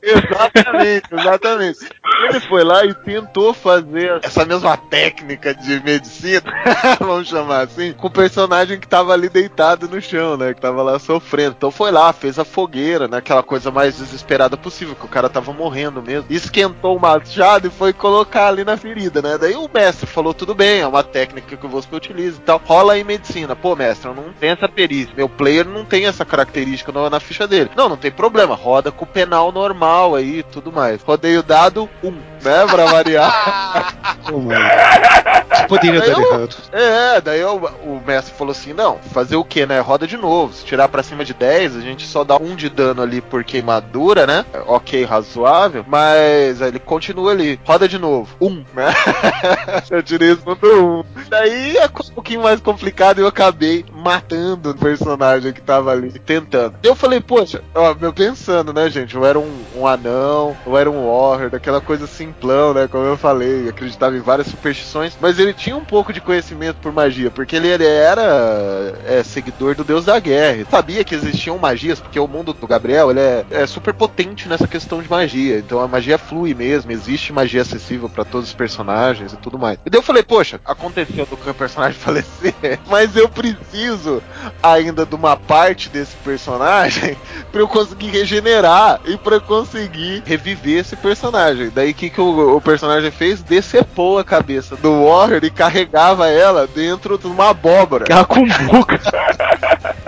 Exatamente, 0.02 1.14
exatamente. 1.14 1.80
Ele 2.22 2.40
foi 2.40 2.64
lá 2.64 2.86
e 2.86 2.94
tentou 2.94 3.54
fazer 3.54 4.20
essa 4.24 4.46
mesma 4.46 4.78
técnica 4.78 5.54
de 5.54 5.82
medicina, 5.84 6.44
vamos 7.00 7.28
chamar 7.28 7.62
assim, 7.62 7.94
com 7.94 8.08
o 8.08 8.12
personagem 8.12 8.80
que 8.80 8.88
tava 8.88 9.14
ali 9.14 9.30
deitado 9.30 9.88
no 9.88 10.02
chão, 10.02 10.38
né? 10.38 10.54
Que 10.54 10.62
tava 10.62 10.82
lá 10.82 11.00
sofrendo. 11.00 11.56
Então 11.58 11.72
foi 11.72 11.92
lá, 11.92 12.14
fez 12.14 12.40
a 12.40 12.46
fogueira, 12.46 13.08
né? 13.08 13.18
Aquela 13.18 13.44
coisa 13.44 13.72
mais 13.72 13.98
desesperada 13.98 14.56
possível, 14.56 14.96
que 14.96 15.06
o 15.06 15.10
cara 15.10 15.30
tava 15.30 15.52
morrendo 15.54 16.02
mesmo. 16.02 16.26
Esquentou 16.30 16.98
o 16.98 17.02
machado 17.02 17.68
e 17.68 17.72
foi 17.72 17.94
colocar 17.94 18.48
ali 18.48 18.64
na 18.64 18.78
ferida, 18.78 19.22
né? 19.22 19.38
Daí 19.38 19.56
o 19.56 19.70
mestre 19.72 20.08
falou: 20.08 20.34
tudo 20.34 20.56
bem, 20.56 20.82
é 20.82 20.88
uma 20.88 21.04
técnica 21.04 21.58
que 21.58 21.68
você 21.68 21.88
utiliza 21.92 22.38
e 22.38 22.42
tal. 22.42 22.62
Rola 22.64 22.94
aí 22.94 23.04
medicina. 23.04 23.56
Pô, 23.56 23.76
mestre, 23.76 24.10
eu 24.10 24.16
não 24.16 24.32
tenho 24.34 24.54
essa 24.54 24.68
perícia. 24.68 25.14
Meu 25.16 25.30
player 25.30 25.68
não 25.68 25.86
tem 25.86 26.06
essa 26.06 26.26
característica 26.26 26.92
na 27.10 27.20
ficha 27.20 27.48
dele. 27.48 27.70
Não, 27.76 27.90
não 27.90 27.98
tem 27.98 28.12
problema, 28.12 28.56
roda 28.56 28.92
com 28.92 29.06
o 29.06 29.08
penal 29.08 29.52
normal 29.52 30.16
aí 30.16 30.40
e 30.40 30.44
tudo 30.44 30.72
mais. 30.72 31.02
Rodei 31.02 31.38
o 31.38 31.44
dado 31.44 31.90
1, 32.03 32.03
um, 32.04 32.12
né, 32.12 32.66
pra 32.70 32.86
variar. 32.86 33.94
oh, 34.32 35.68
Poderia 35.68 36.00
Daí 36.02 36.12
dar 36.12 36.20
eu- 36.20 36.28
errado. 36.34 36.56
É, 36.72 37.22
daí 37.22 37.40
eu- 37.40 37.72
o 37.86 38.02
mestre 38.06 38.34
falou 38.34 38.52
assim: 38.52 38.74
não, 38.74 38.98
fazer 39.14 39.36
o 39.36 39.44
que, 39.44 39.66
né? 39.66 39.80
Roda 39.80 40.06
de 40.08 40.18
novo. 40.18 40.54
Se 40.54 40.66
tirar 40.66 40.88
pra 40.88 41.04
cima 41.04 41.24
de 41.24 41.34
10, 41.34 41.78
a 41.78 41.82
gente 41.82 42.06
só 42.08 42.24
dá 42.24 42.36
um 42.38 42.56
de 42.56 42.70
dano 42.70 43.02
ali 43.02 43.22
por 43.22 43.44
queimadura, 43.44 44.26
né? 44.28 44.46
Ok, 44.68 45.06
razoável. 45.06 45.86
Mas 45.88 46.62
aí 46.62 46.70
ele 46.70 46.80
continua 46.80 47.32
ali, 47.32 47.60
roda 47.66 47.88
de 47.88 47.98
novo. 47.98 48.36
Um, 48.42 48.64
né? 48.74 48.94
eu 49.90 50.04
tirei 50.04 50.32
esse 50.32 50.46
número 50.46 50.86
um. 50.86 51.04
Daí 51.30 51.78
é 51.78 51.86
um 51.86 52.14
pouquinho 52.14 52.42
mais 52.42 52.60
complicado 52.60 53.20
e 53.20 53.22
eu 53.22 53.28
acabei 53.28 53.86
matando 53.94 54.72
o 54.72 54.76
personagem 54.78 55.54
que 55.54 55.62
tava 55.62 55.92
ali, 55.92 56.12
tentando. 56.20 56.76
Eu 56.84 56.96
falei, 56.96 57.22
poxa, 57.22 57.62
ó, 57.74 57.96
eu 58.02 58.14
pensando, 58.14 58.74
né, 58.74 58.90
gente? 58.90 59.16
Eu 59.16 59.26
era 59.26 59.40
um, 59.40 59.64
um 59.76 59.88
anão, 59.88 60.56
eu 60.66 60.78
era 60.78 60.90
um 60.90 61.08
warrior, 61.08 61.50
daquela 61.50 61.80
coisa 61.80 61.93
simplão, 62.08 62.74
né? 62.74 62.88
Como 62.88 63.04
eu 63.04 63.18
falei, 63.18 63.70
acreditava 63.70 64.16
em 64.16 64.22
várias 64.22 64.48
superstições, 64.48 65.18
mas 65.20 65.40
ele 65.40 65.54
tinha 65.54 65.76
um 65.76 65.86
pouco 65.86 66.14
de 66.14 66.22
conhecimento 66.22 66.78
por 66.78 66.92
magia, 66.92 67.30
porque 67.32 67.56
ele, 67.56 67.68
ele 67.68 67.86
era 67.86 68.94
é, 69.06 69.24
seguidor 69.24 69.76
do 69.76 69.84
deus 69.84 70.06
da 70.06 70.20
guerra. 70.20 70.58
Ele 70.58 70.68
sabia 70.70 71.04
que 71.04 71.16
existiam 71.16 71.58
magias, 71.58 72.00
porque 72.00 72.20
o 72.20 72.28
mundo 72.28 72.54
do 72.54 72.68
Gabriel 72.68 73.12
ele 73.12 73.20
é, 73.20 73.46
é 73.52 73.68
super 73.68 73.94
potente 73.94 74.48
nessa 74.48 74.68
questão 74.68 75.02
de 75.02 75.10
magia. 75.10 75.58
Então 75.58 75.80
a 75.80 75.88
magia 75.88 76.18
flui 76.18 76.54
mesmo, 76.54 76.92
existe 76.92 77.34
magia 77.34 77.62
acessível 77.62 78.10
pra 78.10 78.26
todos 78.26 78.50
os 78.50 78.56
personagens 78.56 79.34
e 79.34 79.38
tudo 79.38 79.60
mais. 79.60 79.78
E 79.86 79.90
daí 79.90 80.00
eu 80.00 80.04
falei, 80.04 80.24
poxa, 80.24 80.60
aconteceu 80.66 81.26
do 81.26 81.38
personagem 81.54 82.00
falecer, 82.00 82.54
mas 82.88 83.16
eu 83.16 83.30
preciso 83.30 84.22
ainda 84.62 85.06
de 85.06 85.16
uma 85.16 85.36
parte 85.36 85.90
desse 85.90 86.16
personagem 86.18 87.18
pra 87.52 87.62
eu 87.62 87.68
conseguir 87.68 88.08
regenerar 88.08 89.02
e 89.06 89.20
eu 89.34 89.42
conseguir 89.42 90.24
reviver 90.26 90.80
esse 90.80 90.96
personagem. 90.96 91.72
Daí 91.74 91.83
o 91.92 91.94
que, 91.94 92.10
que 92.10 92.22
o, 92.22 92.58
o 92.58 92.62
personagem 92.62 93.12
fez? 93.12 93.42
Decepou 93.42 94.20
a 94.20 94.24
cabeça 94.24 94.76
do 94.76 95.06
Warrior 95.06 95.44
e 95.44 95.50
carregava 95.50 96.30
ela 96.30 96.68
dentro 96.68 97.18
de 97.18 97.28
uma 97.28 97.50
abóbora. 97.50 98.04
Aquela 98.04 98.26
cumbuca. 98.26 99.00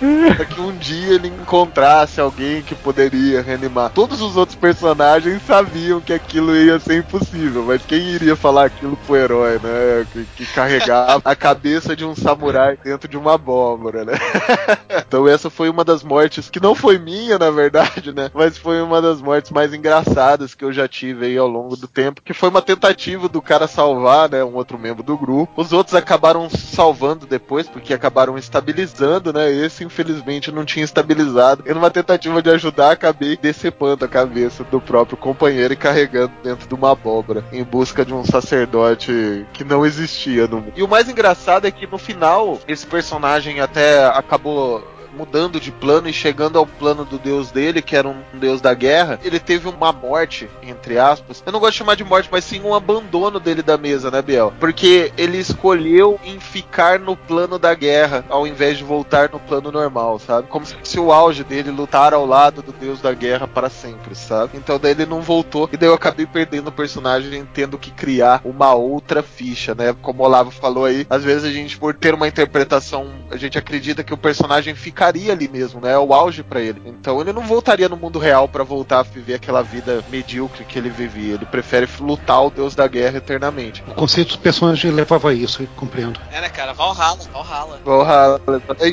Pra 0.36 0.44
que 0.44 0.60
um 0.60 0.76
dia 0.76 1.14
ele 1.14 1.28
encontrasse 1.28 2.20
alguém 2.20 2.62
que 2.62 2.74
poderia 2.74 3.42
reanimar. 3.42 3.90
Todos 3.90 4.20
os 4.20 4.36
outros 4.36 4.56
personagens 4.56 5.42
sabiam 5.46 6.00
que 6.00 6.12
aquilo 6.12 6.56
ia 6.56 6.78
ser 6.78 6.98
impossível, 6.98 7.64
mas 7.64 7.82
quem 7.84 8.00
iria 8.00 8.34
falar 8.34 8.66
aquilo 8.66 8.96
pro 9.06 9.16
herói, 9.16 9.60
né? 9.62 10.06
Que, 10.12 10.24
que 10.36 10.46
carregava 10.46 11.20
a 11.24 11.36
cabeça 11.36 11.94
de 11.94 12.04
um 12.04 12.14
samurai 12.14 12.78
dentro 12.82 13.08
de 13.08 13.16
uma 13.16 13.34
abóbora, 13.34 14.04
né? 14.04 14.14
então 15.06 15.28
essa 15.28 15.50
foi 15.50 15.68
uma 15.68 15.84
das 15.84 16.02
mortes 16.02 16.48
que 16.48 16.60
não 16.60 16.74
foi 16.74 16.98
minha, 16.98 17.38
na 17.38 17.50
verdade, 17.50 18.12
né? 18.12 18.30
Mas 18.34 18.56
foi 18.56 18.80
uma 18.80 19.02
das 19.02 19.20
mortes 19.20 19.50
mais 19.50 19.74
engraçadas 19.74 20.54
que 20.54 20.64
eu 20.64 20.72
já 20.72 20.88
tive 20.88 21.26
aí 21.26 21.36
ao 21.36 21.48
longo 21.48 21.76
do 21.76 21.86
tempo, 21.86 22.22
que 22.22 22.32
foi 22.32 22.48
uma 22.48 22.62
tentativa 22.62 23.28
do 23.28 23.42
cara 23.42 23.66
salvar, 23.66 24.30
né, 24.30 24.44
um 24.44 24.54
outro 24.54 24.78
membro 24.78 25.02
do 25.02 25.16
grupo. 25.16 25.60
Os 25.60 25.72
outros 25.72 25.94
acabaram 25.94 26.48
salvando 26.48 27.26
depois, 27.26 27.68
porque 27.68 27.92
acabaram 27.92 28.38
estabilizando, 28.38 29.32
né? 29.32 29.50
Esse, 29.50 29.84
infelizmente, 29.90 30.52
não 30.52 30.64
tinha 30.64 30.84
estabilizado. 30.84 31.64
E 31.66 31.74
numa 31.74 31.90
tentativa 31.90 32.40
de 32.40 32.50
ajudar, 32.50 32.92
acabei 32.92 33.36
decepando 33.36 34.04
a 34.04 34.08
cabeça 34.08 34.62
do 34.64 34.80
próprio 34.80 35.16
companheiro 35.16 35.74
e 35.74 35.76
carregando 35.76 36.32
dentro 36.42 36.68
de 36.68 36.74
uma 36.74 36.92
abóbora, 36.92 37.44
em 37.52 37.64
busca 37.64 38.04
de 38.04 38.14
um 38.14 38.24
sacerdote 38.24 39.44
que 39.52 39.64
não 39.64 39.84
existia 39.84 40.46
no 40.46 40.60
mundo. 40.60 40.72
E 40.76 40.82
o 40.82 40.88
mais 40.88 41.08
engraçado 41.08 41.66
é 41.66 41.70
que 41.70 41.86
no 41.86 41.98
final, 41.98 42.58
esse 42.68 42.86
personagem 42.86 43.60
até 43.60 44.06
acabou 44.06 44.82
mudando 45.16 45.60
de 45.60 45.70
plano 45.70 46.08
e 46.08 46.12
chegando 46.12 46.58
ao 46.58 46.66
plano 46.66 47.04
do 47.04 47.18
deus 47.18 47.50
dele, 47.50 47.82
que 47.82 47.96
era 47.96 48.08
um 48.08 48.22
deus 48.34 48.60
da 48.60 48.74
guerra, 48.74 49.18
ele 49.22 49.38
teve 49.38 49.68
uma 49.68 49.92
morte, 49.92 50.48
entre 50.62 50.98
aspas. 50.98 51.42
Eu 51.44 51.52
não 51.52 51.60
gosto 51.60 51.72
de 51.72 51.78
chamar 51.78 51.96
de 51.96 52.04
morte, 52.04 52.28
mas 52.30 52.44
sim 52.44 52.60
um 52.60 52.74
abandono 52.74 53.40
dele 53.40 53.62
da 53.62 53.76
mesa, 53.76 54.10
né, 54.10 54.22
Biel? 54.22 54.52
Porque 54.58 55.12
ele 55.16 55.38
escolheu 55.38 56.18
em 56.24 56.38
ficar 56.40 56.98
no 56.98 57.16
plano 57.16 57.58
da 57.58 57.74
guerra, 57.74 58.24
ao 58.28 58.46
invés 58.46 58.78
de 58.78 58.84
voltar 58.84 59.30
no 59.30 59.40
plano 59.40 59.70
normal, 59.72 60.18
sabe? 60.18 60.48
Como 60.48 60.64
se 60.66 61.00
o 61.00 61.12
auge 61.12 61.44
dele 61.44 61.70
lutar 61.70 62.12
ao 62.14 62.26
lado 62.26 62.62
do 62.62 62.72
deus 62.72 63.00
da 63.00 63.12
guerra 63.12 63.46
para 63.46 63.68
sempre, 63.68 64.14
sabe? 64.14 64.56
Então 64.56 64.78
daí 64.78 64.92
ele 64.92 65.06
não 65.06 65.20
voltou, 65.20 65.68
e 65.72 65.76
daí 65.76 65.88
eu 65.88 65.94
acabei 65.94 66.26
perdendo 66.26 66.68
o 66.68 66.72
personagem, 66.72 67.46
tendo 67.52 67.78
que 67.78 67.90
criar 67.90 68.40
uma 68.44 68.74
outra 68.74 69.22
ficha, 69.22 69.74
né? 69.74 69.94
Como 70.00 70.22
o 70.22 70.26
Olavo 70.26 70.50
falou 70.50 70.84
aí, 70.84 71.06
às 71.08 71.24
vezes 71.24 71.44
a 71.44 71.52
gente, 71.52 71.78
por 71.78 71.94
ter 71.94 72.14
uma 72.14 72.28
interpretação, 72.28 73.10
a 73.30 73.36
gente 73.36 73.58
acredita 73.58 74.04
que 74.04 74.14
o 74.14 74.18
personagem 74.18 74.74
ficaria 75.00 75.32
ali 75.32 75.48
mesmo, 75.48 75.80
né? 75.80 75.92
É 75.92 75.98
o 75.98 76.12
auge 76.12 76.42
pra 76.42 76.60
ele. 76.60 76.82
Então 76.84 77.20
ele 77.22 77.32
não 77.32 77.40
voltaria 77.42 77.88
no 77.88 77.96
mundo 77.96 78.18
real 78.18 78.46
pra 78.46 78.62
voltar 78.62 78.98
a 79.00 79.02
viver 79.02 79.34
aquela 79.34 79.62
vida 79.62 80.04
medíocre 80.10 80.62
que 80.64 80.78
ele 80.78 80.90
vivia. 80.90 81.34
Ele 81.34 81.46
prefere 81.46 81.88
lutar 82.00 82.44
o 82.44 82.50
deus 82.50 82.74
da 82.74 82.86
guerra 82.86 83.16
eternamente. 83.16 83.82
O 83.88 83.94
conceito 83.94 84.36
do 84.36 84.38
personagem 84.40 84.90
levava 84.90 85.30
a 85.30 85.34
isso, 85.34 85.62
eu 85.62 85.68
compreendo. 85.74 86.20
É, 86.30 86.40
né, 86.42 86.50
cara? 86.50 86.74
Valhalla, 86.74 87.18
Valhalla. 87.32 87.80
Valhalla. 87.82 88.40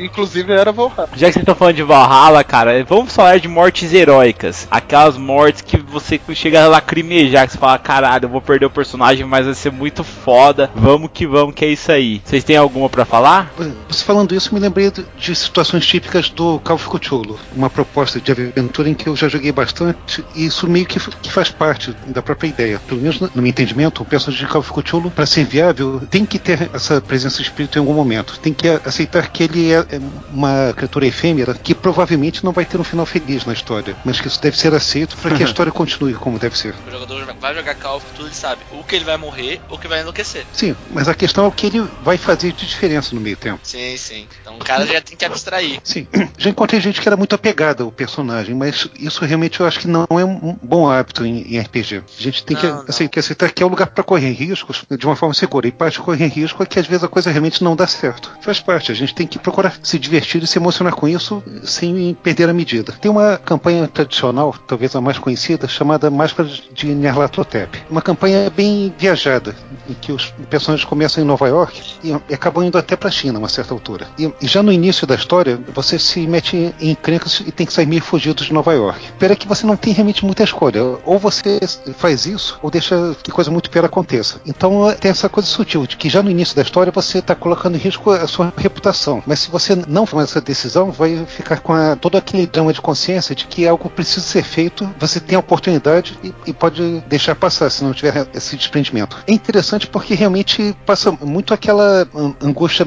Inclusive 0.01 0.53
era 0.53 0.71
Valhalla. 0.71 1.09
Já 1.15 1.27
que 1.27 1.33
vocês 1.33 1.37
estão 1.37 1.55
falando 1.55 1.75
de 1.75 1.83
Valhalla, 1.83 2.41
cara, 2.43 2.83
vamos 2.85 3.13
falar 3.13 3.37
de 3.39 3.49
mortes 3.49 3.93
heróicas. 3.93 4.65
Aquelas 4.71 5.17
mortes 5.17 5.61
que 5.61 5.75
você 5.77 6.19
chega 6.33 6.63
a 6.63 6.67
lacrimejar, 6.69 7.45
que 7.47 7.51
você 7.53 7.57
fala, 7.59 7.77
caralho, 7.77 8.25
eu 8.25 8.29
vou 8.29 8.41
perder 8.41 8.65
o 8.65 8.69
personagem, 8.69 9.25
mas 9.25 9.45
vai 9.45 9.55
ser 9.55 9.71
muito 9.73 10.05
foda. 10.05 10.71
Vamos 10.73 11.09
que 11.13 11.27
vamos, 11.27 11.53
que 11.53 11.65
é 11.65 11.69
isso 11.69 11.91
aí. 11.91 12.21
Vocês 12.23 12.45
têm 12.45 12.55
alguma 12.55 12.87
pra 12.89 13.03
falar? 13.03 13.51
Você 13.89 14.05
falando 14.05 14.33
isso, 14.33 14.53
me 14.53 14.59
lembrei 14.61 14.89
de- 14.89 15.05
de 15.17 15.35
situações 15.35 15.85
típicas 15.97 16.29
do 16.29 16.59
Call 16.59 16.75
of 16.75 16.87
Cthulhu, 16.89 17.39
uma 17.55 17.69
proposta 17.69 18.21
de 18.21 18.31
aventura 18.31 18.87
em 18.87 18.93
que 18.93 19.07
eu 19.07 19.15
já 19.15 19.27
joguei 19.27 19.51
bastante 19.51 20.23
e 20.35 20.45
isso 20.45 20.67
meio 20.67 20.85
que, 20.85 20.99
que 20.99 21.31
faz 21.31 21.49
parte 21.49 21.91
da 22.07 22.21
própria 22.21 22.47
ideia. 22.47 22.79
Pelo 22.87 23.01
menos 23.01 23.19
no, 23.19 23.29
meu 23.35 23.47
entendimento, 23.47 24.03
o 24.03 24.05
personagem 24.05 24.45
de 24.45 24.51
Call 24.51 24.61
of 24.61 24.71
Cthulhu, 24.71 25.09
para 25.09 25.25
ser 25.25 25.45
viável, 25.45 26.01
tem 26.09 26.25
que 26.25 26.37
ter 26.37 26.69
essa 26.71 27.01
presença 27.01 27.37
de 27.37 27.43
espírito 27.43 27.77
em 27.77 27.81
algum 27.81 27.93
momento. 27.93 28.39
Tem 28.39 28.53
que 28.53 28.67
aceitar 28.67 29.27
que 29.29 29.43
ele 29.43 29.71
é 29.71 29.77
é 29.77 29.99
uma 30.31 30.73
criatura 30.75 31.05
efêmera 31.05 31.53
que 31.53 31.73
provavelmente 31.73 32.43
não 32.43 32.51
vai 32.51 32.65
ter 32.65 32.79
um 32.79 32.83
final 32.83 33.05
feliz 33.05 33.45
na 33.45 33.53
história, 33.53 33.95
mas 34.03 34.19
que 34.19 34.27
isso 34.27 34.41
deve 34.41 34.57
ser 34.57 34.73
aceito 34.73 35.15
para 35.17 35.35
que 35.35 35.43
a 35.43 35.45
história 35.47 35.71
continue 35.71 36.13
como 36.13 36.37
deve 36.37 36.57
ser. 36.57 36.75
O 36.87 36.91
jogador 36.91 37.25
vai 37.39 37.55
jogar 37.55 37.75
Call 37.75 37.97
of 37.97 38.05
ele 38.19 38.33
sabe 38.33 38.61
o 38.71 38.83
que 38.83 38.95
ele 38.95 39.05
vai 39.05 39.17
morrer 39.17 39.61
ou 39.69 39.77
que 39.77 39.87
vai 39.87 40.01
enlouquecer. 40.01 40.45
Sim, 40.51 40.75
mas 40.91 41.07
a 41.07 41.13
questão 41.13 41.45
é 41.45 41.47
o 41.47 41.51
que 41.51 41.67
ele 41.67 41.81
vai 42.03 42.17
fazer 42.17 42.51
de 42.51 42.65
diferença 42.65 43.13
no 43.15 43.21
meio 43.21 43.37
tempo. 43.37 43.59
Sim, 43.63 43.95
sim. 43.97 44.27
Então 44.41 44.55
o 44.55 44.59
cara 44.59 44.85
já 44.85 45.01
tem 45.01 45.15
que 45.15 45.25
abstrair. 45.25 45.79
Sim, 45.87 46.05
já 46.37 46.49
encontrei 46.49 46.81
gente 46.81 46.99
que 46.99 47.07
era 47.07 47.15
muito 47.15 47.33
apegada 47.33 47.81
ao 47.81 47.89
personagem, 47.91 48.53
mas 48.53 48.89
isso 48.99 49.23
realmente 49.23 49.61
eu 49.61 49.65
acho 49.65 49.79
que 49.79 49.87
não 49.87 50.05
é 50.09 50.25
um 50.25 50.57
bom 50.61 50.89
hábito 50.89 51.25
em, 51.25 51.43
em 51.55 51.57
RPG. 51.57 52.03
A 52.19 52.21
gente 52.21 52.43
tem 52.43 52.57
que, 52.57 52.67
Não, 52.67 52.75
não. 52.79 52.85
assim, 52.89 53.07
que 53.07 53.17
aceitar 53.17 53.49
que 53.49 53.63
é 53.63 53.65
o 53.65 53.69
lugar 53.69 53.87
para 53.87 54.03
correr 54.03 54.31
riscos 54.31 54.83
de 54.89 55.05
uma 55.05 55.15
forma 55.15 55.33
segura. 55.33 55.65
E 55.65 55.71
parte 55.71 55.93
de 55.93 56.01
correr 56.01 56.27
risco 56.27 56.61
é 56.61 56.65
que 56.65 56.77
às 56.77 56.85
vezes 56.85 57.05
a 57.05 57.07
coisa 57.07 57.31
realmente 57.31 57.63
não 57.63 57.73
dá 57.73 57.87
certo. 57.87 58.29
Faz 58.41 58.59
parte, 58.59 58.91
a 58.91 58.95
gente 58.95 59.15
tem 59.15 59.25
que 59.25 59.39
procurar 59.39 59.79
se 59.81 59.97
divertir 59.97 60.43
e 60.43 60.47
se 60.47 60.59
emocionar 60.59 60.93
com 60.93 61.07
isso 61.07 61.41
sem 61.63 62.13
perder 62.21 62.49
a 62.49 62.53
medida. 62.53 62.91
Tem 62.91 63.09
uma 63.09 63.37
campanha 63.37 63.87
tradicional, 63.87 64.53
talvez 64.67 64.93
a 64.93 64.99
mais 64.99 65.17
conhecida, 65.17 65.69
chamada 65.69 66.11
Máscara 66.11 66.49
de 66.73 66.87
Nyarlathotep. 66.87 67.83
Uma 67.89 68.01
campanha 68.01 68.49
bem 68.49 68.93
viajada, 68.97 69.55
em 69.89 69.93
que 69.93 70.11
os 70.11 70.33
personagens 70.49 70.85
começam 70.85 71.23
em 71.23 71.25
Nova 71.25 71.47
York 71.47 71.81
e, 72.03 72.09
e 72.29 72.33
acabam 72.33 72.65
indo 72.65 72.77
até 72.77 72.97
para 72.97 73.07
a 73.07 73.11
China 73.11 73.37
a 73.37 73.39
uma 73.39 73.47
certa 73.49 73.73
altura. 73.73 74.07
E, 74.19 74.29
e 74.41 74.47
já 74.47 74.61
no 74.61 74.71
início 74.71 75.07
da 75.07 75.15
história, 75.15 75.57
você 75.77 75.99
se 75.99 76.25
mete 76.25 76.73
em 76.81 76.89
encrencas 76.91 77.41
e 77.45 77.51
tem 77.51 77.65
que 77.67 77.71
sair 77.71 77.85
meio 77.85 78.01
fugido 78.01 78.43
de 78.43 78.51
Nova 78.51 78.73
York. 78.73 79.11
Pera 79.19 79.35
que 79.35 79.47
você 79.47 79.65
não 79.65 79.77
tem 79.77 79.93
realmente 79.93 80.25
muita 80.25 80.43
escolha. 80.43 80.81
Ou 81.05 81.19
você 81.19 81.59
faz 81.97 82.25
isso, 82.25 82.59
ou 82.63 82.71
deixa 82.71 83.15
que 83.21 83.31
coisa 83.31 83.51
muito 83.51 83.69
pior 83.69 83.85
aconteça. 83.85 84.41
Então 84.45 84.91
tem 84.99 85.11
essa 85.11 85.29
coisa 85.29 85.47
sutil 85.47 85.85
de 85.85 85.95
que 85.95 86.09
já 86.09 86.23
no 86.23 86.31
início 86.31 86.55
da 86.55 86.63
história 86.63 86.91
você 86.91 87.19
está 87.19 87.35
colocando 87.35 87.75
em 87.75 87.79
risco 87.79 88.09
a 88.09 88.27
sua 88.27 88.51
reputação. 88.57 89.21
Mas 89.27 89.39
se 89.41 89.51
você 89.51 89.75
não 89.87 90.05
tomar 90.05 90.23
essa 90.23 90.41
decisão, 90.41 90.91
vai 90.91 91.25
ficar 91.27 91.59
com 91.59 91.73
a, 91.73 91.95
todo 91.95 92.17
aquele 92.17 92.47
drama 92.47 92.73
de 92.73 92.81
consciência 92.81 93.35
de 93.35 93.45
que 93.45 93.67
algo 93.67 93.87
precisa 93.89 94.25
ser 94.25 94.43
feito, 94.43 94.89
você 94.99 95.19
tem 95.19 95.35
a 95.35 95.39
oportunidade 95.39 96.17
e, 96.23 96.33
e 96.47 96.53
pode 96.53 97.01
deixar 97.01 97.35
passar 97.35 97.69
se 97.69 97.83
não 97.83 97.93
tiver 97.93 98.27
esse 98.33 98.55
desprendimento. 98.55 99.17
É 99.27 99.31
interessante 99.31 99.85
porque 99.87 100.15
realmente 100.15 100.75
passa 100.85 101.11
muito 101.11 101.53
aquela 101.53 102.07
an- 102.15 102.33
angústia 102.41 102.85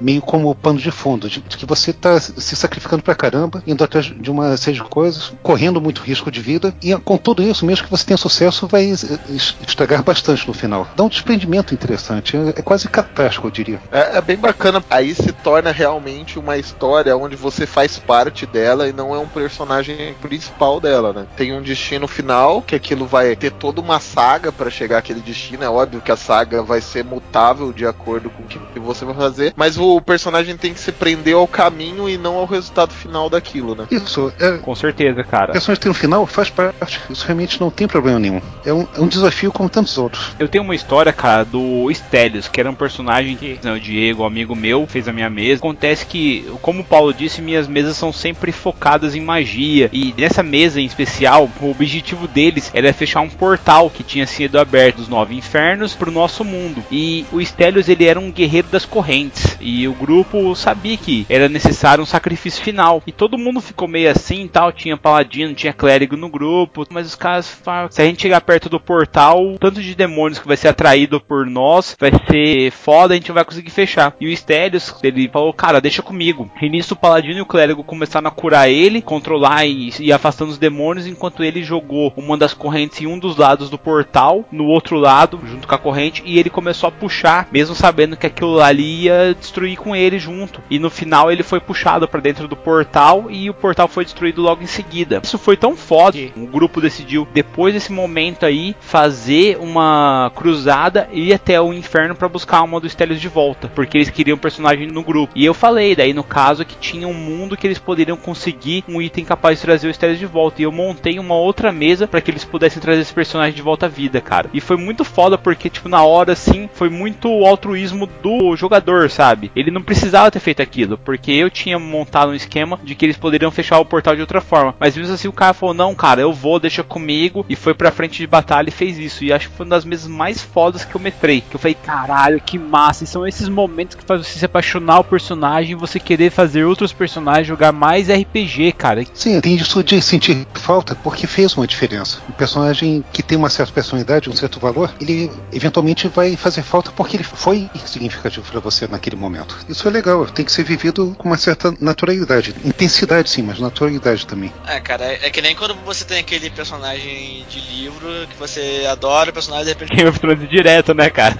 meio 0.00 0.22
como 0.22 0.54
pano 0.54 0.78
de 0.78 0.90
fundo, 0.90 1.28
de, 1.28 1.40
de 1.40 1.56
que 1.56 1.66
você 1.66 1.90
está 1.90 2.18
se 2.36 2.56
sacrificando 2.56 3.02
pra 3.02 3.14
caramba, 3.14 3.62
indo 3.66 3.82
atrás 3.82 4.06
de 4.06 4.30
uma 4.30 4.56
série 4.56 4.76
de 4.76 4.84
coisas, 4.84 5.32
correndo 5.42 5.80
muito 5.80 6.02
risco 6.02 6.30
de 6.30 6.40
vida, 6.40 6.74
e 6.82 6.94
com 6.96 7.16
tudo 7.16 7.42
isso, 7.42 7.64
mesmo 7.66 7.84
que 7.84 7.90
você 7.90 8.04
tenha 8.06 8.16
sucesso, 8.16 8.66
vai 8.66 8.84
es- 8.84 9.02
es- 9.28 9.56
estragar 9.66 10.02
bastante 10.02 10.46
no 10.46 10.54
final. 10.54 10.86
Dá 10.96 11.04
um 11.04 11.08
desprendimento 11.08 11.74
interessante, 11.74 12.36
é, 12.36 12.50
é 12.50 12.62
quase 12.62 12.88
catástrofe, 12.88 13.46
eu 13.46 13.50
diria. 13.50 13.80
É, 13.90 14.18
é 14.18 14.20
bem 14.20 14.36
bacana. 14.36 14.82
Aí 14.90 15.14
se 15.14 15.32
torna 15.32 15.70
realmente 15.72 16.38
uma 16.38 16.56
história 16.56 17.16
onde 17.16 17.36
você 17.36 17.66
faz 17.66 17.98
parte 17.98 18.46
dela 18.46 18.88
e 18.88 18.92
não 18.92 19.14
é 19.14 19.18
um 19.18 19.28
personagem 19.28 20.14
principal 20.20 20.80
dela, 20.80 21.12
né? 21.12 21.26
Tem 21.36 21.52
um 21.52 21.62
destino 21.62 22.06
final, 22.08 22.60
que 22.62 22.74
aquilo 22.74 23.06
vai 23.06 23.34
ter 23.36 23.52
toda 23.52 23.80
uma 23.80 24.00
saga 24.00 24.52
pra 24.52 24.70
chegar 24.70 24.98
àquele 24.98 25.20
destino. 25.20 25.62
É 25.64 25.70
óbvio 25.70 26.00
que 26.00 26.12
a 26.12 26.16
saga 26.16 26.62
vai 26.62 26.80
ser 26.80 27.04
mutável 27.04 27.72
de 27.72 27.86
acordo 27.86 28.30
com 28.30 28.42
o 28.42 28.46
que 28.46 28.58
você 28.78 29.04
vai 29.04 29.14
fazer, 29.14 29.52
mas 29.56 29.78
o 29.78 30.00
personagem 30.00 30.56
tem 30.56 30.74
que 30.74 30.80
se 30.80 30.92
prender 30.92 31.34
ao 31.34 31.46
caminho 31.46 32.08
e 32.08 32.17
e 32.18 32.22
não 32.22 32.36
ao 32.36 32.44
resultado 32.44 32.92
final 32.92 33.30
daquilo, 33.30 33.74
né? 33.74 33.86
Isso, 33.90 34.32
é, 34.38 34.58
Com 34.58 34.74
certeza, 34.74 35.22
cara. 35.24 35.52
Personagem 35.52 35.80
ter 35.80 35.88
um 35.88 35.94
final 35.94 36.26
faz 36.26 36.50
parte. 36.50 37.00
Isso 37.08 37.24
realmente 37.24 37.60
não 37.60 37.70
tem 37.70 37.86
problema 37.86 38.18
nenhum. 38.18 38.40
É 38.64 38.72
um, 38.72 38.86
é 38.94 39.00
um 39.00 39.06
desafio 39.06 39.52
como 39.52 39.68
tantos 39.68 39.96
outros. 39.96 40.32
Eu 40.38 40.48
tenho 40.48 40.64
uma 40.64 40.74
história, 40.74 41.12
cara, 41.12 41.44
do 41.44 41.90
Stelios, 41.92 42.48
que 42.48 42.60
era 42.60 42.70
um 42.70 42.74
personagem 42.74 43.36
que 43.36 43.58
né, 43.62 43.72
o 43.72 43.80
Diego, 43.80 44.24
amigo 44.24 44.54
meu, 44.54 44.86
fez 44.86 45.08
a 45.08 45.12
minha 45.12 45.30
mesa. 45.30 45.60
Acontece 45.60 46.04
que, 46.04 46.50
como 46.60 46.80
o 46.80 46.84
Paulo 46.84 47.14
disse, 47.14 47.40
minhas 47.40 47.68
mesas 47.68 47.96
são 47.96 48.12
sempre 48.12 48.52
focadas 48.52 49.14
em 49.14 49.20
magia. 49.20 49.88
E 49.92 50.14
nessa 50.16 50.42
mesa 50.42 50.80
em 50.80 50.84
especial, 50.84 51.48
o 51.60 51.70
objetivo 51.70 52.26
deles 52.26 52.70
era 52.74 52.92
fechar 52.92 53.20
um 53.20 53.28
portal 53.28 53.88
que 53.90 54.02
tinha 54.02 54.26
sido 54.26 54.58
aberto 54.58 54.96
dos 54.96 55.08
nove 55.08 55.34
infernos 55.34 55.94
pro 55.94 56.10
nosso 56.10 56.44
mundo. 56.44 56.84
E 56.90 57.24
o 57.32 57.40
Stelios, 57.44 57.88
ele 57.88 58.04
era 58.04 58.18
um 58.18 58.30
guerreiro 58.30 58.68
das 58.68 58.84
correntes. 58.84 59.56
E 59.60 59.86
o 59.86 59.92
grupo 59.92 60.54
sabia 60.54 60.96
que 60.96 61.26
era 61.28 61.48
necessário 61.48 61.97
um 62.00 62.06
sacrifício 62.06 62.62
final. 62.62 63.02
E 63.06 63.12
todo 63.12 63.38
mundo 63.38 63.60
ficou 63.60 63.88
meio 63.88 64.10
assim 64.10 64.44
e 64.44 64.48
tal. 64.48 64.72
Tinha 64.72 64.96
paladino, 64.96 65.54
tinha 65.54 65.72
clérigo 65.72 66.16
no 66.16 66.28
grupo. 66.28 66.86
Mas 66.90 67.06
os 67.06 67.14
caras 67.14 67.48
falaram: 67.48 67.90
se 67.90 68.00
a 68.00 68.04
gente 68.04 68.22
chegar 68.22 68.40
perto 68.40 68.68
do 68.68 68.80
portal, 68.80 69.56
tanto 69.58 69.82
de 69.82 69.94
demônios 69.94 70.38
que 70.38 70.48
vai 70.48 70.56
ser 70.56 70.68
atraído 70.68 71.20
por 71.20 71.46
nós 71.46 71.96
vai 71.98 72.10
ser 72.30 72.70
foda, 72.70 73.14
a 73.14 73.16
gente 73.16 73.28
não 73.28 73.34
vai 73.34 73.44
conseguir 73.44 73.70
fechar. 73.70 74.14
E 74.20 74.26
o 74.26 74.36
Stelios, 74.36 74.94
ele 75.02 75.28
falou: 75.28 75.52
cara, 75.52 75.80
deixa 75.80 76.02
comigo. 76.02 76.50
E 76.60 76.68
nisso 76.68 76.94
o 76.94 76.96
paladino 76.96 77.38
e 77.38 77.42
o 77.42 77.46
clérigo 77.46 77.84
começaram 77.84 78.28
a 78.28 78.32
curar 78.32 78.68
ele, 78.68 79.02
controlar 79.02 79.66
e 79.66 79.90
ir 80.00 80.12
afastando 80.12 80.50
os 80.50 80.58
demônios, 80.58 81.06
enquanto 81.06 81.42
ele 81.42 81.62
jogou 81.62 82.12
uma 82.16 82.36
das 82.36 82.54
correntes 82.54 83.00
em 83.00 83.06
um 83.06 83.18
dos 83.18 83.36
lados 83.36 83.70
do 83.70 83.78
portal, 83.78 84.44
no 84.50 84.66
outro 84.66 84.96
lado, 84.96 85.40
junto 85.44 85.66
com 85.66 85.74
a 85.74 85.78
corrente, 85.78 86.22
e 86.24 86.38
ele 86.38 86.50
começou 86.50 86.88
a 86.88 86.92
puxar, 86.92 87.48
mesmo 87.52 87.74
sabendo 87.74 88.16
que 88.16 88.26
aquilo 88.26 88.60
ali 88.60 89.04
ia 89.04 89.34
destruir 89.38 89.76
com 89.76 89.94
ele 89.94 90.18
junto. 90.18 90.60
E 90.70 90.78
no 90.78 90.90
final 90.90 91.30
ele 91.30 91.42
foi 91.42 91.60
puxado 91.88 92.08
para 92.08 92.20
dentro 92.20 92.46
do 92.46 92.56
portal 92.56 93.26
e 93.30 93.48
o 93.48 93.54
portal 93.54 93.88
foi 93.88 94.04
destruído 94.04 94.42
logo 94.42 94.62
em 94.62 94.66
seguida. 94.66 95.20
Isso 95.22 95.38
foi 95.38 95.56
tão 95.56 95.74
foda 95.74 96.18
o 96.36 96.46
grupo 96.46 96.80
decidiu, 96.80 97.26
depois 97.32 97.74
desse 97.74 97.92
momento 97.92 98.44
aí, 98.44 98.74
fazer 98.80 99.56
uma 99.58 100.30
cruzada 100.34 101.08
e 101.12 101.28
ir 101.28 101.32
até 101.32 101.60
o 101.60 101.72
inferno 101.72 102.14
para 102.14 102.28
buscar 102.28 102.62
uma 102.62 102.80
dos 102.80 102.92
Stelios 102.92 103.20
de 103.20 103.28
volta, 103.28 103.68
porque 103.68 103.98
eles 103.98 104.10
queriam 104.10 104.36
um 104.36 104.40
personagem 104.40 104.86
no 104.86 105.02
grupo. 105.02 105.32
E 105.34 105.44
eu 105.44 105.54
falei, 105.54 105.94
daí 105.94 106.12
no 106.12 106.24
caso, 106.24 106.64
que 106.64 106.76
tinha 106.76 107.06
um 107.06 107.14
mundo 107.14 107.56
que 107.56 107.66
eles 107.66 107.78
poderiam 107.78 108.16
conseguir 108.16 108.84
um 108.88 109.00
item 109.00 109.24
capaz 109.24 109.58
de 109.58 109.64
trazer 109.64 109.88
o 109.88 109.94
Stelios 109.94 110.18
de 110.18 110.26
volta. 110.26 110.60
E 110.60 110.64
eu 110.64 110.72
montei 110.72 111.18
uma 111.18 111.34
outra 111.34 111.70
mesa 111.70 112.06
para 112.06 112.20
que 112.20 112.30
eles 112.30 112.44
pudessem 112.44 112.82
trazer 112.82 113.02
esse 113.02 113.14
personagem 113.14 113.54
de 113.54 113.62
volta 113.62 113.86
à 113.86 113.88
vida, 113.88 114.20
cara. 114.20 114.50
E 114.52 114.60
foi 114.60 114.76
muito 114.76 115.04
foda 115.04 115.38
porque, 115.38 115.70
tipo, 115.70 115.88
na 115.88 116.02
hora 116.02 116.32
assim, 116.32 116.68
foi 116.72 116.88
muito 116.88 117.28
altruísmo 117.46 118.08
do 118.22 118.56
jogador, 118.56 119.10
sabe? 119.10 119.50
Ele 119.54 119.70
não 119.70 119.82
precisava 119.82 120.30
ter 120.30 120.40
feito 120.40 120.62
aquilo, 120.62 120.98
porque 120.98 121.32
eu 121.32 121.50
tinha 121.50 121.77
montado 121.78 122.30
um 122.30 122.34
esquema 122.34 122.78
de 122.82 122.94
que 122.94 123.04
eles 123.04 123.16
poderiam 123.16 123.50
fechar 123.50 123.78
o 123.78 123.84
portal 123.84 124.14
de 124.14 124.20
outra 124.20 124.40
forma. 124.40 124.74
Mas 124.78 124.96
mesmo 124.96 125.14
assim 125.14 125.28
o 125.28 125.32
cara 125.32 125.54
falou: 125.54 125.74
"Não, 125.74 125.94
cara, 125.94 126.20
eu 126.20 126.32
vou, 126.32 126.60
deixa 126.60 126.82
comigo" 126.82 127.44
e 127.48 127.56
foi 127.56 127.74
pra 127.74 127.90
frente 127.90 128.18
de 128.18 128.26
batalha 128.26 128.68
e 128.68 128.72
fez 128.72 128.98
isso. 128.98 129.24
E 129.24 129.32
acho 129.32 129.48
que 129.48 129.56
foi 129.56 129.66
uma 129.66 129.76
das 129.76 129.84
mesas 129.84 130.08
mais 130.08 130.40
fodas 130.42 130.84
que 130.84 130.94
eu 130.94 131.00
metrei. 131.00 131.40
Que 131.40 131.56
eu 131.56 131.60
falei: 131.60 131.74
"Caralho, 131.74 132.40
que 132.40 132.58
massa". 132.58 133.04
E 133.04 133.06
são 133.06 133.26
esses 133.26 133.48
momentos 133.48 133.96
que 133.96 134.04
faz 134.04 134.26
você 134.26 134.38
se 134.38 134.44
apaixonar 134.44 135.00
o 135.00 135.04
personagem, 135.04 135.76
você 135.76 135.98
querer 135.98 136.30
fazer 136.30 136.64
outros 136.64 136.92
personagens 136.92 137.46
jogar 137.46 137.72
mais 137.72 138.08
RPG, 138.08 138.72
cara. 138.72 139.04
Sim, 139.14 139.40
tem 139.40 139.54
isso 139.54 139.82
de 139.82 140.00
sentir 140.02 140.46
falta 140.54 140.94
porque 140.94 141.26
fez 141.26 141.54
uma 141.54 141.66
diferença. 141.66 142.20
Um 142.28 142.32
personagem 142.32 143.04
que 143.12 143.22
tem 143.22 143.38
uma 143.38 143.50
certa 143.50 143.72
personalidade, 143.72 144.30
um 144.30 144.36
certo 144.36 144.60
valor, 144.60 144.92
ele 145.00 145.30
eventualmente 145.52 146.08
vai 146.08 146.36
fazer 146.36 146.62
falta 146.62 146.90
porque 146.92 147.16
ele 147.16 147.24
foi 147.24 147.68
significativo 147.84 148.50
para 148.50 148.60
você 148.60 148.86
naquele 148.86 149.16
momento. 149.16 149.56
Isso 149.68 149.86
é 149.86 149.90
legal, 149.90 150.26
tem 150.26 150.44
que 150.44 150.52
ser 150.52 150.64
vivido 150.64 151.14
com 151.18 151.28
uma 151.28 151.36
certa 151.36 151.67
naturalidade. 151.80 152.54
Intensidade 152.64 153.30
sim, 153.30 153.42
mas 153.42 153.58
naturalidade 153.58 154.26
também. 154.26 154.52
É, 154.66 154.80
cara, 154.80 155.04
é, 155.04 155.20
é 155.26 155.30
que 155.30 155.40
nem 155.42 155.54
quando 155.54 155.74
você 155.84 156.04
tem 156.04 156.18
aquele 156.20 156.50
personagem 156.50 157.44
de 157.48 157.60
livro 157.60 158.08
que 158.28 158.36
você 158.38 158.86
adora, 158.90 159.30
o 159.30 159.32
personagem 159.32 159.64
de 159.66 159.70
repente. 159.72 159.94
Game 159.96 160.08
of 160.08 160.18
Thrones 160.20 160.48
direto, 160.48 160.94
né, 160.94 161.10
cara? 161.10 161.34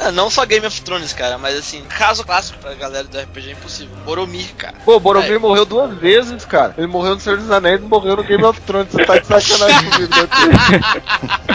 Ah, 0.00 0.10
não 0.12 0.28
só 0.30 0.44
Game 0.44 0.66
of 0.66 0.80
Thrones, 0.82 1.12
cara, 1.12 1.38
mas 1.38 1.56
assim, 1.56 1.82
caso 1.88 2.24
clássico 2.24 2.58
pra 2.58 2.74
galera 2.74 3.04
do 3.04 3.18
RPG 3.18 3.48
é 3.48 3.52
impossível. 3.52 3.96
Boromir, 4.04 4.54
cara. 4.56 4.74
Pô, 4.84 4.98
Boromir 5.00 5.32
É. 5.32 5.38
morreu 5.38 5.64
duas 5.64 5.96
vezes, 5.98 6.44
cara. 6.44 6.74
Ele 6.76 6.86
morreu 6.86 7.14
no 7.14 7.20
Senhor 7.20 7.38
dos 7.38 7.50
Anéis 7.50 7.80
e 7.80 7.84
morreu 7.84 8.16
no 8.16 8.24
Game 8.24 8.44
of 8.44 8.60
Thrones. 8.62 8.92
Você 8.92 9.04
tá 9.04 9.18
de 9.18 9.26
sacanagem 9.26 9.90
comigo, 9.90 10.12
né? 10.16 11.53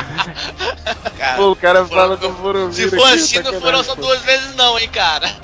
Cara, 1.20 1.36
Pô, 1.36 1.52
o 1.52 1.56
cara 1.56 1.86
fala 1.86 2.16
do 2.16 2.30
Boromir. 2.30 2.74
Se 2.74 2.90
for 2.90 3.06
aqui, 3.06 3.16
assim, 3.16 3.40
não 3.40 3.60
foram 3.60 3.84
só 3.84 3.94
duas 3.94 4.22
vezes, 4.22 4.56
não, 4.56 4.80
hein, 4.80 4.90
cara. 4.90 5.30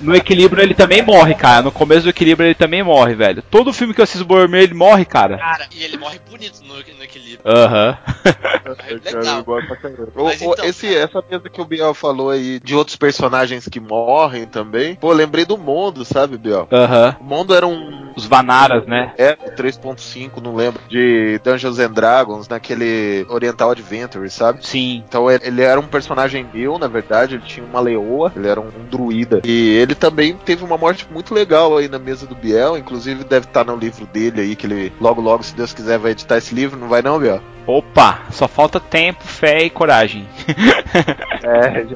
No 0.00 0.14
equilíbrio 0.14 0.62
ele 0.62 0.74
também 0.74 1.02
morre, 1.02 1.34
cara. 1.34 1.62
No 1.62 1.70
começo 1.70 2.02
do 2.02 2.10
equilíbrio 2.10 2.48
ele 2.48 2.54
também 2.54 2.82
morre, 2.82 3.14
velho. 3.14 3.42
Todo 3.42 3.72
filme 3.72 3.94
que 3.94 4.00
eu 4.00 4.02
assisto 4.02 4.24
Boromir 4.24 4.62
ele 4.62 4.74
morre, 4.74 5.04
cara. 5.04 5.38
Cara, 5.38 5.66
e 5.72 5.84
ele 5.84 5.96
morre 5.96 6.18
bonito 6.28 6.60
no, 6.62 6.74
no 6.74 7.04
equilíbrio. 7.04 7.40
Aham. 7.44 7.96
Cara, 8.24 8.76
legal. 9.04 9.44
Mas 9.46 10.42
Ô, 10.42 10.48
ô, 10.48 10.52
então, 10.52 10.64
esse, 10.64 10.94
essa 10.94 11.22
mesa 11.30 11.48
que 11.48 11.60
o 11.60 11.64
Biel 11.64 11.94
falou 11.94 12.30
aí 12.30 12.58
de 12.58 12.74
outros 12.74 12.96
personagens 12.96 13.68
que 13.68 13.78
morrem 13.78 14.46
também. 14.46 14.96
Pô, 14.96 15.12
lembrei 15.12 15.44
do 15.44 15.56
Mondo, 15.56 16.04
sabe, 16.04 16.36
Biel? 16.36 16.66
Aham. 16.72 17.16
O 17.20 17.24
Mondo 17.24 17.54
era 17.54 17.66
um. 17.66 18.12
Os 18.16 18.26
Vanaras, 18.26 18.86
né? 18.86 19.12
É, 19.18 19.34
3.5, 19.34 20.40
não 20.40 20.54
lembro. 20.54 20.80
De 20.88 21.40
Dungeons 21.44 21.78
and 21.78 21.92
Dragons, 21.92 22.48
naquele 22.48 23.26
Oriental 23.28 23.70
Adventure, 23.70 24.23
sabe? 24.30 24.66
Sim. 24.66 25.02
Então 25.08 25.30
ele- 25.30 25.46
ele 25.46 25.62
era 25.62 25.78
um 25.80 25.86
personagem 25.86 26.46
meu, 26.52 26.78
na 26.78 26.88
verdade, 26.88 27.34
ele 27.36 27.44
tinha 27.44 27.64
uma 27.66 27.80
leoa, 27.80 28.32
ele 28.34 28.48
era 28.48 28.60
um, 28.60 28.66
um 28.68 28.84
druida. 28.90 29.40
E 29.44 29.70
ele 29.76 29.94
também 29.94 30.34
teve 30.44 30.64
uma 30.64 30.76
morte 30.78 31.06
muito 31.10 31.34
legal 31.34 31.76
aí 31.76 31.88
na 31.88 31.98
mesa 31.98 32.26
do 32.26 32.34
Biel, 32.34 32.76
inclusive 32.76 33.24
deve 33.24 33.46
estar 33.46 33.64
no 33.64 33.76
livro 33.76 34.06
dele 34.06 34.40
aí, 34.40 34.56
que 34.56 34.66
ele 34.66 34.92
logo 35.00 35.20
logo, 35.20 35.42
se 35.42 35.54
Deus 35.54 35.72
quiser, 35.72 35.98
vai 35.98 36.12
editar 36.12 36.36
esse 36.38 36.54
livro, 36.54 36.78
não 36.78 36.88
vai 36.88 37.02
não, 37.02 37.18
Biel? 37.18 37.40
Opa, 37.66 38.20
só 38.30 38.46
falta 38.46 38.78
tempo, 38.78 39.24
fé 39.24 39.64
e 39.64 39.70
coragem. 39.70 40.26
É, 41.44 41.86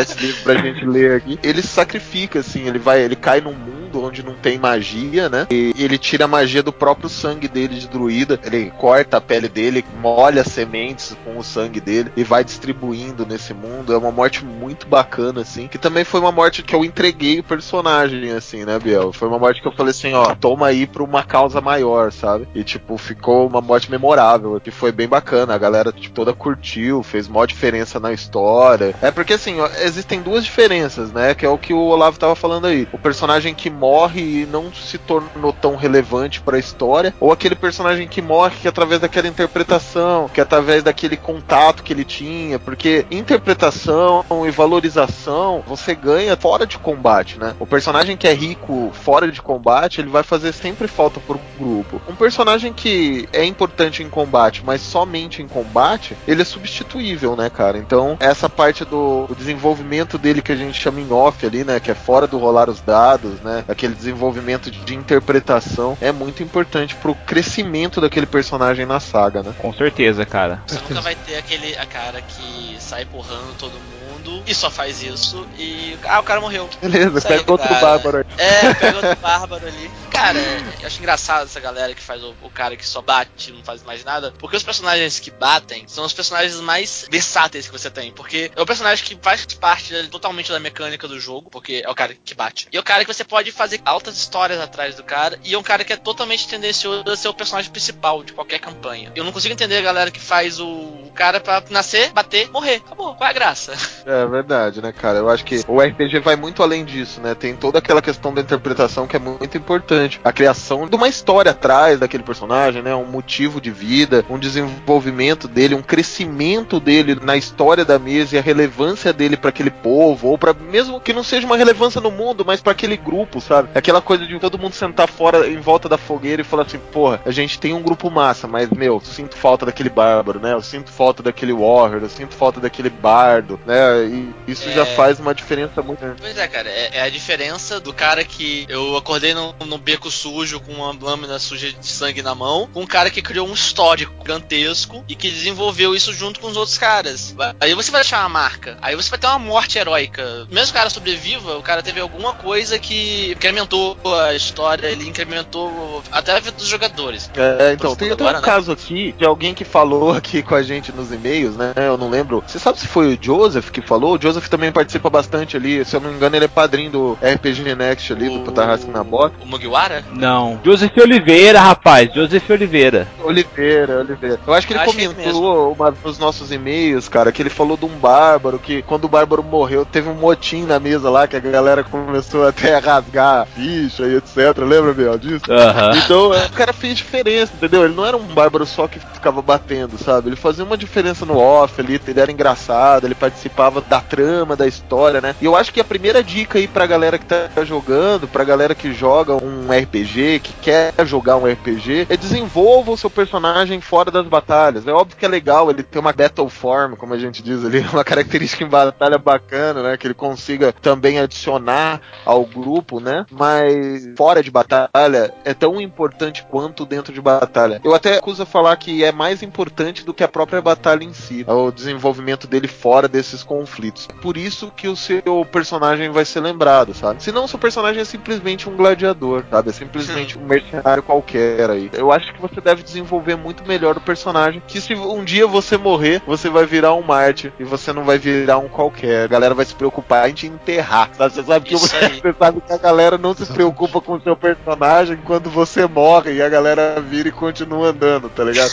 esse 0.00 0.18
livro 0.20 0.42
pra 0.44 0.54
gente 0.54 0.84
ler 0.86 1.16
aqui. 1.16 1.36
Ele 1.42 1.60
se 1.62 1.66
sacrifica, 1.66 2.38
assim, 2.38 2.68
ele 2.68 2.78
vai, 2.78 3.00
ele 3.02 3.16
cai 3.16 3.40
num 3.40 3.52
mundo 3.52 3.83
onde 4.02 4.22
não 4.22 4.34
tem 4.34 4.58
magia, 4.58 5.28
né? 5.28 5.46
E 5.50 5.74
ele 5.76 5.98
tira 5.98 6.24
a 6.24 6.28
magia 6.28 6.62
do 6.62 6.72
próprio 6.72 7.08
sangue 7.08 7.48
dele 7.48 7.78
de 7.78 7.88
druida. 7.88 8.38
Ele 8.44 8.70
corta 8.78 9.16
a 9.16 9.20
pele 9.20 9.48
dele, 9.48 9.84
molha 10.00 10.44
sementes 10.44 11.16
com 11.24 11.38
o 11.38 11.44
sangue 11.44 11.80
dele 11.80 12.12
e 12.16 12.24
vai 12.24 12.44
distribuindo 12.44 13.26
nesse 13.26 13.54
mundo. 13.54 13.92
É 13.92 13.96
uma 13.96 14.10
morte 14.10 14.44
muito 14.44 14.86
bacana, 14.86 15.42
assim. 15.42 15.68
Que 15.68 15.78
também 15.78 16.04
foi 16.04 16.20
uma 16.20 16.32
morte 16.32 16.62
que 16.62 16.74
eu 16.74 16.84
entreguei 16.84 17.40
o 17.40 17.44
personagem, 17.44 18.30
assim, 18.30 18.64
né, 18.64 18.78
Biel? 18.78 19.12
Foi 19.12 19.28
uma 19.28 19.38
morte 19.38 19.60
que 19.60 19.68
eu 19.68 19.72
falei 19.72 19.90
assim, 19.90 20.12
ó, 20.14 20.34
toma 20.34 20.68
aí 20.68 20.86
pra 20.86 21.02
uma 21.02 21.22
causa 21.22 21.60
maior, 21.60 22.12
sabe? 22.12 22.48
E, 22.54 22.62
tipo, 22.64 22.96
ficou 22.96 23.46
uma 23.46 23.60
morte 23.60 23.90
memorável, 23.90 24.60
que 24.60 24.70
foi 24.70 24.92
bem 24.92 25.08
bacana. 25.08 25.54
A 25.54 25.58
galera, 25.58 25.92
tipo, 25.92 26.14
toda 26.14 26.32
curtiu, 26.32 27.02
fez 27.02 27.28
maior 27.28 27.46
diferença 27.46 27.98
na 28.00 28.12
história. 28.12 28.94
É 29.02 29.10
porque, 29.10 29.34
assim, 29.34 29.60
ó, 29.60 29.68
existem 29.82 30.20
duas 30.20 30.44
diferenças, 30.44 31.12
né? 31.12 31.34
Que 31.34 31.46
é 31.46 31.48
o 31.48 31.58
que 31.58 31.72
o 31.72 31.78
Olavo 31.78 32.18
tava 32.18 32.34
falando 32.34 32.66
aí. 32.66 32.88
O 32.92 32.98
personagem 32.98 33.54
que 33.54 33.70
morre 33.84 34.42
e 34.42 34.46
não 34.46 34.72
se 34.72 34.96
tornou 34.96 35.52
tão 35.52 35.76
relevante 35.76 36.40
pra 36.40 36.58
história, 36.58 37.14
ou 37.20 37.30
aquele 37.30 37.54
personagem 37.54 38.08
que 38.08 38.22
morre 38.22 38.56
que 38.62 38.66
através 38.66 38.98
daquela 38.98 39.28
interpretação, 39.28 40.26
que 40.32 40.40
através 40.40 40.82
daquele 40.82 41.18
contato 41.18 41.82
que 41.82 41.92
ele 41.92 42.04
tinha, 42.04 42.58
porque 42.58 43.04
interpretação 43.10 44.24
e 44.46 44.50
valorização 44.50 45.62
você 45.66 45.94
ganha 45.94 46.34
fora 46.34 46.66
de 46.66 46.78
combate, 46.78 47.38
né? 47.38 47.54
O 47.60 47.66
personagem 47.66 48.16
que 48.16 48.26
é 48.26 48.32
rico 48.32 48.90
fora 48.94 49.30
de 49.30 49.42
combate, 49.42 50.00
ele 50.00 50.08
vai 50.08 50.22
fazer 50.22 50.52
sempre 50.52 50.88
falta 50.88 51.20
pro 51.20 51.38
grupo. 51.58 52.00
Um 52.08 52.14
personagem 52.14 52.72
que 52.72 53.28
é 53.34 53.44
importante 53.44 54.02
em 54.02 54.08
combate, 54.08 54.62
mas 54.64 54.80
somente 54.80 55.42
em 55.42 55.48
combate, 55.48 56.16
ele 56.26 56.40
é 56.40 56.44
substituível, 56.44 57.36
né, 57.36 57.50
cara? 57.50 57.76
Então, 57.76 58.16
essa 58.18 58.48
parte 58.48 58.82
do 58.84 59.28
desenvolvimento 59.36 60.16
dele 60.16 60.40
que 60.40 60.52
a 60.52 60.56
gente 60.56 60.80
chama 60.80 61.00
em 61.00 61.12
off 61.12 61.44
ali, 61.44 61.64
né, 61.64 61.78
que 61.80 61.90
é 61.90 61.94
fora 61.94 62.26
do 62.26 62.38
rolar 62.38 62.70
os 62.70 62.80
dados, 62.80 63.40
né, 63.40 63.64
aquele 63.74 63.94
desenvolvimento 63.94 64.70
de, 64.70 64.94
interpretação 64.94 65.98
é 66.00 66.12
muito 66.12 66.42
importante 66.42 66.94
pro 66.94 67.14
crescimento 67.14 68.00
daquele 68.00 68.26
personagem 68.26 68.86
na 68.86 69.00
saga, 69.00 69.42
né? 69.42 69.52
Com 69.58 69.72
certeza, 69.72 70.24
cara. 70.24 70.62
Você 70.66 70.76
nunca 70.76 71.00
vai 71.00 71.14
ter 71.14 71.36
aquele 71.36 71.76
a 71.76 71.84
cara 71.84 72.22
que 72.22 72.76
sai 72.78 73.04
porrando 73.04 73.52
todo 73.58 73.72
mundo 73.72 74.03
e 74.46 74.54
só 74.54 74.70
faz 74.70 75.02
isso 75.02 75.46
e. 75.58 75.96
Ah, 76.04 76.20
o 76.20 76.22
cara 76.22 76.40
morreu. 76.40 76.68
Beleza, 76.80 77.18
Isso 77.18 77.28
aí, 77.28 77.38
pega 77.38 77.52
outro 77.52 77.68
cara. 77.68 77.80
bárbaro 77.80 78.18
aí. 78.18 78.24
É, 78.38 78.74
pega 78.74 78.96
outro 78.96 79.16
bárbaro 79.16 79.66
ali. 79.66 79.90
Cara, 80.10 80.38
eu 80.80 80.86
acho 80.86 80.98
engraçado 80.98 81.44
essa 81.44 81.60
galera 81.60 81.94
que 81.94 82.00
faz 82.00 82.22
o, 82.22 82.34
o 82.42 82.50
cara 82.50 82.76
que 82.76 82.86
só 82.86 83.02
bate 83.02 83.50
e 83.50 83.52
não 83.52 83.64
faz 83.64 83.82
mais 83.82 84.04
nada. 84.04 84.32
Porque 84.38 84.56
os 84.56 84.62
personagens 84.62 85.18
que 85.18 85.30
batem 85.30 85.84
são 85.88 86.04
os 86.04 86.12
personagens 86.12 86.60
mais 86.60 87.06
versáteis 87.10 87.66
que 87.66 87.72
você 87.72 87.90
tem. 87.90 88.12
Porque 88.12 88.50
é 88.54 88.60
o 88.62 88.66
personagem 88.66 89.04
que 89.04 89.18
faz 89.20 89.44
parte 89.54 89.92
totalmente 90.08 90.50
da 90.50 90.60
mecânica 90.60 91.08
do 91.08 91.18
jogo, 91.18 91.50
porque 91.50 91.82
é 91.84 91.90
o 91.90 91.94
cara 91.94 92.14
que 92.14 92.34
bate. 92.34 92.68
E 92.72 92.76
é 92.76 92.80
o 92.80 92.84
cara 92.84 93.04
que 93.04 93.12
você 93.12 93.24
pode 93.24 93.50
fazer 93.52 93.80
altas 93.84 94.16
histórias 94.16 94.60
atrás 94.60 94.94
do 94.94 95.02
cara. 95.02 95.38
E 95.42 95.54
é 95.54 95.58
um 95.58 95.62
cara 95.62 95.84
que 95.84 95.92
é 95.92 95.96
totalmente 95.96 96.46
tendencioso 96.48 97.04
a 97.10 97.16
ser 97.16 97.28
o 97.28 97.34
personagem 97.34 97.70
principal 97.70 98.22
de 98.22 98.32
qualquer 98.32 98.58
campanha. 98.58 99.12
Eu 99.14 99.24
não 99.24 99.32
consigo 99.32 99.52
entender 99.52 99.78
a 99.78 99.82
galera 99.82 100.10
que 100.10 100.20
faz 100.20 100.60
o, 100.60 100.66
o 100.66 101.12
cara 101.14 101.40
pra 101.40 101.62
nascer, 101.70 102.12
bater, 102.12 102.50
morrer. 102.50 102.76
Acabou. 102.76 103.14
Qual 103.14 103.26
é 103.26 103.30
a 103.30 103.34
graça? 103.34 103.72
É 104.06 104.13
verdade, 104.26 104.80
né, 104.80 104.92
cara? 104.92 105.18
Eu 105.18 105.28
acho 105.28 105.44
que 105.44 105.60
o 105.66 105.80
RPG 105.80 106.20
vai 106.20 106.36
muito 106.36 106.62
além 106.62 106.84
disso, 106.84 107.20
né? 107.20 107.34
Tem 107.34 107.54
toda 107.54 107.78
aquela 107.78 108.02
questão 108.02 108.32
da 108.32 108.40
interpretação 108.40 109.06
que 109.06 109.16
é 109.16 109.18
muito 109.18 109.56
importante. 109.56 110.20
A 110.22 110.32
criação 110.32 110.86
de 110.86 110.94
uma 110.94 111.08
história 111.08 111.50
atrás 111.50 111.98
daquele 111.98 112.22
personagem, 112.22 112.82
né? 112.82 112.94
Um 112.94 113.04
motivo 113.04 113.60
de 113.60 113.70
vida, 113.70 114.24
um 114.28 114.38
desenvolvimento 114.38 115.48
dele, 115.48 115.74
um 115.74 115.82
crescimento 115.82 116.78
dele 116.78 117.18
na 117.22 117.36
história 117.36 117.84
da 117.84 117.98
mesa 117.98 118.36
e 118.36 118.38
a 118.38 118.42
relevância 118.42 119.12
dele 119.12 119.36
para 119.36 119.50
aquele 119.50 119.70
povo, 119.70 120.28
ou 120.28 120.38
para 120.38 120.52
mesmo 120.52 121.00
que 121.00 121.12
não 121.12 121.22
seja 121.22 121.46
uma 121.46 121.56
relevância 121.56 122.00
no 122.00 122.10
mundo, 122.10 122.44
mas 122.46 122.60
para 122.60 122.72
aquele 122.72 122.96
grupo, 122.96 123.40
sabe? 123.40 123.68
Aquela 123.74 124.00
coisa 124.00 124.26
de 124.26 124.38
todo 124.38 124.58
mundo 124.58 124.74
sentar 124.74 125.08
fora 125.08 125.48
em 125.48 125.60
volta 125.60 125.88
da 125.88 125.98
fogueira 125.98 126.42
e 126.42 126.44
falar 126.44 126.64
assim, 126.64 126.78
porra, 126.92 127.20
a 127.24 127.30
gente 127.30 127.58
tem 127.58 127.72
um 127.72 127.82
grupo 127.82 128.10
massa, 128.10 128.46
mas 128.46 128.68
meu, 128.70 129.00
sinto 129.00 129.36
falta 129.36 129.66
daquele 129.66 129.88
bárbaro, 129.88 130.40
né? 130.40 130.52
Eu 130.52 130.62
sinto 130.62 130.90
falta 130.90 131.22
daquele 131.22 131.52
warrior, 131.52 132.02
eu 132.02 132.08
sinto 132.08 132.34
falta 132.34 132.60
daquele 132.60 132.90
bardo, 132.90 133.58
né? 133.66 134.03
E 134.06 134.34
isso 134.46 134.68
é... 134.68 134.72
já 134.72 134.86
faz 134.86 135.18
uma 135.18 135.34
diferença 135.34 135.82
muito 135.82 136.00
grande. 136.00 136.20
Pois 136.20 136.36
é, 136.36 136.48
cara, 136.48 136.68
é, 136.68 136.98
é, 136.98 137.02
a 137.02 137.08
diferença 137.08 137.80
do 137.80 137.92
cara 137.92 138.24
que 138.24 138.66
eu 138.68 138.96
acordei 138.96 139.34
no, 139.34 139.54
no, 139.66 139.78
beco 139.78 140.10
sujo 140.10 140.60
com 140.60 140.72
uma 140.72 140.96
lâmina 141.00 141.38
suja 141.38 141.72
de 141.72 141.86
sangue 141.86 142.22
na 142.22 142.34
mão, 142.34 142.68
com 142.72 142.82
um 142.82 142.86
cara 142.86 143.10
que 143.10 143.20
criou 143.20 143.48
um 143.48 143.52
histórico 143.52 144.14
gigantesco 144.20 145.04
e 145.08 145.14
que 145.14 145.30
desenvolveu 145.30 145.94
isso 145.94 146.12
junto 146.12 146.40
com 146.40 146.48
os 146.48 146.56
outros 146.56 146.78
caras. 146.78 147.34
Aí 147.60 147.74
você 147.74 147.90
vai 147.90 148.00
deixar 148.00 148.20
uma 148.20 148.28
marca, 148.28 148.78
aí 148.80 148.96
você 148.96 149.10
vai 149.10 149.18
ter 149.18 149.26
uma 149.26 149.38
morte 149.38 149.78
heróica. 149.78 150.46
Mesmo 150.50 150.70
o 150.70 150.74
cara 150.74 150.90
sobreviva, 150.90 151.56
o 151.56 151.62
cara 151.62 151.82
teve 151.82 152.00
alguma 152.00 152.32
coisa 152.34 152.78
que 152.78 153.32
incrementou 153.32 153.96
a 154.20 154.34
história, 154.34 154.88
ele 154.88 155.08
incrementou 155.08 156.02
até 156.10 156.32
a 156.32 156.40
vida 156.40 156.56
dos 156.56 156.66
jogadores. 156.66 157.30
É, 157.36 157.72
então, 157.72 157.94
tem, 157.94 158.10
agora, 158.10 158.38
um 158.38 158.40
né? 158.40 158.46
caso 158.46 158.72
aqui 158.72 159.12
de 159.12 159.24
alguém 159.24 159.54
que 159.54 159.64
falou 159.64 160.12
aqui 160.16 160.42
com 160.42 160.54
a 160.54 160.62
gente 160.62 160.92
nos 160.92 161.12
e-mails, 161.12 161.56
né? 161.56 161.72
Eu 161.76 161.96
não 161.96 162.08
lembro. 162.08 162.42
Você 162.46 162.58
sabe 162.58 162.78
se 162.78 162.86
foi 162.86 163.14
o 163.14 163.18
Joseph 163.20 163.70
que 163.70 163.80
falou? 163.80 163.93
O 164.02 164.20
Joseph 164.20 164.48
também 164.48 164.72
participa 164.72 165.08
bastante 165.10 165.56
ali. 165.56 165.84
Se 165.84 165.96
eu 165.96 166.00
não 166.00 166.10
me 166.10 166.16
engano, 166.16 166.36
ele 166.36 166.44
é 166.46 166.48
padrinho 166.48 166.90
do 166.90 167.18
RPG 167.22 167.74
Next 167.74 168.12
ali, 168.12 168.28
o... 168.28 168.38
do 168.38 168.40
Putarrasco 168.40 168.90
na 168.90 169.04
bota. 169.04 169.34
O 169.42 169.46
Mugiwara? 169.46 170.04
Não. 170.12 170.60
Joseph 170.64 170.96
Oliveira, 170.98 171.60
rapaz. 171.60 172.12
Joseph 172.12 172.48
Oliveira. 172.50 173.08
Oliveira, 173.22 174.00
Oliveira. 174.00 174.40
Eu 174.46 174.54
acho 174.54 174.66
que 174.66 174.72
ele 174.72 174.80
acho 174.80 174.92
comentou 174.92 175.72
que 175.72 175.80
uma 175.80 175.90
dos 175.90 176.18
nossos 176.18 176.52
e-mails, 176.52 177.08
cara, 177.08 177.32
que 177.32 177.42
ele 177.42 177.50
falou 177.50 177.76
de 177.76 177.84
um 177.84 177.96
bárbaro, 177.96 178.58
que 178.58 178.82
quando 178.82 179.04
o 179.04 179.08
bárbaro 179.08 179.42
morreu, 179.42 179.84
teve 179.84 180.08
um 180.08 180.14
motim 180.14 180.62
na 180.62 180.78
mesa 180.78 181.10
lá, 181.10 181.26
que 181.26 181.36
a 181.36 181.40
galera 181.40 181.84
começou 181.84 182.46
até 182.46 182.76
a 182.76 182.80
rasgar 182.80 183.42
a 183.42 183.46
ficha 183.46 184.04
e 184.06 184.16
etc. 184.16 184.58
Lembra, 184.58 184.92
Biel, 184.92 185.18
disso? 185.18 185.44
Uhum. 185.48 185.96
Então, 185.96 186.34
é, 186.34 186.46
o 186.46 186.52
cara 186.52 186.72
fez 186.72 186.96
diferença, 186.96 187.52
entendeu? 187.54 187.84
Ele 187.84 187.94
não 187.94 188.04
era 188.04 188.16
um 188.16 188.22
bárbaro 188.22 188.66
só 188.66 188.86
que 188.86 188.98
ficava 188.98 189.40
batendo, 189.42 189.98
sabe? 189.98 190.28
Ele 190.28 190.36
fazia 190.36 190.64
uma 190.64 190.76
diferença 190.76 191.24
no 191.24 191.38
off 191.38 191.80
ali, 191.80 192.00
ele 192.06 192.20
era 192.20 192.30
engraçado, 192.30 193.06
ele 193.06 193.14
participava 193.14 193.80
da 193.88 194.00
trama, 194.00 194.56
da 194.56 194.66
história, 194.66 195.20
né? 195.20 195.34
E 195.40 195.44
eu 195.44 195.56
acho 195.56 195.72
que 195.72 195.80
a 195.80 195.84
primeira 195.84 196.22
dica 196.22 196.58
aí 196.58 196.66
pra 196.66 196.86
galera 196.86 197.18
que 197.18 197.26
tá 197.26 197.48
jogando, 197.64 198.28
pra 198.28 198.44
galera 198.44 198.74
que 198.74 198.92
joga 198.92 199.34
um 199.34 199.68
RPG, 199.70 200.40
que 200.40 200.52
quer 200.60 200.92
jogar 201.04 201.36
um 201.36 201.46
RPG, 201.46 202.06
é 202.08 202.16
desenvolva 202.16 202.92
o 202.92 202.96
seu 202.96 203.10
personagem 203.10 203.80
fora 203.80 204.10
das 204.10 204.26
batalhas. 204.26 204.86
É 204.86 204.92
óbvio 204.92 205.16
que 205.16 205.24
é 205.24 205.28
legal 205.28 205.70
ele 205.70 205.82
ter 205.82 205.98
uma 205.98 206.12
battle 206.12 206.48
form, 206.48 206.94
como 206.94 207.14
a 207.14 207.18
gente 207.18 207.42
diz 207.42 207.64
ali, 207.64 207.80
uma 207.92 208.04
característica 208.04 208.64
em 208.64 208.68
batalha 208.68 209.18
bacana, 209.18 209.82
né? 209.82 209.96
Que 209.96 210.06
ele 210.06 210.14
consiga 210.14 210.72
também 210.72 211.18
adicionar 211.18 212.00
ao 212.24 212.44
grupo, 212.44 213.00
né? 213.00 213.26
Mas 213.30 214.08
fora 214.16 214.42
de 214.42 214.50
batalha 214.50 215.32
é 215.44 215.54
tão 215.54 215.80
importante 215.80 216.44
quanto 216.50 216.86
dentro 216.86 217.12
de 217.12 217.20
batalha. 217.20 217.80
Eu 217.84 217.94
até 217.94 218.16
acuso 218.16 218.44
falar 218.46 218.76
que 218.76 219.04
é 219.04 219.12
mais 219.12 219.42
importante 219.42 220.04
do 220.04 220.14
que 220.14 220.24
a 220.24 220.28
própria 220.28 220.60
batalha 220.60 221.04
em 221.04 221.12
si, 221.12 221.44
o 221.46 221.70
desenvolvimento 221.70 222.46
dele 222.46 222.68
fora 222.68 223.08
desses 223.08 223.42
conflitos. 223.42 223.73
Por 224.20 224.36
isso 224.36 224.72
que 224.74 224.88
o 224.88 224.96
seu 224.96 225.44
personagem 225.50 226.10
vai 226.10 226.24
ser 226.24 226.40
lembrado, 226.40 226.94
sabe? 226.94 227.22
Senão 227.22 227.44
o 227.44 227.48
seu 227.48 227.58
personagem 227.58 228.00
é 228.00 228.04
simplesmente 228.04 228.68
um 228.68 228.76
gladiador, 228.76 229.44
sabe? 229.50 229.70
É 229.70 229.72
simplesmente 229.72 230.38
um 230.38 230.44
mercenário 230.44 231.02
qualquer 231.02 231.70
aí. 231.70 231.90
Eu 231.92 232.12
acho 232.12 232.32
que 232.32 232.40
você 232.40 232.60
deve 232.60 232.82
desenvolver 232.82 233.36
muito 233.36 233.66
melhor 233.66 233.96
o 233.96 234.00
personagem, 234.00 234.62
que 234.66 234.80
se 234.80 234.94
um 234.94 235.24
dia 235.24 235.46
você 235.46 235.76
morrer, 235.76 236.22
você 236.26 236.48
vai 236.48 236.66
virar 236.66 236.94
um 236.94 237.02
mártir 237.02 237.52
e 237.58 237.64
você 237.64 237.92
não 237.92 238.04
vai 238.04 238.18
virar 238.18 238.58
um 238.58 238.68
qualquer. 238.68 239.24
A 239.24 239.28
galera 239.28 239.54
vai 239.54 239.64
se 239.64 239.74
preocupar 239.74 240.28
em 240.28 240.34
te 240.34 240.46
enterrar. 240.46 241.10
Sabe? 241.16 241.34
Você 241.34 241.42
sabe 241.42 241.66
que, 241.66 241.74
você 241.76 242.34
sabe 242.38 242.60
que 242.60 242.72
a 242.72 242.78
galera 242.78 243.18
não 243.18 243.34
se 243.34 243.46
preocupa 243.46 244.00
com 244.00 244.14
o 244.14 244.22
seu 244.22 244.36
personagem 244.36 245.18
quando 245.24 245.50
você 245.50 245.86
morre 245.86 246.34
e 246.34 246.42
a 246.42 246.48
galera 246.48 247.00
vira 247.00 247.28
e 247.28 247.32
continua 247.32 247.88
andando, 247.88 248.28
tá 248.28 248.44
ligado? 248.44 248.70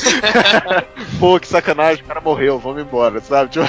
Pô, 1.20 1.39
que 1.39 1.47
sacanagem, 1.47 2.04
o 2.04 2.08
cara 2.08 2.22
morreu, 2.22 2.60
vamos 2.60 2.82
embora, 2.82 3.20
sabe? 3.22 3.52
Tipo, 3.52 3.66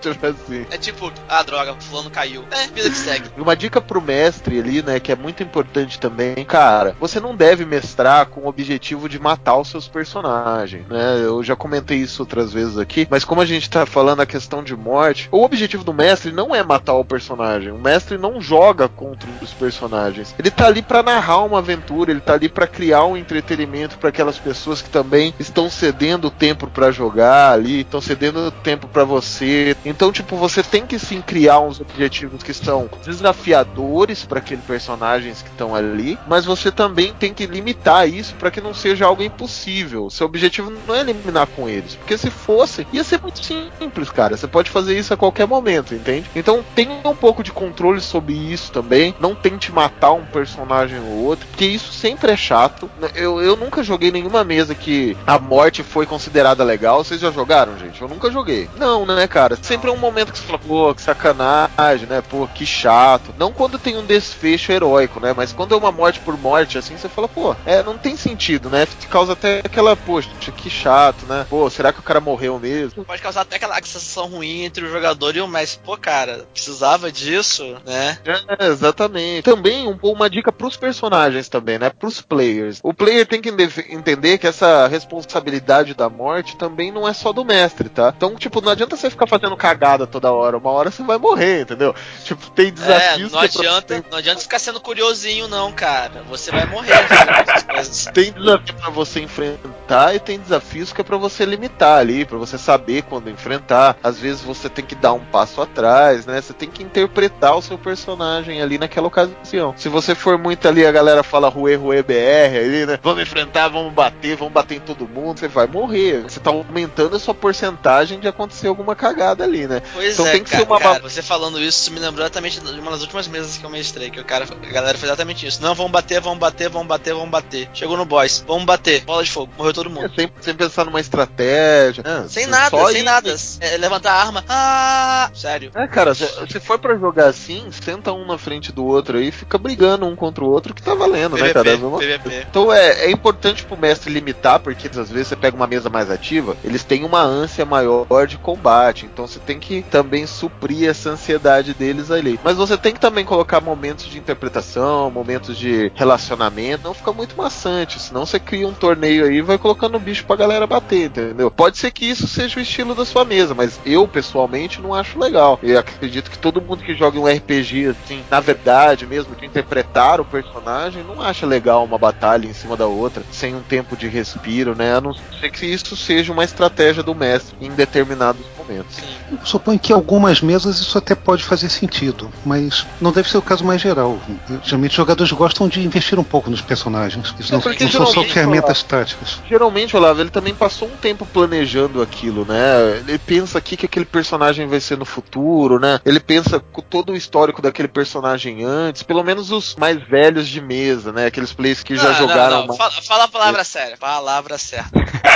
tipo 0.00 0.26
assim. 0.26 0.41
É 0.70 0.78
tipo, 0.78 1.12
ah, 1.28 1.42
droga, 1.42 1.74
fulano 1.80 2.10
caiu. 2.10 2.44
É, 2.50 2.66
vida 2.68 2.90
que 2.90 2.96
segue. 2.96 3.28
Uma 3.36 3.56
dica 3.56 3.80
pro 3.80 4.00
mestre 4.00 4.58
ali, 4.58 4.82
né, 4.82 5.00
que 5.00 5.12
é 5.12 5.16
muito 5.16 5.42
importante 5.42 5.98
também, 5.98 6.44
cara, 6.44 6.96
você 7.00 7.20
não 7.20 7.34
deve 7.34 7.64
mestrar 7.64 8.26
com 8.26 8.42
o 8.42 8.48
objetivo 8.48 9.08
de 9.08 9.18
matar 9.18 9.56
os 9.56 9.68
seus 9.68 9.88
personagens, 9.88 10.86
né? 10.88 11.20
Eu 11.22 11.42
já 11.42 11.54
comentei 11.54 11.98
isso 11.98 12.22
outras 12.22 12.52
vezes 12.52 12.78
aqui, 12.78 13.06
mas 13.10 13.24
como 13.24 13.40
a 13.40 13.46
gente 13.46 13.68
tá 13.70 13.86
falando 13.86 14.20
a 14.20 14.26
questão 14.26 14.62
de 14.62 14.76
morte, 14.76 15.28
o 15.30 15.42
objetivo 15.42 15.84
do 15.84 15.94
mestre 15.94 16.32
não 16.32 16.54
é 16.54 16.62
matar 16.62 16.94
o 16.94 17.04
personagem. 17.04 17.72
O 17.72 17.78
mestre 17.78 18.18
não 18.18 18.40
joga 18.40 18.88
contra 18.88 19.28
os 19.40 19.52
personagens. 19.52 20.34
Ele 20.38 20.50
tá 20.50 20.66
ali 20.66 20.82
para 20.82 21.02
narrar 21.02 21.44
uma 21.44 21.58
aventura, 21.58 22.10
ele 22.10 22.20
tá 22.20 22.34
ali 22.34 22.48
para 22.48 22.66
criar 22.66 23.04
um 23.04 23.16
entretenimento 23.16 23.98
para 23.98 24.08
aquelas 24.08 24.38
pessoas 24.38 24.82
que 24.82 24.90
também 24.90 25.34
estão 25.38 25.70
cedendo 25.70 26.30
tempo 26.30 26.66
para 26.66 26.90
jogar 26.90 27.52
ali, 27.52 27.80
estão 27.80 28.00
cedendo 28.00 28.50
tempo 28.50 28.88
para 28.88 29.04
você. 29.04 29.76
Então, 29.84 30.12
tipo, 30.12 30.31
você 30.36 30.62
tem 30.62 30.86
que 30.86 30.98
sim 30.98 31.20
criar 31.20 31.60
uns 31.60 31.80
objetivos 31.80 32.42
que 32.42 32.54
são 32.54 32.88
desafiadores 33.04 34.24
para 34.24 34.38
aqueles 34.38 34.64
personagens 34.64 35.42
que 35.42 35.48
estão 35.48 35.74
ali, 35.74 36.18
mas 36.26 36.44
você 36.44 36.70
também 36.70 37.12
tem 37.14 37.32
que 37.32 37.46
limitar 37.46 38.08
isso 38.08 38.34
para 38.34 38.50
que 38.50 38.60
não 38.60 38.74
seja 38.74 39.06
algo 39.06 39.22
impossível. 39.22 40.10
Seu 40.10 40.26
objetivo 40.26 40.72
não 40.86 40.94
é 40.94 41.00
eliminar 41.00 41.46
com 41.46 41.68
eles, 41.68 41.94
porque 41.96 42.16
se 42.16 42.30
fosse, 42.30 42.86
ia 42.92 43.04
ser 43.04 43.20
muito 43.20 43.44
simples, 43.44 44.10
cara. 44.10 44.36
Você 44.36 44.46
pode 44.46 44.70
fazer 44.70 44.98
isso 44.98 45.12
a 45.12 45.16
qualquer 45.16 45.46
momento, 45.46 45.94
entende? 45.94 46.30
Então, 46.34 46.64
tenha 46.74 46.92
um 47.08 47.16
pouco 47.16 47.42
de 47.42 47.52
controle 47.52 48.00
sobre 48.00 48.32
isso 48.34 48.72
também. 48.72 49.14
Não 49.20 49.34
tente 49.34 49.72
matar 49.72 50.12
um 50.12 50.24
personagem 50.24 50.98
ou 50.98 51.24
outro, 51.24 51.46
porque 51.48 51.66
isso 51.66 51.92
sempre 51.92 52.32
é 52.32 52.36
chato. 52.36 52.90
Eu, 53.14 53.40
eu 53.40 53.56
nunca 53.56 53.82
joguei 53.82 54.10
nenhuma 54.10 54.44
mesa 54.44 54.74
que 54.74 55.16
a 55.26 55.38
morte 55.38 55.82
foi 55.82 56.06
considerada 56.06 56.64
legal. 56.64 57.04
Vocês 57.04 57.20
já 57.20 57.30
jogaram, 57.30 57.78
gente? 57.78 58.00
Eu 58.00 58.08
nunca 58.08 58.30
joguei. 58.30 58.68
Não, 58.76 59.04
né, 59.06 59.26
cara? 59.26 59.56
Sempre 59.60 59.90
é 59.90 59.92
um 59.92 59.98
momento 59.98 60.21
que 60.30 60.38
você 60.38 60.44
fala, 60.44 60.58
pô, 60.58 60.94
que 60.94 61.02
sacanagem, 61.02 62.06
né? 62.08 62.22
Pô, 62.22 62.46
que 62.46 62.64
chato. 62.64 63.34
Não 63.38 63.52
quando 63.52 63.78
tem 63.78 63.96
um 63.96 64.04
desfecho 64.04 64.70
heróico, 64.70 65.18
né? 65.18 65.32
Mas 65.36 65.52
quando 65.52 65.74
é 65.74 65.76
uma 65.76 65.90
morte 65.90 66.20
por 66.20 66.38
morte, 66.38 66.78
assim, 66.78 66.96
você 66.96 67.08
fala, 67.08 67.28
pô, 67.28 67.56
é, 67.66 67.82
não 67.82 67.98
tem 67.98 68.16
sentido, 68.16 68.70
né? 68.70 68.86
Causa 69.10 69.32
até 69.32 69.60
aquela, 69.64 69.96
poxa, 69.96 70.30
que 70.52 70.70
chato, 70.70 71.26
né? 71.26 71.46
Pô, 71.48 71.68
será 71.68 71.92
que 71.92 72.00
o 72.00 72.02
cara 72.02 72.20
morreu 72.20 72.58
mesmo? 72.58 73.04
Pode 73.04 73.22
causar 73.22 73.42
até 73.42 73.56
aquela 73.56 73.76
sensação 73.82 74.26
ruim 74.26 74.64
entre 74.64 74.84
o 74.84 74.90
jogador 74.90 75.36
e 75.36 75.40
o 75.40 75.48
mestre. 75.48 75.82
Pô, 75.84 75.96
cara, 75.96 76.46
precisava 76.52 77.10
disso, 77.10 77.76
né? 77.84 78.18
É, 78.58 78.66
exatamente. 78.66 79.42
Também 79.42 79.88
um, 79.88 79.98
uma 80.02 80.30
dica 80.30 80.52
pros 80.52 80.76
personagens 80.76 81.48
também, 81.48 81.78
né? 81.78 81.90
Pros 81.90 82.20
players. 82.20 82.80
O 82.82 82.94
player 82.94 83.26
tem 83.26 83.40
que 83.40 83.50
entender 83.90 84.38
que 84.38 84.46
essa 84.46 84.86
responsabilidade 84.86 85.94
da 85.94 86.08
morte 86.08 86.56
também 86.56 86.90
não 86.90 87.06
é 87.06 87.12
só 87.12 87.32
do 87.32 87.44
mestre, 87.44 87.88
tá? 87.88 88.12
Então, 88.16 88.34
tipo, 88.36 88.60
não 88.60 88.72
adianta 88.72 88.96
você 88.96 89.10
ficar 89.10 89.26
fazendo 89.26 89.56
cagada 89.56 90.06
toda 90.12 90.30
hora. 90.30 90.58
Uma 90.58 90.70
hora 90.70 90.90
você 90.90 91.02
vai 91.02 91.18
morrer, 91.18 91.62
entendeu? 91.62 91.94
Tipo, 92.24 92.50
tem 92.50 92.72
desafios. 92.72 93.32
É, 93.32 93.34
não 93.34 93.40
adianta, 93.40 93.94
é 93.94 94.00
pra... 94.00 94.10
não 94.10 94.18
adianta 94.18 94.40
ficar 94.40 94.58
sendo 94.58 94.80
curiosinho, 94.80 95.48
não, 95.48 95.72
cara. 95.72 96.22
Você 96.28 96.50
vai 96.50 96.66
morrer. 96.66 96.92
tem 98.12 98.32
desafio 98.32 98.74
pra 98.74 98.90
você 98.90 99.20
enfrentar 99.20 100.14
e 100.14 100.20
tem 100.20 100.38
desafios 100.38 100.92
que 100.92 101.00
é 101.00 101.04
pra 101.04 101.16
você 101.16 101.44
limitar 101.44 101.98
ali, 101.98 102.24
pra 102.24 102.38
você 102.38 102.58
saber 102.58 103.02
quando 103.02 103.30
enfrentar. 103.30 103.96
Às 104.02 104.18
vezes 104.18 104.42
você 104.42 104.68
tem 104.68 104.84
que 104.84 104.94
dar 104.94 105.14
um 105.14 105.24
passo 105.24 105.60
atrás, 105.60 106.26
né? 106.26 106.40
Você 106.40 106.52
tem 106.52 106.68
que 106.68 106.82
interpretar 106.82 107.56
o 107.56 107.62
seu 107.62 107.78
personagem 107.78 108.60
ali 108.62 108.78
naquela 108.78 109.08
ocasião. 109.08 109.74
Se 109.76 109.88
você 109.88 110.14
for 110.14 110.38
muito 110.38 110.68
ali, 110.68 110.86
a 110.86 110.92
galera 110.92 111.22
fala 111.22 111.48
Rue 111.48 111.74
Rue 111.74 112.02
BR 112.02 112.56
ali, 112.56 112.86
né? 112.86 112.98
Vamos 113.02 113.22
enfrentar, 113.22 113.68
vamos 113.68 113.92
bater, 113.92 114.36
vamos 114.36 114.52
bater 114.52 114.76
em 114.76 114.80
todo 114.80 115.08
mundo, 115.08 115.38
você 115.38 115.48
vai 115.48 115.66
morrer. 115.66 116.22
Você 116.22 116.40
tá 116.40 116.50
aumentando 116.50 117.16
a 117.16 117.18
sua 117.18 117.34
porcentagem 117.34 118.20
de 118.20 118.28
acontecer 118.28 118.68
alguma 118.68 118.94
cagada 118.94 119.44
ali, 119.44 119.66
né? 119.66 119.82
Pois 119.92 120.01
então 120.10 120.26
é, 120.26 120.32
tem 120.32 120.44
que 120.44 120.50
cara, 120.50 120.64
ser 120.64 120.68
uma. 120.70 120.80
Cara, 120.80 121.00
você 121.00 121.22
falando 121.22 121.60
isso 121.60 121.90
me 121.92 121.98
lembrou 122.00 122.24
exatamente 122.24 122.60
de 122.60 122.80
uma 122.80 122.90
das 122.90 123.02
últimas 123.02 123.28
mesas 123.28 123.56
que 123.56 123.64
eu 123.64 123.70
mestrei, 123.70 124.10
que 124.10 124.20
o 124.20 124.24
cara, 124.24 124.44
a 124.44 124.72
galera 124.72 124.98
fez 124.98 125.04
exatamente 125.04 125.46
isso. 125.46 125.62
Não, 125.62 125.74
vamos 125.74 125.92
bater, 125.92 126.20
vamos 126.20 126.38
bater, 126.38 126.68
vamos 126.68 126.88
bater, 126.88 127.14
vamos 127.14 127.30
bater. 127.30 127.68
Chegou 127.74 127.96
no 127.96 128.04
boss. 128.04 128.44
Vamos 128.46 128.64
bater. 128.64 129.02
Bola 129.04 129.22
de 129.24 129.30
fogo. 129.30 129.52
Morreu 129.56 129.72
todo 129.72 129.90
mundo. 129.90 130.06
É, 130.06 130.08
sem, 130.14 130.28
sem 130.40 130.54
pensar 130.54 130.84
numa 130.84 131.00
estratégia. 131.00 132.02
né? 132.04 132.26
Sem 132.28 132.46
nada, 132.46 132.86
sem 132.88 133.00
ir- 133.00 133.02
nada. 133.02 133.36
É, 133.60 133.76
levantar 133.76 134.12
a 134.12 134.20
arma. 134.22 134.44
Ah! 134.48 135.30
Sério. 135.34 135.70
É, 135.74 135.86
cara, 135.86 136.14
se, 136.14 136.26
se 136.50 136.60
for 136.60 136.78
pra 136.78 136.96
jogar 136.96 137.26
assim, 137.26 137.66
senta 137.70 138.12
um 138.12 138.26
na 138.26 138.38
frente 138.38 138.72
do 138.72 138.84
outro 138.84 139.18
aí, 139.18 139.30
fica 139.30 139.58
brigando 139.58 140.06
um 140.06 140.16
contra 140.16 140.44
o 140.44 140.50
outro 140.50 140.74
que 140.74 140.82
tá 140.82 140.94
valendo, 140.94 141.36
né, 141.36 141.52
cara? 141.52 141.70
É 141.70 141.76
PVP. 141.76 142.46
Então 142.50 142.72
é, 142.72 143.06
é 143.06 143.10
importante 143.10 143.64
pro 143.64 143.76
mestre 143.76 144.12
limitar, 144.12 144.60
porque 144.60 144.88
às 144.88 145.10
vezes 145.10 145.28
você 145.28 145.36
pega 145.36 145.56
uma 145.56 145.66
mesa 145.66 145.88
mais 145.88 146.10
ativa, 146.10 146.56
eles 146.64 146.84
têm 146.84 147.04
uma 147.04 147.22
ânsia 147.22 147.64
maior 147.64 148.26
de 148.26 148.36
combate, 148.38 149.06
então 149.06 149.26
você 149.26 149.38
tem 149.38 149.58
que 149.58 149.82
também 149.92 150.26
suprir 150.26 150.88
essa 150.88 151.10
ansiedade 151.10 151.74
deles 151.74 152.10
ali. 152.10 152.40
Mas 152.42 152.56
você 152.56 152.78
tem 152.78 152.94
que 152.94 152.98
também 152.98 153.26
colocar 153.26 153.60
momentos 153.60 154.06
de 154.06 154.18
interpretação, 154.18 155.10
momentos 155.10 155.58
de 155.58 155.92
relacionamento, 155.94 156.84
não 156.84 156.94
fica 156.94 157.12
muito 157.12 157.36
maçante, 157.36 158.00
senão 158.00 158.24
você 158.24 158.40
cria 158.40 158.66
um 158.66 158.72
torneio 158.72 159.26
aí 159.26 159.36
e 159.36 159.42
vai 159.42 159.58
colocando 159.58 159.96
o 159.96 160.00
bicho 160.00 160.24
pra 160.24 160.34
galera 160.34 160.66
bater, 160.66 161.06
entendeu? 161.06 161.50
Pode 161.50 161.76
ser 161.76 161.90
que 161.90 162.06
isso 162.06 162.26
seja 162.26 162.58
o 162.58 162.62
estilo 162.62 162.94
da 162.94 163.04
sua 163.04 163.22
mesa, 163.26 163.54
mas 163.54 163.78
eu 163.84 164.08
pessoalmente 164.08 164.80
não 164.80 164.94
acho 164.94 165.18
legal. 165.18 165.58
Eu 165.62 165.78
acredito 165.78 166.30
que 166.30 166.38
todo 166.38 166.62
mundo 166.62 166.82
que 166.82 166.94
joga 166.94 167.20
um 167.20 167.26
RPG 167.26 167.88
assim, 167.88 168.22
na 168.30 168.40
verdade 168.40 169.06
mesmo, 169.06 169.36
de 169.36 169.44
interpretar 169.44 170.22
o 170.22 170.24
personagem, 170.24 171.04
não 171.04 171.20
acha 171.20 171.44
legal 171.44 171.84
uma 171.84 171.98
batalha 171.98 172.46
em 172.46 172.54
cima 172.54 172.78
da 172.78 172.86
outra, 172.86 173.22
sem 173.30 173.54
um 173.54 173.60
tempo 173.60 173.94
de 173.94 174.08
respiro, 174.08 174.74
né? 174.74 174.96
A 174.96 175.00
não 175.02 175.12
ser 175.12 175.50
que 175.50 175.66
isso 175.66 175.94
seja 175.94 176.32
uma 176.32 176.44
estratégia 176.44 177.02
do 177.02 177.14
mestre 177.14 177.54
em 177.60 177.70
determinados 177.70 178.42
momentos. 178.56 178.96
Sim. 178.96 179.38
Suponho 179.44 179.81
que 179.82 179.92
algumas 179.92 180.40
mesas 180.40 180.78
isso 180.78 180.96
até 180.96 181.14
pode 181.14 181.42
fazer 181.44 181.68
sentido, 181.68 182.30
mas 182.46 182.86
não 183.00 183.10
deve 183.12 183.28
ser 183.28 183.38
o 183.38 183.42
caso 183.42 183.64
mais 183.64 183.80
geral. 183.80 184.18
Geralmente 184.62 184.90
os 184.92 184.96
jogadores 184.96 185.32
gostam 185.32 185.68
de 185.68 185.80
investir 185.84 186.18
um 186.18 186.24
pouco 186.24 186.48
nos 186.48 186.60
personagens. 186.60 187.34
Isso 187.38 187.52
É, 187.54 187.58
não, 187.58 187.64
não 187.64 187.78
são 187.90 187.90
só 187.90 188.06
geralmente, 188.12 188.32
ferramentas 188.32 188.82
táticas. 188.82 189.40
Geralmente, 189.48 189.96
Olavo, 189.96 190.20
ele 190.20 190.30
também 190.30 190.54
passou 190.54 190.88
um 190.88 190.96
tempo 190.96 191.26
planejando 191.26 192.00
aquilo, 192.00 192.44
né? 192.44 192.98
Ele 193.06 193.18
pensa 193.18 193.58
aqui 193.58 193.76
que 193.76 193.86
aquele 193.86 194.04
personagem 194.04 194.66
vai 194.68 194.78
ser 194.80 194.96
no 194.96 195.04
futuro, 195.04 195.78
né? 195.80 196.00
Ele 196.04 196.20
pensa 196.20 196.60
com 196.60 196.80
todo 196.80 197.12
o 197.12 197.16
histórico 197.16 197.60
daquele 197.60 197.88
personagem 197.88 198.64
antes, 198.64 199.02
pelo 199.02 199.24
menos 199.24 199.50
os 199.50 199.74
mais 199.74 200.00
velhos 200.08 200.46
de 200.46 200.60
mesa, 200.60 201.12
né? 201.12 201.26
Aqueles 201.26 201.52
players 201.52 201.82
que 201.82 201.96
já 201.96 202.10
Não, 202.10 202.14
jogaram 202.18 202.50
não, 202.50 202.66
não. 202.66 202.76
mais. 202.76 202.78
Fala, 202.78 203.02
fala 203.02 203.24
a 203.24 203.28
palavra 203.28 203.64
séria. 203.64 203.96
Palavra 203.98 204.58
certa. 204.58 204.90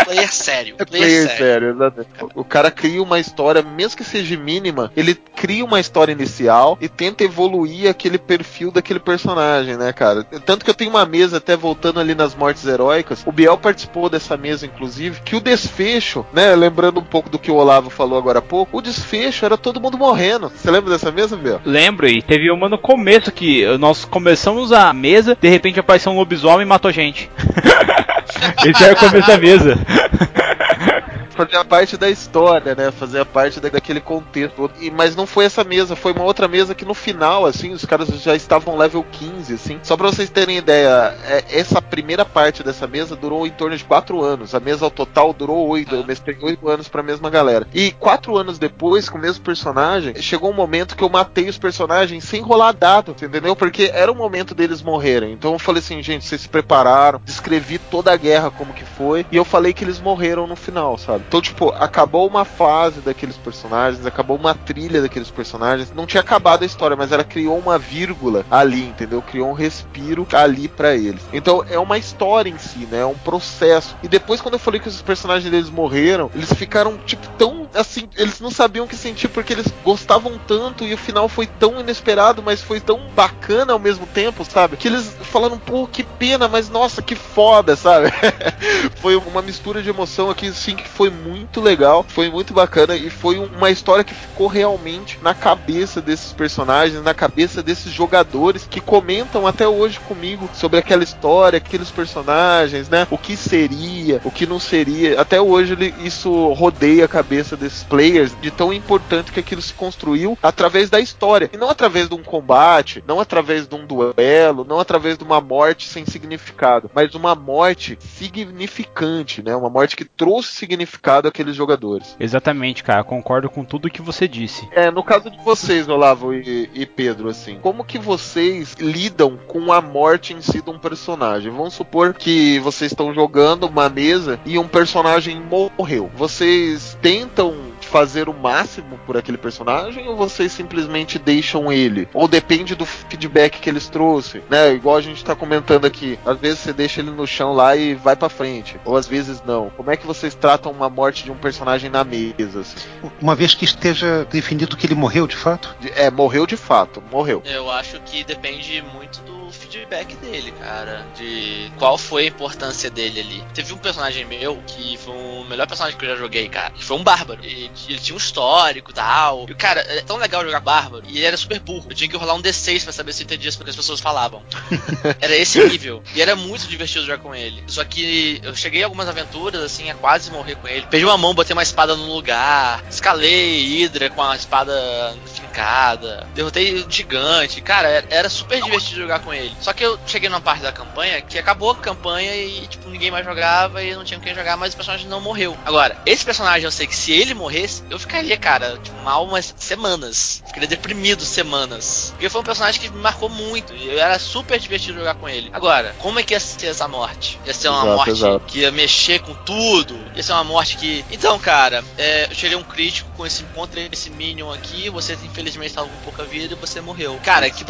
Player 0.05 0.32
sério. 0.32 0.76
É 0.78 0.84
Player, 0.84 1.07
player 1.07 1.22
sério. 1.28 1.38
sério, 1.38 1.70
exatamente. 1.70 2.11
O 2.34 2.44
cara 2.44 2.70
cria 2.70 3.03
uma 3.03 3.18
história, 3.18 3.62
mesmo 3.62 3.97
que 3.97 4.05
seja 4.05 4.36
mínima, 4.37 4.91
ele 4.97 5.14
cria 5.14 5.64
uma 5.64 5.80
história 5.80 6.12
inicial 6.12 6.78
e 6.80 6.89
tenta 6.89 7.24
evoluir 7.24 7.89
aquele 7.89 8.18
perfil 8.18 8.70
daquele 8.70 9.01
personagem, 9.01 9.76
né, 9.76 9.93
cara? 9.93 10.24
Tanto 10.24 10.64
que 10.64 10.70
eu 10.70 10.74
tenho 10.74 10.91
uma 10.91 11.05
mesa, 11.07 11.39
até 11.39 11.57
voltando 11.57 12.01
ali 12.01 12.14
nas 12.14 12.34
mortes 12.34 12.66
heróicas, 12.66 13.22
o 13.26 13.32
Biel 13.32 13.59
participou 13.59 14.09
dessa 14.09 14.37
mesa, 14.37 14.66
inclusive, 14.66 15.20
que 15.24 15.37
o 15.37 15.41
desfecho, 15.41 16.24
né, 16.32 16.55
lembrando 16.55 17.01
um 17.01 17.05
pouco 17.05 17.28
do 17.28 17.39
que 17.39 17.51
o 17.51 17.57
Olavo 17.57 17.91
falou 17.91 18.18
agora 18.18 18.39
há 18.39 18.43
pouco, 18.43 18.78
o 18.78 18.82
desfecho 18.82 19.45
era 19.45 19.57
todo 19.57 19.80
mundo 19.80 19.99
morrendo. 19.99 20.51
Você 20.51 20.70
lembra 20.70 20.91
dessa 20.91 21.11
mesa, 21.11 21.37
Biel? 21.37 21.61
Lembro, 21.64 22.09
e 22.09 22.22
teve 22.22 22.51
uma 22.51 22.68
no 22.68 22.78
começo 22.78 23.30
que 23.32 23.66
nós 23.78 24.05
começamos 24.05 24.72
a 24.72 24.93
mesa, 24.93 25.37
de 25.41 25.49
repente 25.49 25.80
apareceu 25.80 26.12
um 26.12 26.16
lobisomem 26.16 26.62
e 26.62 26.68
matou 26.68 26.91
gente. 26.93 27.30
Esse 28.64 28.84
era 28.84 28.95
o 28.95 28.97
começo 28.97 29.28
da 29.28 29.39
mesa. 29.39 29.78
Fazia 31.37 31.64
parte 31.64 31.97
da 31.97 32.09
história, 32.09 32.74
né? 32.74 32.91
Fazia 32.91 33.24
parte 33.24 33.61
da- 33.61 33.68
daquele 33.68 34.01
contexto. 34.01 34.70
E, 34.80 34.91
mas 34.91 35.14
não 35.14 35.26
foi 35.26 35.45
essa 35.45 35.62
mesa, 35.62 35.95
foi 35.95 36.12
uma 36.12 36.24
outra 36.24 36.49
mesa 36.49 36.74
que 36.74 36.84
no 36.84 36.95
final, 36.95 37.45
assim, 37.45 37.72
os 37.72 37.84
caras 37.84 38.09
já 38.22 38.34
estavam 38.34 38.76
level 38.76 39.05
15, 39.12 39.55
assim. 39.55 39.78
Só 39.82 39.97
pra 39.97 40.07
vocês 40.07 40.30
terem 40.30 40.57
ideia, 40.57 41.14
é, 41.24 41.45
essa 41.51 41.82
primeira 41.82 42.24
parte 42.24 42.62
dessa 42.62 42.87
mesa 42.87 43.14
durou 43.14 43.47
em 43.47 43.51
torno 43.51 43.76
de 43.76 43.84
4 43.84 44.22
anos. 44.22 44.55
A 44.55 44.61
mesa 44.61 44.84
ao 44.87 44.91
total 44.91 45.32
durou 45.32 45.66
8. 45.68 45.95
Eu 45.95 46.05
mestrei 46.07 46.37
8 46.41 46.68
anos 46.68 46.89
pra 46.89 47.03
mesma 47.03 47.28
galera. 47.28 47.66
E 47.74 47.93
4 47.93 48.37
anos 48.37 48.59
depois, 48.59 49.09
com 49.09 49.18
o 49.18 49.20
mesmo 49.20 49.45
personagem, 49.45 50.14
chegou 50.22 50.51
um 50.51 50.55
momento 50.55 50.97
que 50.97 51.05
eu 51.05 51.09
matei 51.11 51.49
os 51.49 51.59
personagens 51.59 52.24
sem 52.24 52.41
rolar 52.41 52.72
dado, 52.72 53.11
entendeu? 53.12 53.55
Porque 53.55 53.91
era 53.93 54.11
o 54.11 54.14
momento 54.14 54.55
deles 54.55 54.80
morrerem. 54.80 55.32
Então 55.32 55.53
eu 55.53 55.59
falei 55.59 55.80
assim, 55.80 56.03
gente, 56.03 56.24
vocês 56.24 56.41
se 56.41 56.49
prepararam, 56.49 57.20
descrevi 57.24 57.78
toda 57.78 58.11
a 58.12 58.16
guerra 58.16 58.51
como 58.51 58.72
que 58.72 58.84
foi, 58.84 59.26
e 59.30 59.37
eu 59.37 59.45
falei 59.45 59.72
que 59.74 59.84
eles 59.84 60.01
morreram 60.01 60.47
no 60.47 60.57
final, 60.57 60.97
sabe? 60.97 61.26
Então, 61.27 61.41
tipo, 61.41 61.70
acabou 61.70 62.27
uma 62.27 62.45
fase 62.45 63.01
daqueles 63.01 63.37
personagens, 63.37 64.07
acabou 64.07 64.37
uma 64.37 64.55
trilha 64.55 65.03
daqueles 65.03 65.31
personagens. 65.31 65.93
Não 65.95 66.07
tinha 66.07 66.20
acabado 66.20 66.62
a 66.62 66.66
história, 66.66 66.97
mas 66.97 67.12
ela 67.12 67.24
criou 67.24 67.59
uma 67.59 67.79
vírgula 67.79 68.45
ali, 68.51 68.85
entendeu? 68.85 69.20
Criou 69.22 69.51
um 69.51 69.55
respiro 69.55 70.27
ali 70.33 70.68
pra 70.68 70.95
eles. 70.95 71.22
Então, 71.33 71.64
é 71.68 71.79
uma 71.79 71.99
história 71.99 72.51
em 72.51 72.59
si, 72.59 72.87
né? 72.91 73.01
É 73.01 73.07
um 73.07 73.14
processo. 73.14 73.97
E 74.03 74.09
depois, 74.09 74.41
quando 74.41 74.55
eu 74.55 74.61
falei 74.61 74.81
que 74.81 74.89
os 74.89 75.03
personagens 75.03 75.51
deles 75.51 75.70
morreram, 75.70 76.31
eles 76.35 76.53
ficaram, 76.53 76.97
tipo, 76.99 77.27
tão 77.37 77.66
assim. 77.74 78.09
Eles 78.16 78.41
não 78.41 78.51
sabiam 78.51 78.85
o 78.85 78.89
que 78.89 78.97
sentir 78.97 79.29
porque 79.29 79.53
eles 79.53 79.66
gostavam 79.85 80.39
tanto 80.47 80.85
e 80.85 80.95
o 80.95 80.99
final 80.99 81.29
foi 81.29 81.47
tão 81.47 81.81
inesperado, 81.81 82.43
mas 82.43 82.62
foi 82.62 82.81
tão 82.81 83.09
bacana 83.14 83.72
ao 83.72 83.79
mesmo 83.79 84.07
tempo, 84.07 84.45
sabe? 84.45 84.77
Que 84.77 84.89
eles 84.89 85.14
falaram, 85.22 85.59
pô, 85.59 85.87
que 85.87 86.03
pena, 86.03 86.49
mas 86.49 86.68
nossa, 86.68 87.03
que 87.03 87.14
foda, 87.14 87.77
sabe? 87.77 88.09
foi 88.97 89.16
uma 89.16 89.43
mistura 89.43 89.83
de 89.83 89.91
emoção 89.91 90.31
aqui, 90.31 90.53
sim, 90.53 90.77
que 90.77 90.89
foi 90.89 91.11
muito 91.17 91.61
legal, 91.61 92.05
foi 92.07 92.31
muito 92.31 92.55
bacana 92.55 92.95
e 92.95 93.11
foi 93.11 93.39
um- 93.39 93.47
uma 93.47 93.71
história 93.71 94.05
que 94.05 94.14
ficou 94.14 94.47
realmente 94.47 95.19
na 95.23 95.35
cabeça 95.35 96.01
desses 96.01 96.33
personagens, 96.33 97.03
na 97.03 97.14
cabeça 97.14 97.62
desses 97.62 97.93
jogadores 97.93 98.67
que 98.71 98.81
comentam 98.81 99.47
até 99.47 99.67
hoje 99.67 99.99
comigo 100.01 100.49
sobre 100.55 100.79
aquela 100.79 101.03
história, 101.03 101.57
aqueles 101.57 101.91
personagens, 101.91 102.89
né? 102.89 103.07
O 103.11 103.19
que 103.19 103.37
seria, 103.37 104.21
o 104.25 104.31
que 104.31 104.47
não 104.47 104.61
seria. 104.61 105.21
Até 105.21 105.41
hoje 105.41 105.77
isso 106.05 106.53
rodeia 106.53 107.05
a 107.05 107.09
cabeça 107.09 107.57
desses 107.57 107.83
players 107.83 108.33
de 108.41 108.51
tão 108.51 108.73
importante 108.73 109.33
que 109.33 109.41
aquilo 109.41 109.62
se 109.62 109.73
construiu 109.73 110.39
através 110.43 110.91
da 110.91 111.01
história 111.01 111.51
e 111.53 111.57
não 111.57 111.71
através 111.71 112.09
de 112.09 112.14
um 112.14 112.23
combate, 112.23 113.03
não 113.07 113.21
através 113.21 113.67
de 113.67 113.75
um 113.75 113.87
duelo, 113.87 114.64
não 114.69 114.79
através 114.79 115.17
de 115.19 115.25
uma 115.25 115.41
morte 115.41 115.89
sem 115.89 116.05
significado, 116.05 116.91
mas 116.95 117.14
uma 117.14 117.35
morte 117.35 117.99
significante, 118.01 119.43
né? 119.43 119.55
Uma 119.57 119.71
morte 119.71 119.97
que 119.97 120.05
trouxe 120.05 120.53
significado 120.53 121.06
àqueles 121.29 121.55
jogadores. 121.55 122.17
Exatamente, 122.19 122.83
cara, 122.83 123.05
concordo 123.05 123.49
com 123.49 123.65
tudo 123.65 123.91
que 123.91 124.03
você 124.03 124.27
disse. 124.27 124.69
É, 124.73 124.91
no 124.91 125.03
caso 125.03 125.31
de 125.31 125.39
vocês, 125.39 125.89
Olavo 125.89 126.35
e, 126.35 126.71
e 126.75 126.87
Pedro, 126.87 127.29
assim, 127.29 127.59
como 127.61 127.85
que 127.85 127.99
vocês 127.99 128.75
lidam 128.79 129.39
com 129.47 129.73
a 129.73 129.81
morte 129.81 130.33
em 130.33 130.41
si 130.41 130.61
de 130.61 130.71
um 130.71 130.79
personagem? 130.79 131.51
Vamos 131.51 131.75
supor 131.75 132.15
que 132.15 132.59
vocês 132.61 132.93
estão 132.93 133.15
jogando 133.15 133.65
uma 133.65 133.89
mesa 133.89 134.41
e 134.45 134.59
um 134.59 134.69
personagem 134.69 135.41
morreu. 135.41 136.11
Vocês 136.15 136.97
tentam 137.01 137.55
fazer 137.87 138.28
o 138.28 138.34
máximo 138.34 138.99
por 139.07 139.16
aquele 139.16 139.39
personagem 139.39 140.09
ou 140.09 140.16
vocês 140.16 140.53
simplesmente 140.53 141.18
deixam 141.18 141.72
ele? 141.72 142.09
Ou 142.12 142.28
depende 142.28 142.74
do 142.74 142.84
feedback 142.84 143.61
que 143.61 143.70
eles 143.70 143.89
trouxeram, 143.89 144.45
né? 144.51 144.72
Igual 144.74 144.97
a 144.97 145.01
gente 145.01 145.24
tá 145.24 145.34
comentando 145.34 145.84
aqui, 145.84 146.18
às 146.24 146.39
vezes 146.39 146.59
você 146.61 146.72
deixa 146.72 147.01
ele 147.01 147.11
no 147.11 147.26
chão 147.26 147.53
lá 147.53 147.76
e 147.76 147.95
vai 147.95 148.16
pra 148.16 148.28
frente, 148.28 148.76
ou 148.84 148.97
às 148.97 149.07
vezes 149.07 149.43
não. 149.47 149.70
Como 149.70 149.91
é 149.91 149.97
que 149.97 150.07
vocês 150.07 150.34
tratam 150.34 150.72
uma 150.72 150.89
morte 150.89 151.24
de 151.24 151.30
um 151.30 151.37
personagem 151.37 151.89
na 151.89 152.05
mesa? 152.05 152.61
Assim? 152.61 152.76
Uma 153.20 153.34
vez 153.34 153.55
que 153.55 153.64
esteja 153.64 154.26
definido 154.30 154.76
que 154.76 154.87
ele 154.87 154.95
morreu 154.95 155.26
de 155.26 155.37
fato, 155.37 155.74
É, 155.95 156.11
morreu 156.11 156.47
de 156.47 156.57
fato, 156.57 157.03
morreu. 157.11 157.43
Eu 157.45 157.70
acho 157.70 158.01
que 158.01 158.24
depende 158.24 158.82
muito 158.95 159.20
do 159.22 159.45
feedback 159.67 160.14
dele, 160.17 160.53
cara. 160.53 161.07
De 161.17 161.71
qual 161.79 161.99
foi 161.99 162.25
a 162.25 162.29
importância 162.29 162.91
dele 162.91 163.21
ali. 163.21 163.45
Teve 163.55 163.73
um 163.73 163.79
personagem 163.79 164.25
meu 164.25 164.62
que 164.67 164.97
foi 164.99 165.14
o 165.14 165.45
melhor 165.45 165.67
personagem 165.67 165.99
que 165.99 166.05
eu 166.05 166.11
já 166.11 166.17
joguei, 166.17 166.49
cara. 166.49 166.71
Que 166.71 166.85
foi 166.85 166.97
um 166.97 167.05
bárbaro. 167.05 167.45
E 167.45 167.71
ele 167.89 167.99
tinha 167.99 168.14
um 168.14 168.19
histórico 168.19 168.91
e 168.91 168.95
tal. 168.95 169.47
E, 169.49 169.55
cara, 169.55 169.81
é 169.81 170.03
tão 170.03 170.17
legal 170.17 170.45
jogar 170.45 170.61
bárbaro. 170.61 171.05
E 171.07 171.19
ele 171.19 171.27
era 171.27 171.37
super 171.37 171.59
burro. 171.61 171.87
Eu 171.91 171.97
tinha 171.97 172.09
que 172.09 172.17
rolar 172.17 172.35
um 172.35 172.43
D6 172.43 172.85
pra 172.85 172.93
saber 172.93 173.12
se 173.12 173.23
eu 173.23 173.25
entendia 173.25 173.49
as 173.49 173.57
coisas 173.57 173.75
que 173.75 173.81
as 173.81 173.85
pessoas 173.85 174.01
falavam. 174.01 174.43
era 175.21 175.37
esse 175.37 175.62
nível. 175.64 176.03
E 176.14 176.23
era 176.23 176.37
muito 176.37 176.67
divertido 176.67 177.05
jogar 177.05 177.23
com 177.23 177.35
ele. 177.35 177.62
Só 177.67 177.85
que 177.85 178.41
eu 178.43 178.55
cheguei 178.55 178.81
em 178.81 178.85
algumas 178.85 179.09
aventuras, 179.09 179.62
assim, 179.62 179.91
a 179.91 179.95
quase 179.95 180.31
morrer 180.31 180.57
com 180.57 180.69
ele. 180.69 180.87
Perdi 180.87 181.05
uma 181.05 181.19
mão, 181.19 181.35
botei 181.35 181.53
uma 181.53 181.62
espada 181.62 181.97
no 181.97 182.12
lugar. 182.14 182.85
Escalei 182.89 183.83
Hydra 183.83 184.11
com 184.11 184.23
a 184.23 184.37
espada 184.37 185.17
fincada. 185.35 186.27
Derrotei 186.35 186.85
um 186.85 186.91
gigante. 186.91 187.61
Cara, 187.61 188.07
era 188.11 188.29
super 188.29 188.62
divertido 188.62 189.01
jogar 189.01 189.21
com 189.21 189.33
ele. 189.33 189.56
Só 189.61 189.73
que 189.73 189.85
eu 189.85 189.99
cheguei 190.07 190.29
numa 190.29 190.41
parte 190.41 190.63
da 190.63 190.73
campanha 190.73 191.21
que 191.23 191.39
acabou 191.39 191.71
a 191.71 191.77
campanha 191.77 192.35
e, 192.35 192.67
tipo, 192.67 192.89
ninguém 192.89 193.11
mais 193.11 193.25
jogava 193.25 193.83
e 193.83 193.95
não 193.95 194.05
tinha 194.05 194.21
quem 194.21 194.35
jogar, 194.35 194.57
mas 194.57 194.73
o 194.75 194.77
personagem 194.77 195.09
não 195.09 195.21
morreu. 195.21 195.57
Agora, 195.65 195.97
esse 196.07 196.25
personagem 196.25 196.65
eu 196.65 196.71
sei 196.71 196.87
que 196.87 196.97
se 196.97 197.13
ele 197.13 197.35
morresse, 197.35 197.83
eu 197.91 197.99
ficaria, 197.99 198.37
cara, 198.37 198.79
tipo, 198.83 198.97
mal 199.03 199.25
umas 199.25 199.55
semanas. 199.59 200.43
Ficaria 200.47 200.69
deprimido 200.69 201.23
semanas. 201.23 202.11
Porque 202.13 202.29
foi 202.29 202.41
um 202.41 202.45
personagem 202.45 202.81
que 202.81 202.89
me 202.89 203.01
marcou 203.01 203.29
muito. 203.29 203.75
E 203.75 203.91
era 203.91 204.19
super 204.19 204.59
divertido 204.59 204.99
jogar 204.99 205.15
com 205.15 205.29
ele. 205.29 205.51
Agora, 205.53 205.95
como 205.99 206.19
é 206.19 206.23
que 206.23 206.35
ia 206.35 206.41
ser 206.41 206.67
essa 206.69 206.89
morte? 206.89 207.39
Ia 207.47 207.55
ser 207.55 207.69
uma 207.69 207.79
Exato, 207.79 207.97
morte 207.97 208.11
exato. 208.11 208.45
que 208.47 208.59
ia 208.61 208.71
mexer 208.71 209.21
com 209.21 209.35
tudo. 209.35 209.99
Ia 210.15 210.23
ser 210.23 210.33
uma 210.33 210.45
morte 210.45 210.77
que. 210.77 211.05
Então, 211.11 211.39
cara, 211.39 211.85
é, 211.97 212.25
eu 212.25 212.35
tirei 212.35 212.57
um 212.57 212.63
crítico 212.63 213.11
com 213.17 213.27
esse, 213.27 213.43
contra 213.55 213.81
esse 213.93 214.11
Minion 214.11 214.53
aqui. 214.53 214.91
Você 214.91 215.15
infelizmente 215.25 215.69
estava 215.71 215.89
com 215.89 215.97
pouca 216.05 216.25
vida 216.25 216.55
e 216.55 216.57
você 216.57 216.81
morreu. 216.81 217.19
Cara, 217.25 217.49
que. 217.51 217.63
É, 217.63 217.67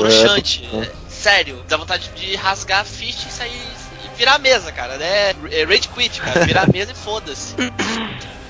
É, 0.75 0.93
sério, 1.09 1.65
dá 1.69 1.76
vontade 1.79 2.11
de 2.15 2.35
rasgar 2.37 2.81
a 2.81 2.85
ficha 2.85 3.29
e 3.29 3.33
sair. 3.33 3.61
E 4.05 4.17
virar 4.19 4.35
a 4.35 4.39
mesa, 4.39 4.71
cara. 4.73 4.95
É, 5.03 5.35
é 5.51 5.65
rage 5.65 5.89
quit, 5.89 6.21
cara. 6.21 6.45
Virar 6.45 6.63
a 6.65 6.67
mesa 6.73 6.93
e 6.93 6.95
foda-se. 6.95 7.55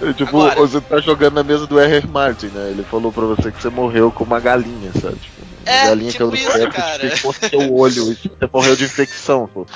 É, 0.00 0.12
tipo, 0.12 0.28
Agora- 0.38 0.54
você 0.56 0.80
tá 0.80 1.00
jogando 1.00 1.34
na 1.34 1.42
mesa 1.42 1.66
do 1.66 1.78
R.R. 1.80 2.06
Martin, 2.06 2.46
né? 2.48 2.70
Ele 2.70 2.84
falou 2.84 3.10
pra 3.12 3.24
você 3.24 3.50
que 3.50 3.60
você 3.62 3.70
morreu 3.70 4.12
com 4.12 4.24
uma 4.24 4.38
galinha, 4.38 4.92
sabe? 5.00 5.16
Tipo, 5.16 5.42
uma 5.66 5.72
É, 5.72 5.86
galinha 5.86 6.12
tipo 6.12 6.30
que 6.30 6.38
isso, 6.38 6.50
é 6.58 6.70
cara. 6.70 6.98
que 6.98 7.16
ficou 7.16 7.32
seu 7.32 7.74
olho 7.74 8.12
e 8.12 8.14
você 8.14 8.50
morreu 8.52 8.76
de 8.76 8.84
infecção, 8.84 9.48
pô. 9.52 9.66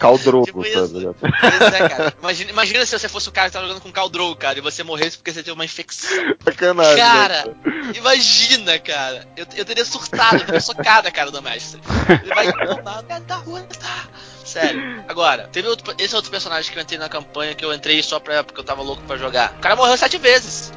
Caldrogo, 0.00 0.46
Tipo 0.46 0.62
sabe? 0.64 0.74
isso. 0.84 0.98
ligado? 0.98 1.16
Pois 1.20 1.72
é, 1.74 1.88
cara. 1.88 2.14
Imagina, 2.20 2.50
imagina 2.50 2.86
se 2.86 2.98
você 2.98 3.08
fosse 3.08 3.28
o 3.28 3.32
cara 3.32 3.48
que 3.48 3.52
tava 3.52 3.66
jogando 3.66 3.82
com 3.82 3.92
Caldrow, 3.92 4.34
cara, 4.34 4.58
e 4.58 4.62
você 4.62 4.82
morresse 4.82 5.16
porque 5.18 5.30
você 5.32 5.42
teve 5.42 5.52
uma 5.52 5.64
infecção. 5.64 6.10
Sacanagem. 6.44 6.96
né, 6.96 7.00
Cara, 7.00 7.56
imagina, 7.94 8.78
cara. 8.78 9.28
Eu, 9.36 9.46
eu 9.56 9.64
teria 9.64 9.84
surtado, 9.84 10.36
eu 10.38 10.46
teria 10.46 10.60
socado 10.60 11.06
a 11.06 11.10
cara 11.10 11.30
do 11.30 11.40
mestre. 11.42 11.80
Ele 12.22 12.34
vai 12.34 12.52
cara, 12.52 13.20
tá 13.20 13.36
ruim, 13.36 13.62
tá. 13.78 14.08
Sério. 14.44 15.04
Agora, 15.06 15.48
teve 15.52 15.68
outro, 15.68 15.94
esse 15.98 16.16
outro 16.16 16.30
personagem 16.30 16.72
que 16.72 16.78
eu 16.78 16.82
entrei 16.82 16.98
na 16.98 17.08
campanha, 17.08 17.54
que 17.54 17.64
eu 17.64 17.72
entrei 17.72 18.02
só 18.02 18.18
pra, 18.18 18.42
porque 18.42 18.58
eu 18.60 18.64
tava 18.64 18.82
louco 18.82 19.02
pra 19.02 19.16
jogar. 19.16 19.52
O 19.58 19.60
cara 19.60 19.76
morreu 19.76 19.96
sete 19.96 20.18
vezes. 20.18 20.72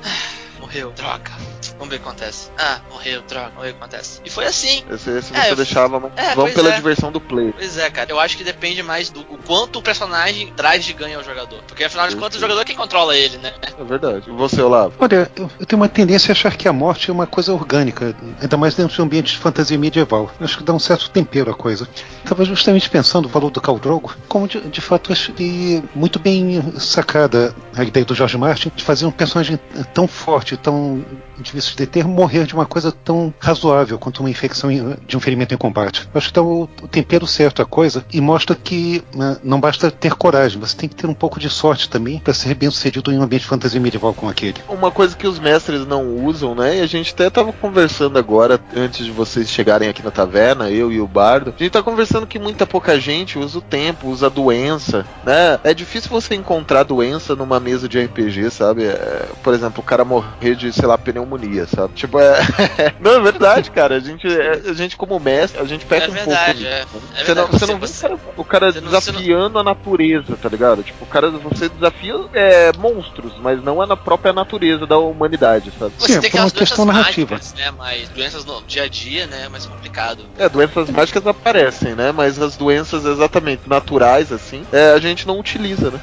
Morreu, 0.59 0.91
droga. 0.91 1.31
Vamos 1.77 1.89
ver 1.89 1.95
o 1.95 1.99
que 1.99 2.07
acontece. 2.07 2.49
Ah, 2.57 2.79
morreu, 2.91 3.21
droga, 3.27 3.49
vamos 3.49 3.63
ver 3.63 3.69
o 3.69 3.73
que 3.73 3.79
acontece. 3.79 4.21
E 4.23 4.29
foi 4.29 4.45
assim. 4.45 4.83
Esse, 4.91 5.09
esse 5.09 5.35
É, 5.35 5.41
você 5.45 5.51
eu- 5.51 5.55
deixava, 5.55 5.99
mas 5.99 6.11
é, 6.15 6.35
vamos 6.35 6.53
pela 6.53 6.69
é. 6.71 6.75
diversão 6.75 7.11
do 7.11 7.19
play. 7.19 7.53
Pois 7.57 7.77
é, 7.77 7.89
cara. 7.89 8.11
Eu 8.11 8.19
acho 8.19 8.37
que 8.37 8.43
depende 8.43 8.81
mais 8.83 9.09
do 9.09 9.21
o 9.21 9.37
quanto 9.45 9.79
o 9.79 9.81
personagem 9.81 10.51
traz 10.55 10.85
de 10.85 10.93
ganho 10.93 11.17
ao 11.17 11.23
jogador. 11.23 11.61
Porque 11.67 11.83
afinal 11.83 12.07
de 12.07 12.15
contas, 12.15 12.37
o 12.37 12.39
jogador 12.39 12.61
é 12.61 12.65
quem 12.65 12.75
controla 12.75 13.15
ele, 13.17 13.37
né? 13.37 13.53
É 13.77 13.83
verdade. 13.83 14.29
E 14.29 14.31
você, 14.31 14.61
Olavo? 14.61 14.93
Olha, 14.99 15.29
eu, 15.35 15.49
eu 15.59 15.65
tenho 15.65 15.81
uma 15.81 15.89
tendência 15.89 16.31
a 16.31 16.33
achar 16.33 16.55
que 16.55 16.67
a 16.67 16.73
morte 16.73 17.09
é 17.09 17.13
uma 17.13 17.27
coisa 17.27 17.53
orgânica, 17.53 18.15
ainda 18.41 18.55
mais 18.57 18.75
dentro 18.75 18.93
de 18.95 19.01
um 19.01 19.05
ambiente 19.05 19.31
de 19.33 19.37
fantasia 19.39 19.77
medieval. 19.77 20.31
Acho 20.39 20.57
que 20.57 20.63
dá 20.63 20.73
um 20.73 20.79
certo 20.79 21.09
tempero 21.09 21.51
à 21.51 21.53
coisa. 21.53 21.87
Estava 22.23 22.45
justamente 22.45 22.89
pensando, 22.89 23.27
falou 23.27 23.49
do 23.49 23.59
Khal 23.59 23.79
Drogo, 23.79 24.15
como 24.27 24.47
de, 24.47 24.61
de 24.61 24.81
fato 24.81 25.11
achei 25.11 25.83
muito 25.95 26.19
bem 26.19 26.61
sacada 26.79 27.53
a 27.75 27.83
ideia 27.83 28.05
do 28.05 28.13
George 28.15 28.37
Martin 28.37 28.71
de 28.75 28.83
fazer 28.83 29.05
um 29.05 29.11
personagem 29.11 29.59
tão 29.93 30.07
forte, 30.07 30.55
tão 30.55 31.03
difícil 31.39 31.75
de 31.75 31.85
ter, 31.85 32.05
morrer 32.05 32.45
de 32.45 32.53
uma 32.53 32.65
coisa 32.65 32.91
tão 32.91 33.33
razoável 33.39 33.97
quanto 33.97 34.19
uma 34.19 34.29
infecção 34.29 34.69
de 35.05 35.17
um 35.17 35.19
ferimento 35.19 35.53
em 35.53 35.57
combate. 35.57 36.07
Acho 36.13 36.27
que 36.27 36.33
dá 36.33 36.41
o, 36.41 36.63
o 36.81 36.87
tempero 36.87 37.25
certo 37.27 37.61
à 37.61 37.65
coisa 37.65 38.05
e 38.11 38.21
mostra 38.21 38.55
que 38.55 39.03
né, 39.15 39.37
não 39.43 39.59
basta 39.59 39.89
ter 39.89 40.15
coragem, 40.15 40.59
você 40.59 40.75
tem 40.75 40.89
que 40.89 40.95
ter 40.95 41.07
um 41.07 41.13
pouco 41.13 41.39
de 41.39 41.49
sorte 41.49 41.89
também 41.89 42.19
para 42.19 42.33
ser 42.33 42.53
bem 42.55 42.69
sucedido 42.69 43.11
em 43.11 43.19
um 43.19 43.23
ambiente 43.23 43.43
de 43.43 43.47
fantasia 43.47 43.79
medieval 43.79 44.13
como 44.13 44.31
aquele. 44.31 44.55
Uma 44.67 44.91
coisa 44.91 45.15
que 45.15 45.27
os 45.27 45.39
mestres 45.39 45.85
não 45.85 46.25
usam, 46.25 46.55
né? 46.55 46.77
E 46.77 46.81
a 46.81 46.87
gente 46.87 47.13
até 47.13 47.29
tava 47.29 47.53
conversando 47.53 48.17
agora, 48.17 48.59
antes 48.75 49.05
de 49.05 49.11
vocês 49.11 49.49
chegarem 49.49 49.89
aqui 49.89 50.03
na 50.03 50.11
taverna, 50.11 50.69
eu 50.69 50.91
e 50.91 50.99
o 50.99 51.07
Bardo. 51.07 51.53
A 51.57 51.63
gente 51.63 51.71
tá 51.71 51.83
conversando 51.83 52.27
que 52.27 52.39
muita 52.39 52.65
pouca 52.65 52.99
gente 52.99 53.37
usa 53.37 53.57
o 53.57 53.61
tempo, 53.61 54.09
usa 54.09 54.27
a 54.27 54.29
doença, 54.29 55.05
né? 55.25 55.59
É 55.63 55.73
difícil 55.73 56.09
você 56.09 56.35
encontrar 56.35 56.83
doença 56.83 57.35
numa 57.35 57.59
mesa 57.59 57.87
de 57.87 57.99
RPG, 57.99 58.49
sabe? 58.51 58.85
É, 58.85 59.25
por 59.41 59.53
exemplo, 59.53 59.81
o 59.81 59.83
cara 59.83 60.03
morrer 60.03 60.55
de, 60.55 60.71
sei 60.71 60.87
lá, 60.87 60.97
pneumonia, 60.97 61.22
sabe? 61.67 61.93
Tipo, 61.93 62.19
é. 62.19 62.33
não, 62.99 63.11
é 63.15 63.19
verdade, 63.21 63.71
cara. 63.71 63.95
A 63.95 63.99
gente, 63.99 64.27
é- 64.27 64.61
a 64.69 64.73
gente 64.73 64.95
como 64.95 65.19
mestre, 65.19 65.59
a 65.61 65.65
gente 65.65 65.85
peca 65.85 66.05
É 66.05 66.09
um 66.09 66.13
pouco. 66.25 66.31
é. 66.31 66.53
né? 66.53 66.85
É 67.15 67.23
Você 67.23 67.33
não, 67.33 67.47
você 67.47 67.65
não 67.65 67.79
vê 67.79 67.87
Você- 67.87 68.07
o 68.37 68.43
cara, 68.43 68.71
você 68.71 68.79
você 68.79 68.81
não- 68.81 68.91
desafiando 68.91 69.59
a 69.59 69.63
natureza, 69.63 70.35
tá 70.41 70.49
ligado? 70.49 70.83
Tipo, 70.83 71.03
o 71.03 71.07
cara, 71.07 71.29
você 71.31 71.69
desafia 71.69 72.15
é, 72.33 72.71
monstros, 72.77 73.33
mas 73.41 73.63
não 73.63 73.81
é 73.81 73.85
na 73.85 73.95
própria 73.97 74.33
natureza 74.33 74.85
da 74.85 74.97
humanidade, 74.97 75.71
sabe? 75.79 75.93
Você 75.97 76.13
Sim, 76.13 76.21
tem 76.21 76.21
por 76.31 76.37
aquelas 76.37 76.51
uma 76.51 76.59
questão 76.59 76.85
doenças 76.85 76.95
narrativa. 77.01 77.31
mágicas, 77.35 77.53
né? 77.53 77.71
Mas 77.77 78.09
doenças 78.09 78.45
no 78.45 78.61
dia 78.63 78.83
a 78.83 78.87
dia, 78.87 79.27
né? 79.27 79.43
É 79.45 79.49
mais 79.49 79.65
complicado. 79.65 80.25
É, 80.37 80.49
doenças 80.49 80.89
mágicas 80.89 81.25
aparecem, 81.27 81.95
né? 81.95 82.11
Mas 82.11 82.41
as 82.41 82.55
doenças 82.55 83.05
exatamente 83.05 83.61
naturais, 83.67 84.31
assim, 84.31 84.65
é, 84.71 84.91
a 84.91 84.99
gente 84.99 85.27
não 85.27 85.39
utiliza, 85.39 85.91
né? 85.91 85.99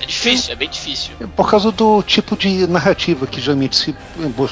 É, 0.00 0.04
é 0.04 0.06
difícil, 0.06 0.52
é 0.52 0.56
bem 0.56 0.68
difícil. 0.68 1.14
Por 1.36 1.48
causa 1.50 1.70
do 1.70 2.02
tipo 2.02 2.36
de 2.36 2.66
narrativa 2.66 3.26
que 3.26 3.40
geralmente 3.40 3.76
se 3.76 3.96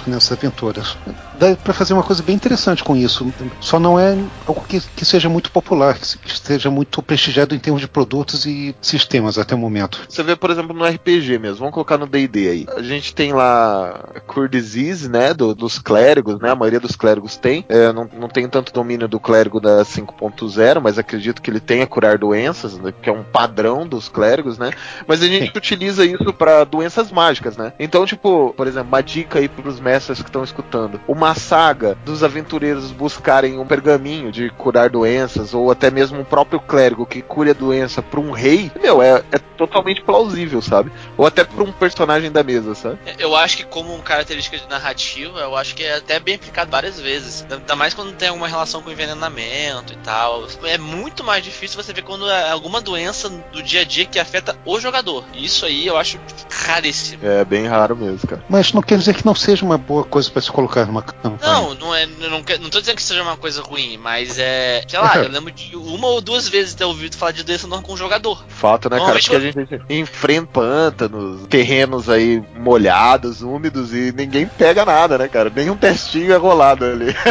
nessas 0.06 0.32
aventuras. 0.38 0.98
Dá 1.38 1.54
pra 1.56 1.72
fazer 1.74 1.92
uma 1.92 2.02
coisa 2.02 2.22
bem 2.22 2.34
interessante 2.34 2.82
com 2.82 2.96
isso. 2.96 3.32
Só 3.60 3.78
não 3.78 3.98
é 3.98 4.16
algo 4.46 4.64
que, 4.68 4.80
que 4.80 5.04
seja 5.04 5.28
muito 5.28 5.50
popular, 5.50 5.94
que, 5.98 6.06
se- 6.06 6.18
que 6.18 6.32
esteja 6.32 6.70
muito 6.70 7.02
prestigiado 7.02 7.54
em 7.54 7.58
termos 7.58 7.80
de 7.80 7.88
produtos 7.88 8.46
e 8.46 8.74
sistemas 8.80 9.38
até 9.38 9.54
o 9.54 9.58
momento. 9.58 10.00
Você 10.08 10.22
vê, 10.22 10.34
por 10.36 10.50
exemplo, 10.50 10.74
no 10.74 10.84
RPG 10.86 11.38
mesmo, 11.38 11.58
vamos 11.58 11.74
colocar 11.74 11.98
no 11.98 12.06
D&D 12.06 12.48
aí. 12.48 12.66
A 12.76 12.82
gente 12.82 13.14
tem 13.14 13.32
lá 13.32 14.04
Cure 14.26 14.48
Disease, 14.48 15.08
né, 15.08 15.34
do- 15.34 15.54
dos 15.54 15.78
clérigos, 15.78 16.38
né, 16.40 16.50
a 16.50 16.54
maioria 16.54 16.80
dos 16.80 16.96
clérigos 16.96 17.36
tem. 17.36 17.64
É, 17.68 17.92
não, 17.92 18.08
não 18.18 18.28
tem 18.28 18.48
tanto 18.48 18.72
domínio 18.72 19.08
do 19.08 19.20
clérigo 19.20 19.60
da 19.60 19.84
5.0, 19.84 20.80
mas 20.80 20.98
acredito 20.98 21.42
que 21.42 21.50
ele 21.50 21.60
tenha 21.60 21.86
curar 21.86 22.18
doenças, 22.18 22.78
né, 22.78 22.92
que 23.02 23.08
é 23.10 23.12
um 23.12 23.22
padrão 23.22 23.86
dos 23.86 24.08
clérigos, 24.08 24.58
né. 24.58 24.70
Mas 25.06 25.22
a 25.22 25.26
gente 25.26 25.52
utiliza 25.56 26.04
isso 26.04 26.32
pra 26.32 26.64
doenças 26.64 27.10
mágicas, 27.12 27.56
né. 27.56 27.72
Então, 27.78 28.06
tipo, 28.06 28.54
por 28.56 28.66
exemplo, 28.66 28.88
uma 28.88 29.02
dica 29.02 29.38
aí 29.38 29.48
pros 29.48 29.80
mestres 29.80 30.20
que 30.22 30.28
estão 30.28 30.42
escutando. 30.44 31.00
Uma 31.06 31.25
saga 31.34 31.96
dos 32.04 32.22
aventureiros 32.22 32.90
buscarem 32.92 33.58
um 33.58 33.66
pergaminho 33.66 34.30
de 34.30 34.50
curar 34.50 34.90
doenças, 34.90 35.54
ou 35.54 35.70
até 35.70 35.90
mesmo 35.90 36.20
um 36.20 36.24
próprio 36.24 36.60
clérigo 36.60 37.06
que 37.06 37.22
cure 37.22 37.50
a 37.50 37.54
doença 37.54 38.02
pra 38.02 38.20
um 38.20 38.30
rei, 38.30 38.70
meu, 38.80 39.02
é, 39.02 39.22
é 39.32 39.38
totalmente 39.56 40.02
plausível, 40.02 40.60
sabe? 40.60 40.92
Ou 41.16 41.26
até 41.26 41.44
pra 41.44 41.64
um 41.64 41.72
personagem 41.72 42.30
da 42.30 42.42
mesa, 42.42 42.74
sabe? 42.74 42.98
Eu 43.18 43.34
acho 43.34 43.56
que 43.56 43.64
como 43.64 43.94
uma 43.94 44.02
característica 44.02 44.58
de 44.58 44.68
narrativa, 44.68 45.40
eu 45.40 45.56
acho 45.56 45.74
que 45.74 45.82
é 45.82 45.96
até 45.96 46.20
bem 46.20 46.34
aplicado 46.34 46.70
várias 46.70 47.00
vezes. 47.00 47.46
Ainda 47.50 47.76
mais 47.76 47.94
quando 47.94 48.12
tem 48.12 48.28
alguma 48.28 48.48
relação 48.48 48.82
com 48.82 48.90
envenenamento 48.90 49.92
e 49.92 49.96
tal. 49.96 50.46
É 50.64 50.78
muito 50.78 51.24
mais 51.24 51.42
difícil 51.42 51.82
você 51.82 51.92
ver 51.92 52.02
quando 52.02 52.28
é 52.28 52.50
alguma 52.50 52.80
doença 52.80 53.28
do 53.28 53.62
dia 53.62 53.80
a 53.80 53.84
dia 53.84 54.06
que 54.06 54.18
afeta 54.18 54.56
o 54.64 54.78
jogador. 54.78 55.24
E 55.34 55.44
isso 55.44 55.64
aí 55.64 55.86
eu 55.86 55.96
acho 55.96 56.18
raríssimo. 56.50 57.26
É 57.26 57.44
bem 57.44 57.66
raro 57.66 57.96
mesmo, 57.96 58.28
cara. 58.28 58.44
Mas 58.48 58.72
não 58.72 58.82
quer 58.82 58.98
dizer 58.98 59.14
que 59.14 59.24
não 59.24 59.34
seja 59.34 59.64
uma 59.64 59.78
boa 59.78 60.04
coisa 60.04 60.30
para 60.30 60.42
se 60.42 60.50
colocar 60.50 60.86
numa 60.86 61.02
campanha. 61.16 61.52
Não, 61.52 61.74
não 61.74 61.94
é. 61.94 62.06
Não, 62.06 62.30
não 62.30 62.70
tô 62.70 62.80
dizendo 62.80 62.96
que 62.96 63.02
seja 63.02 63.22
uma 63.22 63.36
coisa 63.36 63.62
ruim, 63.62 63.96
mas 63.98 64.38
é. 64.38 64.82
Sei 64.88 64.98
lá, 64.98 65.16
eu 65.16 65.28
lembro 65.30 65.50
de 65.52 65.74
uma 65.76 66.06
ou 66.08 66.20
duas 66.20 66.48
vezes 66.48 66.74
ter 66.74 66.84
ouvido 66.84 67.16
falar 67.16 67.32
de 67.32 67.42
doença 67.42 67.66
não 67.66 67.82
com 67.82 67.92
o 67.92 67.96
jogador. 67.96 68.44
Fato, 68.48 68.88
né, 68.90 68.98
cara? 68.98 69.12
Porque 69.18 69.36
a 69.36 69.40
gente 69.40 69.82
enfrenta 69.88 70.46
pântanos, 70.52 71.46
terrenos 71.48 72.08
aí 72.08 72.42
molhados, 72.56 73.42
úmidos 73.42 73.92
e 73.92 74.12
ninguém 74.12 74.46
pega 74.46 74.84
nada, 74.84 75.18
né, 75.18 75.28
cara? 75.28 75.50
Nenhum 75.54 75.76
testinho 75.76 76.32
é 76.32 76.36
rolado 76.36 76.84
ali. 76.84 77.14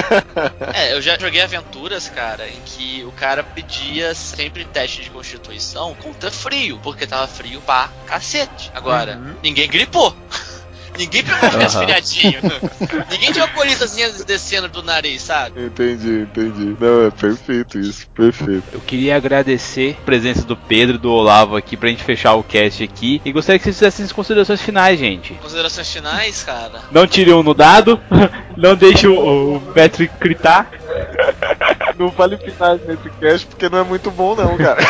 É, 0.73 0.93
eu 0.93 1.01
já 1.01 1.17
joguei 1.17 1.41
aventuras, 1.41 2.09
cara, 2.09 2.47
em 2.47 2.59
que 2.65 3.03
o 3.07 3.11
cara 3.11 3.43
pedia 3.43 4.13
sempre 4.13 4.65
teste 4.65 5.03
de 5.03 5.09
constituição 5.09 5.95
contra 5.95 6.29
frio, 6.31 6.79
porque 6.83 7.07
tava 7.07 7.27
frio 7.27 7.61
pra 7.61 7.89
cacete. 8.05 8.71
Agora, 8.73 9.15
Uhum. 9.17 9.35
ninguém 9.41 9.67
gripou. 9.69 10.15
Ninguém 10.97 11.23
pegou 11.23 11.49
um 11.49 11.57
resfriadinho. 11.57 12.39
ninguém 13.11 13.31
tinha 13.31 13.45
uma 13.45 13.53
colizazinha 13.53 14.09
descendo 14.25 14.67
do 14.69 14.83
nariz, 14.83 15.21
sabe? 15.21 15.65
Entendi, 15.65 16.21
entendi. 16.21 16.75
Não, 16.79 17.07
é 17.07 17.11
perfeito 17.11 17.79
isso, 17.79 18.07
perfeito. 18.09 18.63
Eu 18.71 18.79
queria 18.81 19.15
agradecer 19.15 19.97
a 20.01 20.05
presença 20.05 20.43
do 20.43 20.55
Pedro 20.55 20.95
e 20.95 20.99
do 20.99 21.11
Olavo 21.11 21.55
aqui 21.55 21.75
pra 21.75 21.89
gente 21.89 22.03
fechar 22.03 22.35
o 22.35 22.43
cast 22.43 22.83
aqui. 22.83 23.21
E 23.25 23.31
gostaria 23.31 23.59
que 23.59 23.65
vocês 23.65 23.77
fizessem 23.77 24.05
as 24.05 24.11
considerações 24.11 24.61
finais, 24.61 24.99
gente. 24.99 25.33
Considerações 25.35 25.91
finais, 25.91 26.43
cara. 26.43 26.81
Não 26.91 27.05
tire 27.07 27.33
um 27.33 27.43
no 27.43 27.53
dado, 27.53 27.99
não 28.55 28.75
deixe 28.75 29.07
o, 29.07 29.55
o 29.55 29.61
Patrick 29.73 30.13
gritar. 30.19 30.69
Não 31.97 32.09
vale 32.09 32.37
finais 32.37 32.81
nesse 32.85 33.09
cast 33.19 33.45
porque 33.47 33.69
não 33.69 33.79
é 33.79 33.83
muito 33.83 34.11
bom, 34.11 34.35
não, 34.35 34.57
cara. 34.57 34.77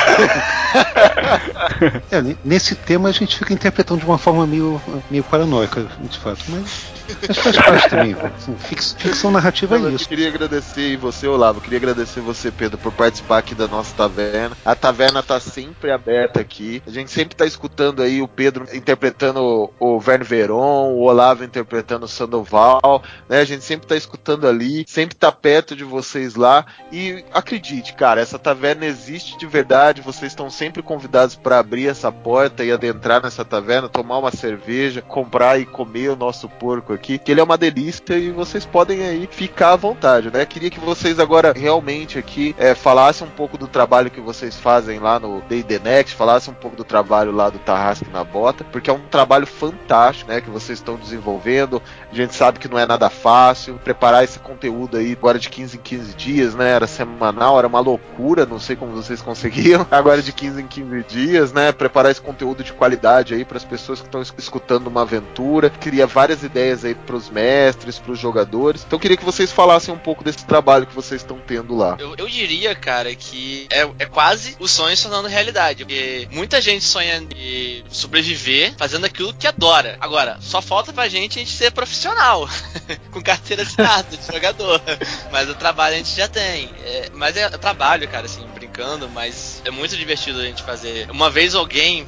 É, 2.11 2.21
ne- 2.21 2.37
nesse 2.43 2.75
tema 2.75 3.09
a 3.09 3.11
gente 3.11 3.37
fica 3.37 3.53
interpretando 3.53 3.99
de 3.99 4.05
uma 4.05 4.17
forma 4.17 4.45
meio, 4.45 4.81
meio 5.09 5.23
paranoica, 5.23 5.85
de 5.99 6.17
fato, 6.19 6.39
mas, 6.49 6.85
mas 7.27 7.37
faz 7.37 7.57
parte 7.57 7.89
também. 7.89 8.13
assim, 8.35 8.55
ficção 8.57 9.31
narrativa 9.31 9.77
Não, 9.77 9.87
é 9.89 9.91
isso. 9.93 10.03
Eu 10.05 10.09
queria 10.09 10.27
agradecer 10.29 10.89
e 10.93 10.97
você, 10.97 11.27
Olavo, 11.27 11.61
queria 11.61 11.77
agradecer 11.77 12.19
você, 12.21 12.51
Pedro, 12.51 12.77
por 12.77 12.91
participar 12.91 13.37
aqui 13.39 13.55
da 13.55 13.67
nossa 13.67 13.93
taverna. 13.95 14.55
A 14.65 14.75
taverna 14.75 15.23
tá 15.23 15.39
sempre 15.39 15.91
aberta 15.91 16.39
aqui. 16.39 16.81
A 16.85 16.91
gente 16.91 17.11
sempre 17.11 17.35
tá 17.35 17.45
escutando 17.45 18.01
aí 18.01 18.21
o 18.21 18.27
Pedro 18.27 18.65
interpretando 18.73 19.71
o- 19.79 19.99
Verne 19.99 20.25
Veron, 20.25 20.91
o 20.93 21.01
Olavo 21.03 21.43
interpretando 21.43 22.03
o 22.03 22.07
Sandoval, 22.07 23.01
né? 23.29 23.39
A 23.39 23.45
gente 23.45 23.63
sempre 23.63 23.87
tá 23.87 23.95
escutando 23.95 24.47
ali, 24.47 24.85
sempre 24.87 25.15
tá 25.15 25.31
perto 25.31 25.75
de 25.75 25.83
vocês 25.95 26.35
lá. 26.35 26.65
E 26.91 27.23
acredite, 27.33 27.93
cara, 27.93 28.19
essa 28.19 28.37
taverna 28.37 28.85
existe 28.85 29.37
de 29.37 29.45
verdade. 29.45 30.01
Vocês 30.01 30.31
estão 30.31 30.49
sempre 30.49 30.83
convidados 30.83 31.35
para 31.35 31.59
abrir 31.59 31.87
essa 31.87 32.11
porta 32.11 32.63
e 32.65 32.71
adentrar 32.71 33.23
nessa 33.23 33.45
taverna, 33.45 33.87
tomar 33.87 34.17
uma 34.17 34.31
cerveja, 34.31 35.01
comprar 35.01 35.59
e 35.59 35.65
comer 35.65 36.09
o 36.09 36.15
nosso 36.15 36.49
porco 36.49 36.91
aqui, 36.91 37.17
que 37.17 37.31
ele 37.31 37.39
é 37.39 37.43
uma 37.43 37.57
delícia 37.57 38.17
e 38.17 38.31
vocês 38.31 38.65
podem 38.65 39.03
aí 39.03 39.27
ficar 39.31 39.73
à 39.73 39.75
vontade, 39.75 40.29
né? 40.31 40.45
Queria 40.45 40.69
que 40.69 40.79
vocês 40.79 41.19
agora 41.19 41.53
realmente 41.55 42.19
aqui 42.19 42.53
é, 42.57 42.75
falassem 42.75 43.25
um 43.25 43.31
pouco 43.31 43.57
do 43.57 43.67
trabalho 43.67 44.11
que 44.11 44.19
vocês 44.19 44.55
fazem 44.57 44.99
lá 44.99 45.19
no 45.19 45.41
D&D 45.41 45.79
Next, 45.79 46.15
falassem 46.15 46.53
um 46.53 46.57
pouco 46.57 46.75
do 46.75 46.83
trabalho 46.83 47.31
lá 47.31 47.49
do 47.49 47.59
Tarrasque 47.59 48.09
na 48.11 48.23
Bota, 48.23 48.63
porque 48.65 48.89
é 48.89 48.93
um 48.93 49.07
trabalho 49.07 49.47
fantástico, 49.47 50.29
né? 50.29 50.41
Que 50.41 50.49
vocês 50.49 50.79
estão 50.79 50.97
desenvolvendo. 50.97 51.81
A 52.11 52.15
gente 52.15 52.35
sabe 52.35 52.59
que 52.59 52.67
não 52.67 52.77
é 52.77 52.85
nada 52.85 53.09
fácil 53.09 53.79
preparar 53.83 54.23
esse 54.23 54.39
conteúdo 54.39 54.97
aí 54.97 55.13
agora 55.13 55.39
de 55.39 55.49
15 55.49 55.77
em 55.77 55.81
15 55.85 56.15
dias, 56.15 56.55
né? 56.55 56.71
Era 56.71 56.87
semanal, 56.87 57.57
era 57.59 57.67
uma 57.67 57.79
loucura, 57.79 58.45
não 58.45 58.59
sei 58.59 58.75
como 58.75 58.91
vocês 58.91 59.21
conseguiam. 59.21 59.85
Agora 59.91 60.21
de 60.21 60.33
15 60.33 60.61
em 60.61 60.67
15 60.67 61.03
dias, 61.07 61.53
né? 61.53 61.71
Preparar 61.71 62.11
esse 62.11 62.19
conteúdo 62.19 62.63
de 62.63 62.73
qualidade 62.73 63.35
aí 63.35 63.45
para 63.45 63.57
as 63.57 63.63
pessoas 63.63 64.01
que 64.01 64.07
estão 64.07 64.21
escutando 64.21 64.87
uma 64.87 65.03
aventura. 65.03 65.69
Queria 65.69 66.07
várias 66.07 66.43
ideias 66.43 66.83
aí 66.83 66.95
para 66.95 67.15
os 67.15 67.29
mestres, 67.29 67.99
para 67.99 68.11
os 68.11 68.19
jogadores. 68.19 68.83
Então 68.85 68.97
queria 68.97 69.15
que 69.15 69.23
vocês 69.23 69.51
falassem 69.51 69.93
um 69.93 69.97
pouco 69.97 70.23
desse 70.23 70.43
trabalho 70.45 70.87
que 70.87 70.95
vocês 70.95 71.21
estão 71.21 71.39
tendo 71.45 71.75
lá. 71.75 71.95
Eu, 71.99 72.15
eu 72.17 72.27
diria, 72.27 72.73
cara, 72.73 73.13
que 73.13 73.67
é, 73.71 73.87
é 73.99 74.05
quase 74.05 74.55
o 74.59 74.67
sonho 74.67 74.97
se 74.97 75.03
tornando 75.03 75.27
realidade. 75.27 75.85
Porque 75.85 76.27
muita 76.31 76.59
gente 76.59 76.83
sonha 76.83 77.21
de 77.21 77.85
sobreviver 77.89 78.73
fazendo 78.77 79.05
aquilo 79.05 79.33
que 79.33 79.45
adora. 79.45 79.97
Agora, 80.01 80.37
só 80.41 80.61
falta 80.61 80.91
pra 80.91 81.07
gente 81.07 81.37
a 81.37 81.43
gente 81.43 81.55
ser 81.55 81.71
profissional, 81.71 82.49
com 83.11 83.21
carteira 83.21 83.61
assinada 83.61 84.17
de 84.17 84.33
jogador. 84.33 84.81
Mas 85.31 85.47
o 85.49 85.53
trabalho 85.53 85.74
a 85.77 85.91
gente 85.91 86.15
já 86.15 86.27
tem. 86.27 86.69
É, 86.83 87.09
mas 87.13 87.35
é 87.37 87.49
trabalho, 87.49 88.07
cara, 88.07 88.25
assim, 88.25 88.45
brincando, 88.53 89.09
mas 89.09 89.61
é 89.65 89.71
muito 89.71 89.95
divertido 89.95 90.39
a 90.39 90.45
gente 90.45 90.63
fazer. 90.63 91.09
Uma 91.11 91.29
vez 91.29 91.55
alguém 91.55 92.07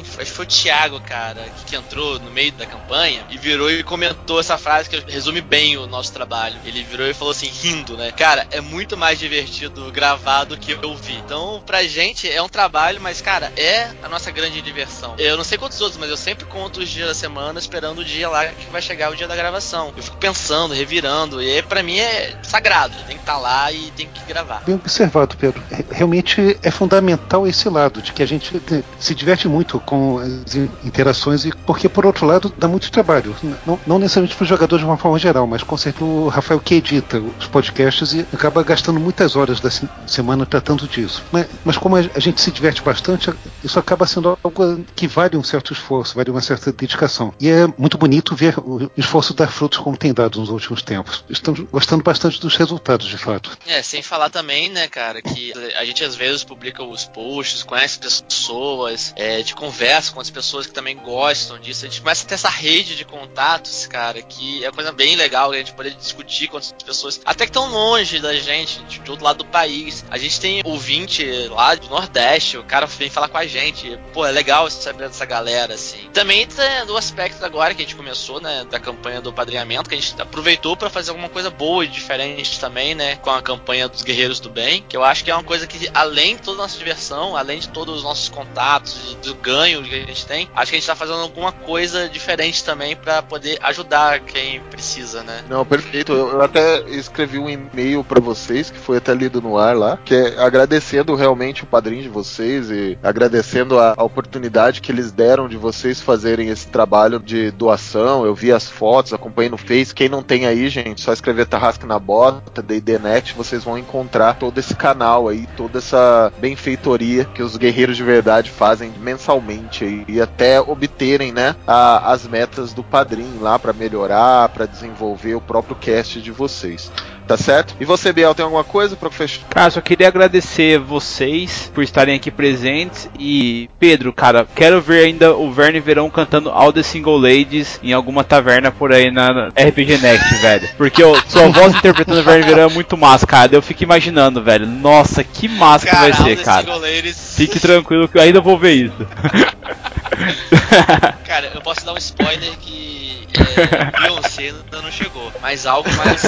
acho 0.00 0.16
que 0.16 0.24
foi, 0.26 0.44
o 0.44 0.48
Thiago, 0.48 1.00
cara, 1.00 1.42
que, 1.42 1.64
que, 1.66 1.76
entrou 1.76 2.18
no 2.18 2.30
meio 2.30 2.52
da 2.52 2.66
campanha 2.66 3.24
e 3.30 3.38
virou 3.38 3.70
e 3.70 3.82
comentou 3.82 4.40
essa 4.40 4.58
frase 4.58 4.88
que 4.88 4.98
resume 5.10 5.40
bem 5.40 5.76
o 5.76 5.86
nosso 5.86 6.12
trabalho. 6.12 6.56
Ele 6.64 6.82
virou 6.82 7.06
e 7.06 7.14
falou 7.14 7.32
assim, 7.32 7.46
rindo, 7.46 7.96
né? 7.96 8.12
Cara, 8.12 8.46
é 8.50 8.60
muito 8.60 8.96
mais 8.96 9.18
divertido 9.18 9.90
gravar 9.92 10.44
do 10.44 10.56
que 10.56 10.72
eu 10.72 10.94
vi. 10.96 11.14
Então, 11.14 11.62
pra 11.64 11.84
gente 11.84 12.30
é 12.30 12.42
um 12.42 12.48
trabalho, 12.48 13.00
mas, 13.00 13.20
cara, 13.20 13.52
é 13.56 13.90
a 14.02 14.08
nossa 14.08 14.30
grande 14.30 14.60
diversão. 14.60 15.14
Eu 15.18 15.36
não 15.36 15.44
sei 15.44 15.58
quantos 15.58 15.80
outros, 15.80 15.98
mas 15.98 16.10
eu 16.10 16.16
sempre 16.16 16.44
conto 16.46 16.80
os 16.80 16.88
dias 16.88 17.08
da 17.08 17.14
semana 17.14 17.58
esperando 17.58 17.98
o 17.98 18.04
dia 18.04 18.28
lá 18.28 18.46
que 18.46 18.70
vai 18.70 18.82
chegar 18.82 19.10
o 19.10 19.16
dia 19.16 19.28
da 19.28 19.36
gravação. 19.36 19.92
Eu 19.96 20.02
fico 20.02 20.16
pensando, 20.16 20.74
revirando, 20.74 21.42
e 21.42 21.56
aí 21.56 21.62
pra 21.62 21.82
mim 21.82 21.98
é 21.98 22.36
sagrado. 22.42 22.94
Tem 23.06 23.16
que 23.16 23.22
estar 23.22 23.34
tá 23.34 23.38
lá 23.38 23.72
e 23.72 23.90
tem 23.92 24.08
que 24.08 24.24
gravar. 24.24 24.62
Bem 24.64 24.74
observado, 24.74 25.36
Pedro. 25.36 25.62
Realmente 25.90 26.58
é 26.62 26.70
fundamental 26.70 27.46
esse 27.46 27.68
lado, 27.68 28.02
de 28.02 28.12
que 28.12 28.22
a 28.22 28.26
gente 28.26 28.60
se 28.98 29.14
diverte 29.14 29.48
muito 29.48 29.78
com 29.84 30.18
as 30.18 30.54
interações, 30.84 31.44
e 31.44 31.52
porque, 31.66 31.88
por 31.88 32.06
outro 32.06 32.26
lado, 32.26 32.52
dá 32.56 32.68
muito 32.68 32.90
trabalho. 32.90 33.34
Não, 33.66 33.78
não 33.86 33.98
necessariamente 33.98 34.36
para 34.36 34.42
os 34.42 34.48
jogadores 34.48 34.84
de 34.84 34.90
uma 34.90 34.96
forma 34.96 35.18
geral, 35.18 35.46
mas 35.46 35.62
com 35.62 35.76
certeza 35.76 36.04
o 36.04 36.28
Rafael 36.28 36.60
que 36.60 36.74
edita 36.74 37.20
os 37.38 37.46
podcasts 37.46 38.12
e 38.12 38.26
acaba 38.32 38.62
gastando 38.62 38.98
muitas 39.00 39.36
horas 39.36 39.60
da 39.60 39.70
semana 40.06 40.46
tratando 40.46 40.86
disso. 40.88 41.22
Mas, 41.30 41.46
mas 41.64 41.76
como 41.76 41.96
a 41.96 42.02
gente 42.02 42.40
se 42.40 42.50
diverte 42.50 42.82
bastante, 42.82 43.32
isso 43.62 43.78
acaba 43.78 44.06
sendo 44.06 44.38
algo 44.42 44.84
que 44.94 45.06
vale 45.06 45.36
um 45.36 45.42
certo 45.42 45.72
esforço, 45.72 46.14
vale 46.14 46.30
uma 46.30 46.40
certa 46.40 46.72
dedicação. 46.72 47.32
E 47.40 47.48
é 47.48 47.66
muito 47.78 47.98
bonito 47.98 48.34
ver 48.34 48.58
o 48.58 48.90
esforço 48.96 49.34
dar 49.34 49.48
frutos 49.48 49.78
como 49.78 49.96
tem 49.96 50.12
dado 50.12 50.40
nos 50.40 50.48
últimos 50.48 50.82
tempos. 50.82 51.24
Estamos 51.28 51.60
gostando 51.70 52.02
bastante 52.02 52.40
dos 52.40 52.56
resultados, 52.56 53.06
de 53.06 53.18
fato. 53.18 53.56
É, 53.66 53.82
sem 53.82 54.02
falar 54.02 54.30
também, 54.30 54.68
né, 54.68 54.88
cara, 54.88 55.20
que 55.22 55.52
a 55.76 55.84
gente 55.84 56.04
às 56.04 56.14
vezes 56.14 56.44
publica 56.44 56.82
os 56.82 57.04
posts, 57.04 57.62
conhece 57.62 57.98
pessoas, 57.98 59.12
é, 59.16 59.42
de 59.42 59.54
conversa 59.74 60.12
com 60.12 60.20
as 60.20 60.30
pessoas 60.30 60.68
que 60.68 60.72
também 60.72 60.96
gostam 60.96 61.58
disso. 61.58 61.84
A 61.84 61.88
gente 61.88 62.00
começa 62.00 62.24
a 62.24 62.28
ter 62.28 62.34
essa 62.34 62.48
rede 62.48 62.94
de 62.94 63.04
contatos, 63.04 63.88
cara, 63.88 64.22
que 64.22 64.64
é 64.64 64.70
coisa 64.70 64.92
bem 64.92 65.16
legal 65.16 65.50
a 65.50 65.56
gente 65.56 65.72
poder 65.72 65.90
discutir 65.94 66.46
com 66.46 66.56
as 66.56 66.70
pessoas, 66.70 67.20
até 67.24 67.44
que 67.44 67.50
estão 67.50 67.68
longe 67.68 68.20
da 68.20 68.34
gente, 68.36 68.80
de 68.84 69.10
outro 69.10 69.24
lado 69.24 69.38
do 69.38 69.46
país. 69.46 70.04
A 70.10 70.16
gente 70.16 70.40
tem 70.40 70.62
ouvinte 70.64 71.24
lá 71.48 71.74
do 71.74 71.88
Nordeste, 71.88 72.56
o 72.56 72.62
cara 72.62 72.86
vem 72.86 73.10
falar 73.10 73.28
com 73.28 73.36
a 73.36 73.46
gente. 73.46 73.98
Pô, 74.12 74.24
é 74.24 74.30
legal 74.30 74.70
saber 74.70 75.08
dessa 75.08 75.24
galera, 75.24 75.74
assim. 75.74 76.08
Também 76.12 76.46
tem 76.46 76.86
do 76.86 76.96
aspecto 76.96 77.44
agora 77.44 77.74
que 77.74 77.82
a 77.82 77.84
gente 77.84 77.96
começou, 77.96 78.40
né, 78.40 78.64
da 78.70 78.78
campanha 78.78 79.20
do 79.20 79.32
padrinhamento, 79.32 79.88
que 79.88 79.96
a 79.96 80.00
gente 80.00 80.22
aproveitou 80.22 80.76
para 80.76 80.88
fazer 80.88 81.10
alguma 81.10 81.28
coisa 81.28 81.50
boa 81.50 81.84
e 81.84 81.88
diferente 81.88 82.60
também, 82.60 82.94
né, 82.94 83.16
com 83.16 83.30
a 83.30 83.42
campanha 83.42 83.88
dos 83.88 84.02
Guerreiros 84.02 84.38
do 84.38 84.50
Bem, 84.50 84.84
que 84.88 84.96
eu 84.96 85.02
acho 85.02 85.24
que 85.24 85.32
é 85.32 85.34
uma 85.34 85.42
coisa 85.42 85.66
que, 85.66 85.90
além 85.92 86.36
de 86.36 86.42
toda 86.42 86.58
a 86.58 86.62
nossa 86.62 86.78
diversão, 86.78 87.36
além 87.36 87.58
de 87.58 87.68
todos 87.70 87.96
os 87.96 88.02
nossos 88.04 88.28
contatos, 88.28 89.16
do 89.24 89.34
ganho 89.34 89.63
que 89.64 89.94
a 89.94 90.06
gente 90.06 90.26
tem, 90.26 90.48
acho 90.54 90.70
que 90.70 90.76
a 90.76 90.80
gente 90.80 90.86
tá 90.86 90.94
fazendo 90.94 91.20
alguma 91.20 91.52
coisa 91.52 92.08
diferente 92.08 92.64
também 92.64 92.96
para 92.96 93.22
poder 93.22 93.58
ajudar 93.62 94.20
quem 94.20 94.60
precisa, 94.60 95.22
né? 95.22 95.44
Não, 95.48 95.64
perfeito. 95.64 96.12
Eu, 96.12 96.32
eu 96.32 96.42
até 96.42 96.80
escrevi 96.90 97.38
um 97.38 97.48
e-mail 97.48 98.04
para 98.04 98.20
vocês, 98.20 98.70
que 98.70 98.78
foi 98.78 98.98
até 98.98 99.14
lido 99.14 99.40
no 99.40 99.58
ar 99.58 99.76
lá, 99.76 99.98
que 100.04 100.14
é 100.14 100.38
agradecendo 100.38 101.14
realmente 101.14 101.62
o 101.62 101.66
padrinho 101.66 102.02
de 102.02 102.08
vocês 102.08 102.70
e 102.70 102.98
agradecendo 103.02 103.78
a, 103.78 103.94
a 103.96 104.04
oportunidade 104.04 104.80
que 104.80 104.92
eles 104.92 105.12
deram 105.12 105.48
de 105.48 105.56
vocês 105.56 106.00
fazerem 106.00 106.48
esse 106.48 106.68
trabalho 106.68 107.18
de 107.18 107.50
doação. 107.50 108.24
Eu 108.24 108.34
vi 108.34 108.52
as 108.52 108.68
fotos, 108.68 109.12
acompanhei 109.12 109.50
no 109.50 109.56
Face. 109.56 109.94
Quem 109.94 110.08
não 110.08 110.22
tem 110.22 110.46
aí, 110.46 110.68
gente, 110.68 111.00
só 111.00 111.12
escrever 111.12 111.46
Tarrasque 111.46 111.86
na 111.86 111.98
Bota, 111.98 112.62
D&D 112.62 112.94
vocês 113.36 113.64
vão 113.64 113.76
encontrar 113.76 114.34
todo 114.34 114.58
esse 114.58 114.74
canal 114.74 115.28
aí, 115.28 115.46
toda 115.56 115.78
essa 115.78 116.32
benfeitoria 116.38 117.24
que 117.24 117.42
os 117.42 117.56
guerreiros 117.56 117.96
de 117.96 118.02
verdade 118.02 118.50
fazem 118.50 118.92
mensalmente 119.00 119.53
mensalmente 119.54 120.04
e 120.08 120.20
até 120.20 120.60
obterem 120.60 121.32
né, 121.32 121.54
a, 121.66 122.12
as 122.12 122.26
metas 122.26 122.72
do 122.72 122.82
padrinho 122.82 123.40
lá 123.40 123.58
para 123.58 123.72
melhorar, 123.72 124.48
para 124.48 124.66
desenvolver 124.66 125.34
o 125.34 125.40
próprio 125.40 125.76
cast 125.76 126.20
de 126.20 126.30
vocês. 126.30 126.90
Tá 127.26 127.36
certo? 127.36 127.74
E 127.80 127.84
você, 127.84 128.12
Biel, 128.12 128.34
tem 128.34 128.44
alguma 128.44 128.64
coisa 128.64 128.96
para 128.96 129.10
fechar? 129.10 129.44
Cara, 129.48 129.70
só 129.70 129.80
queria 129.80 130.08
agradecer 130.08 130.78
vocês 130.78 131.70
por 131.74 131.82
estarem 131.82 132.14
aqui 132.14 132.30
presentes. 132.30 133.08
E, 133.18 133.68
Pedro, 133.78 134.12
cara, 134.12 134.46
quero 134.54 134.80
ver 134.80 135.06
ainda 135.06 135.34
o 135.34 135.50
Verne 135.50 135.80
Verão 135.80 136.10
cantando 136.10 136.50
All 136.50 136.72
the 136.72 136.82
Single 136.82 137.16
Ladies 137.16 137.80
em 137.82 137.92
alguma 137.92 138.22
taverna 138.22 138.70
por 138.70 138.92
aí 138.92 139.10
na 139.10 139.48
RPG 139.48 139.98
Next, 139.98 140.34
velho. 140.42 140.68
Porque 140.76 141.02
eu, 141.02 141.14
sua 141.26 141.48
voz 141.48 141.74
interpretando 141.74 142.20
o 142.20 142.24
Verne 142.24 142.44
Verão 142.44 142.68
é 142.70 142.72
muito 142.72 142.96
massa, 142.96 143.26
cara. 143.26 143.54
Eu 143.54 143.62
fico 143.62 143.82
imaginando, 143.82 144.42
velho. 144.42 144.66
Nossa, 144.66 145.24
que 145.24 145.48
massa 145.48 145.86
cara, 145.86 146.12
que 146.12 146.22
vai 146.22 146.36
ser, 146.36 146.44
cara. 146.44 146.66
Fique 147.14 147.58
tranquilo 147.58 148.08
que 148.08 148.18
eu 148.18 148.22
ainda 148.22 148.40
vou 148.40 148.58
ver 148.58 148.72
isso. 148.72 148.94
cara, 151.26 151.50
eu 151.54 151.60
posso 151.60 151.84
dar 151.84 151.92
um 151.92 151.98
spoiler 151.98 152.56
que 152.58 153.26
é, 153.34 154.00
Beyoncé 154.00 154.44
ainda 154.44 154.82
não 154.82 154.90
chegou. 154.90 155.32
Mas 155.40 155.66
algo 155.66 155.88
mais 155.94 156.22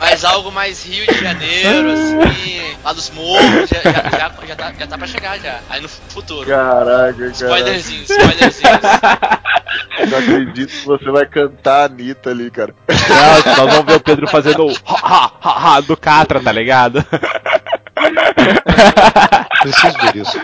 mas 0.00 0.24
algo 0.24 0.50
mais 0.50 0.84
Rio 0.84 1.06
de 1.06 1.18
Janeiro, 1.18 1.92
assim, 1.92 2.76
lá 2.84 2.92
dos 2.92 3.10
morros, 3.10 3.68
já, 3.68 3.80
já, 3.82 4.10
já, 4.10 4.46
já, 4.46 4.56
tá, 4.56 4.72
já 4.78 4.86
tá 4.86 4.98
pra 4.98 5.06
chegar 5.06 5.38
já. 5.38 5.60
Aí 5.70 5.80
no 5.80 5.88
futuro. 5.88 6.46
Caraca, 6.46 7.14
cara. 7.14 7.32
Spoilerzinho, 7.32 8.02
spoilerzinho. 8.02 8.70
Não 10.10 10.18
acredito 10.18 10.70
que 10.70 10.86
você 10.86 11.10
vai 11.10 11.26
cantar 11.26 11.82
a 11.82 11.84
Anitta 11.84 12.30
ali, 12.30 12.50
cara. 12.50 12.74
Não, 12.88 13.56
nós 13.56 13.74
vamos 13.74 13.86
ver 13.86 13.96
o 13.96 14.00
Pedro 14.00 14.26
fazendo 14.28 14.66
o 14.66 14.76
ha, 14.86 15.32
ha, 15.40 15.76
ha, 15.76 15.80
do 15.80 15.96
Catra, 15.96 16.40
tá 16.40 16.52
ligado? 16.52 17.04
Preciso 19.62 19.98
ver 19.98 20.16
isso. 20.16 20.38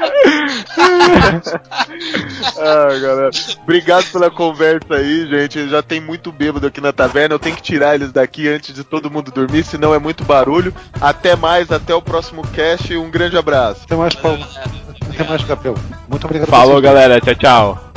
ah, 2.59 2.99
galera. 3.01 3.31
Obrigado 3.63 4.05
pela 4.13 4.31
conversa 4.31 4.95
aí, 4.95 5.27
gente. 5.29 5.69
Já 5.69 5.83
tem 5.83 6.01
muito 6.01 6.31
bêbado 6.31 6.67
aqui 6.67 6.81
na 6.81 6.93
taverna. 6.93 7.35
Eu 7.35 7.39
tenho 7.39 7.57
que 7.57 7.63
tirar 7.63 7.95
eles 7.95 8.13
daqui 8.13 8.49
antes 8.49 8.75
de 8.75 8.85
todo 8.85 9.11
mundo 9.11 9.31
dormir, 9.31 9.65
senão 9.65 9.93
é 9.93 9.99
muito 9.99 10.25
barulho. 10.25 10.75
Até 11.01 11.35
mais, 11.35 11.73
até 11.73 11.95
o 11.95 12.03
próximo 12.03 12.47
cast. 12.49 12.97
Um 12.97 13.11
grande 13.11 13.37
abraço. 13.37 13.83
Até 13.85 13.97
mais, 13.97 14.15
Paulo. 14.15 14.45
Até 15.13 15.25
mais, 15.25 15.43
Gabriel. 15.43 15.75
Muito 16.09 16.25
obrigado. 16.25 16.49
Falou, 16.49 16.81
galera. 16.81 17.21
Tchau, 17.21 17.35
tchau. 17.35 17.88